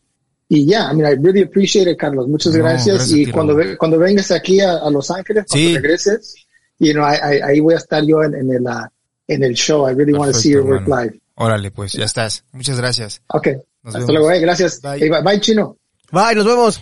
[0.54, 2.28] y ya, yeah, I mean, I really appreciate it, Carlos.
[2.28, 3.12] Muchas gracias.
[3.12, 6.36] y cuando, cuando vengas aquí a, Los Ángeles, cuando regreses,
[6.78, 8.86] you know, ahí voy a estar yo en, en el, uh,
[9.28, 9.90] en el show.
[9.90, 11.20] I really want to see your work live.
[11.36, 12.46] Órale, pues, ya estás.
[12.52, 13.24] Muchas gracias.
[13.30, 13.48] Ok.
[13.84, 14.80] hasta luego, eh, gracias.
[14.80, 15.10] Bye.
[15.24, 15.42] bye.
[15.42, 15.76] Chino.
[16.12, 16.82] Bye, nos vemos.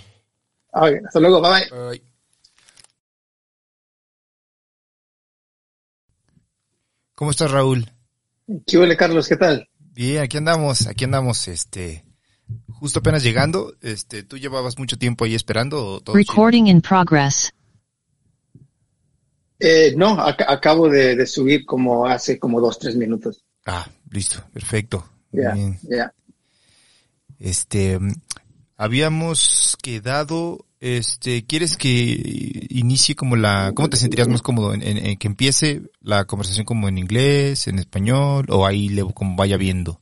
[0.73, 1.69] Okay, hasta luego, bye.
[1.72, 2.03] bye.
[7.15, 7.89] ¿Cómo estás, Raúl?
[8.68, 9.30] ¿Qué huele, Carlos?
[9.30, 9.65] ¿Qué tal?
[9.93, 12.03] Bien, aquí andamos, aquí andamos, este,
[12.68, 16.02] justo apenas llegando, este, ¿tú llevabas mucho tiempo ahí esperando?
[16.02, 17.53] todo Recording in progress.
[19.60, 23.44] Eh, no, acabo de, subir como hace como dos, tres minutos.
[23.65, 25.07] Ah, listo, perfecto.
[25.32, 25.56] Ya,
[27.38, 27.99] Este,
[28.76, 35.28] habíamos quedado, este, ¿quieres que inicie como la, cómo te sentirías más cómodo en, que
[35.28, 40.01] empiece la conversación como en inglés, en español, o ahí le, como vaya viendo?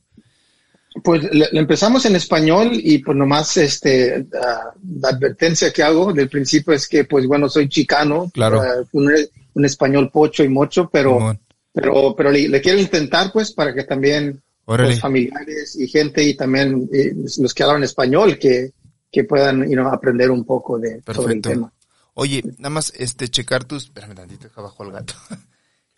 [1.02, 6.72] Pues le, empezamos en español y pues nomás este la advertencia que hago del principio
[6.72, 8.62] es que pues bueno soy chicano, claro.
[8.92, 11.36] un, español pocho y mocho, pero
[11.72, 16.88] pero pero le, quiero intentar pues para que también los familiares y gente y también
[16.92, 18.72] eh, los que hablan español que,
[19.10, 21.72] que puedan you know, aprender un poco de sobre el tema.
[22.14, 25.14] Oye, nada más este checar tus, espérame tantito, abajo al gato.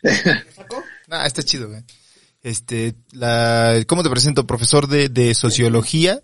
[1.09, 1.83] nah, está chido, güey.
[2.43, 4.47] Este, la, ¿cómo te presento?
[4.47, 6.21] Profesor de, de sociología.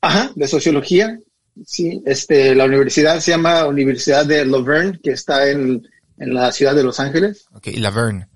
[0.00, 1.18] Ajá, de sociología.
[1.64, 5.86] Sí, este, la universidad se llama Universidad de Laverne, que está en,
[6.18, 7.46] en la ciudad de Los Ángeles.
[7.52, 8.26] Ok, Laverne.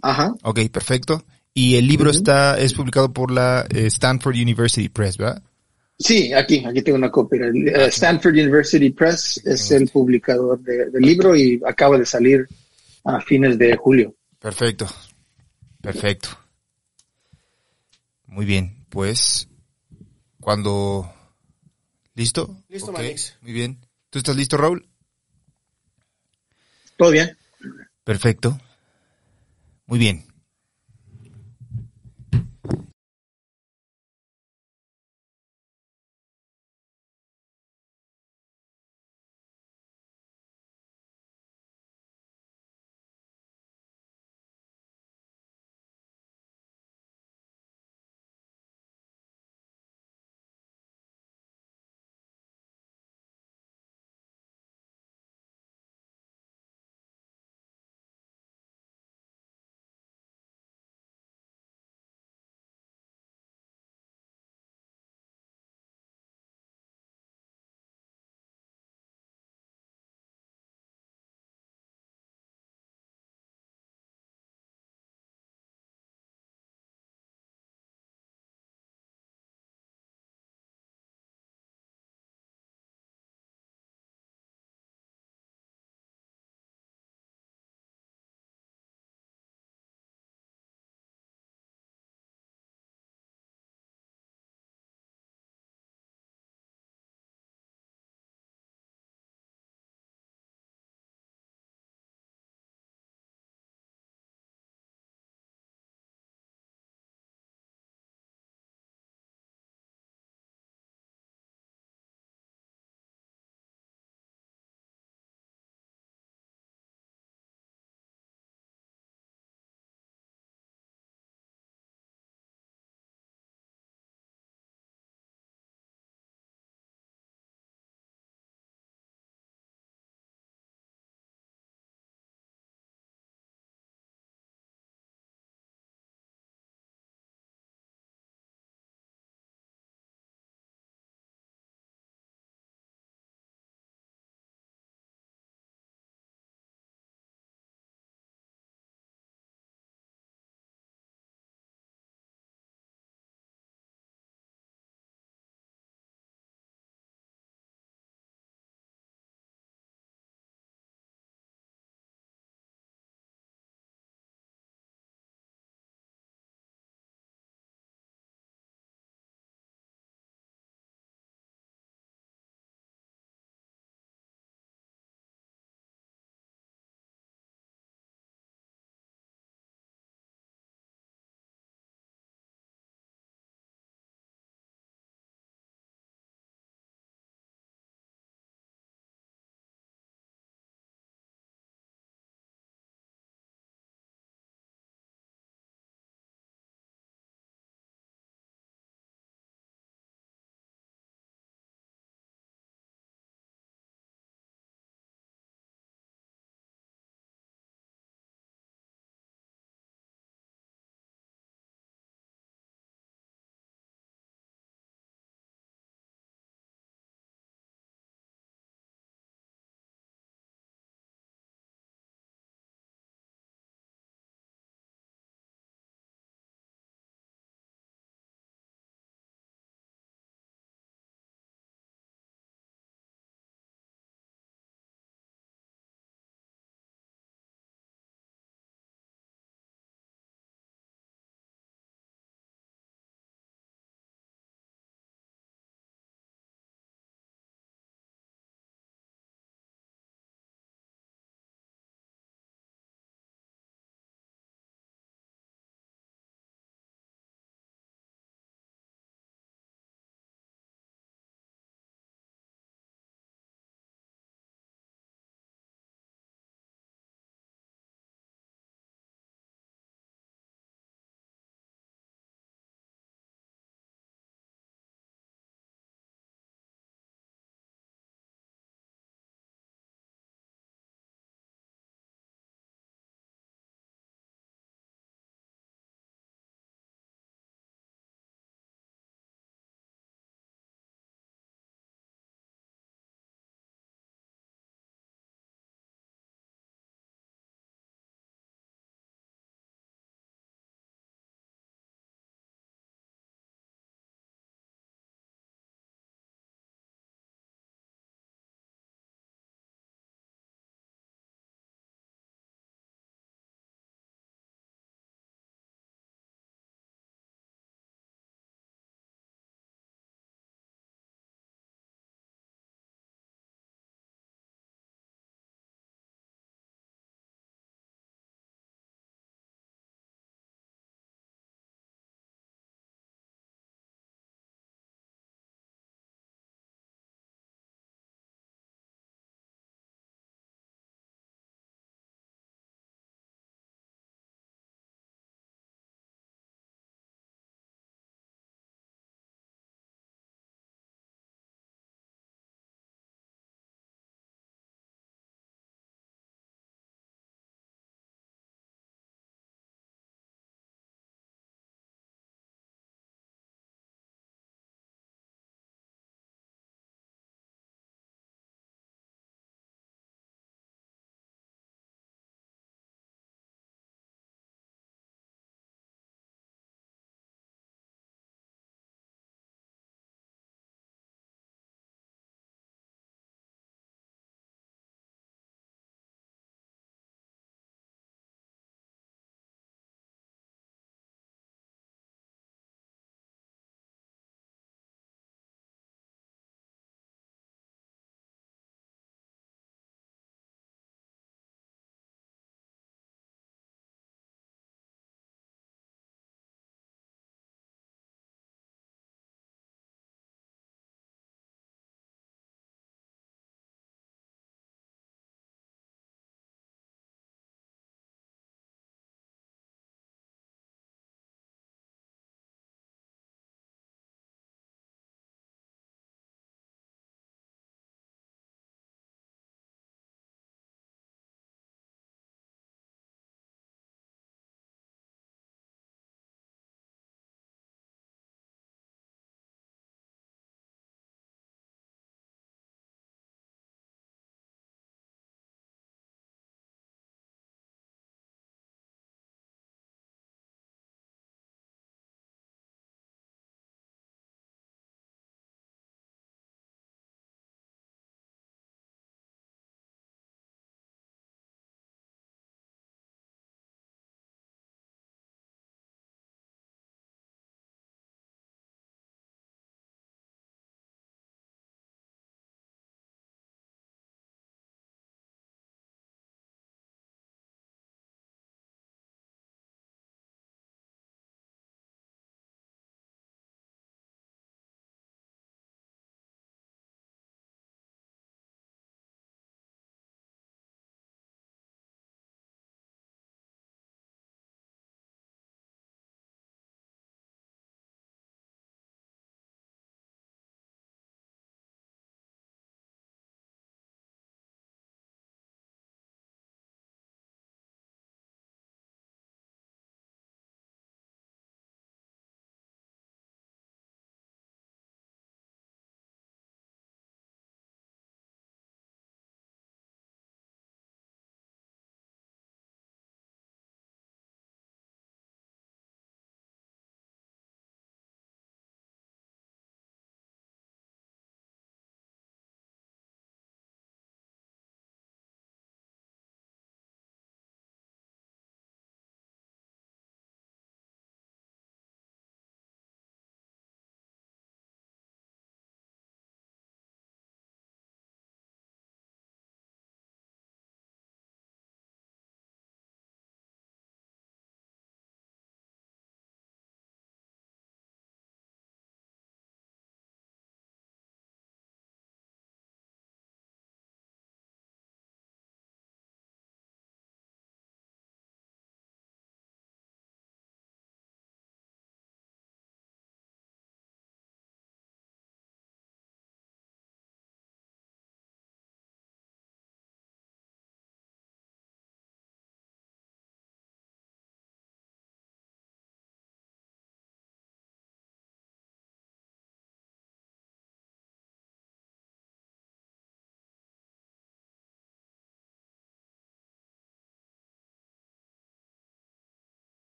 [0.00, 0.34] Ajá.
[0.42, 1.24] Ok, perfecto.
[1.52, 5.42] Y el libro está, es publicado por la eh, Stanford University Press, ¿verdad?
[5.98, 7.46] Sí, aquí, aquí tengo una copia.
[7.46, 12.46] Eh, Stanford University Press es el publicador del libro y acaba de salir
[13.04, 14.14] a fines de julio.
[14.38, 14.86] Perfecto.
[15.86, 16.30] Perfecto.
[18.26, 19.48] Muy bien, pues
[20.40, 21.08] cuando...
[22.14, 22.60] ¿Listo?
[22.68, 23.78] Listo, Muy bien.
[24.10, 24.88] ¿Tú estás listo, Raúl?
[26.96, 27.38] Todo bien.
[28.02, 28.60] Perfecto.
[29.86, 30.25] Muy bien.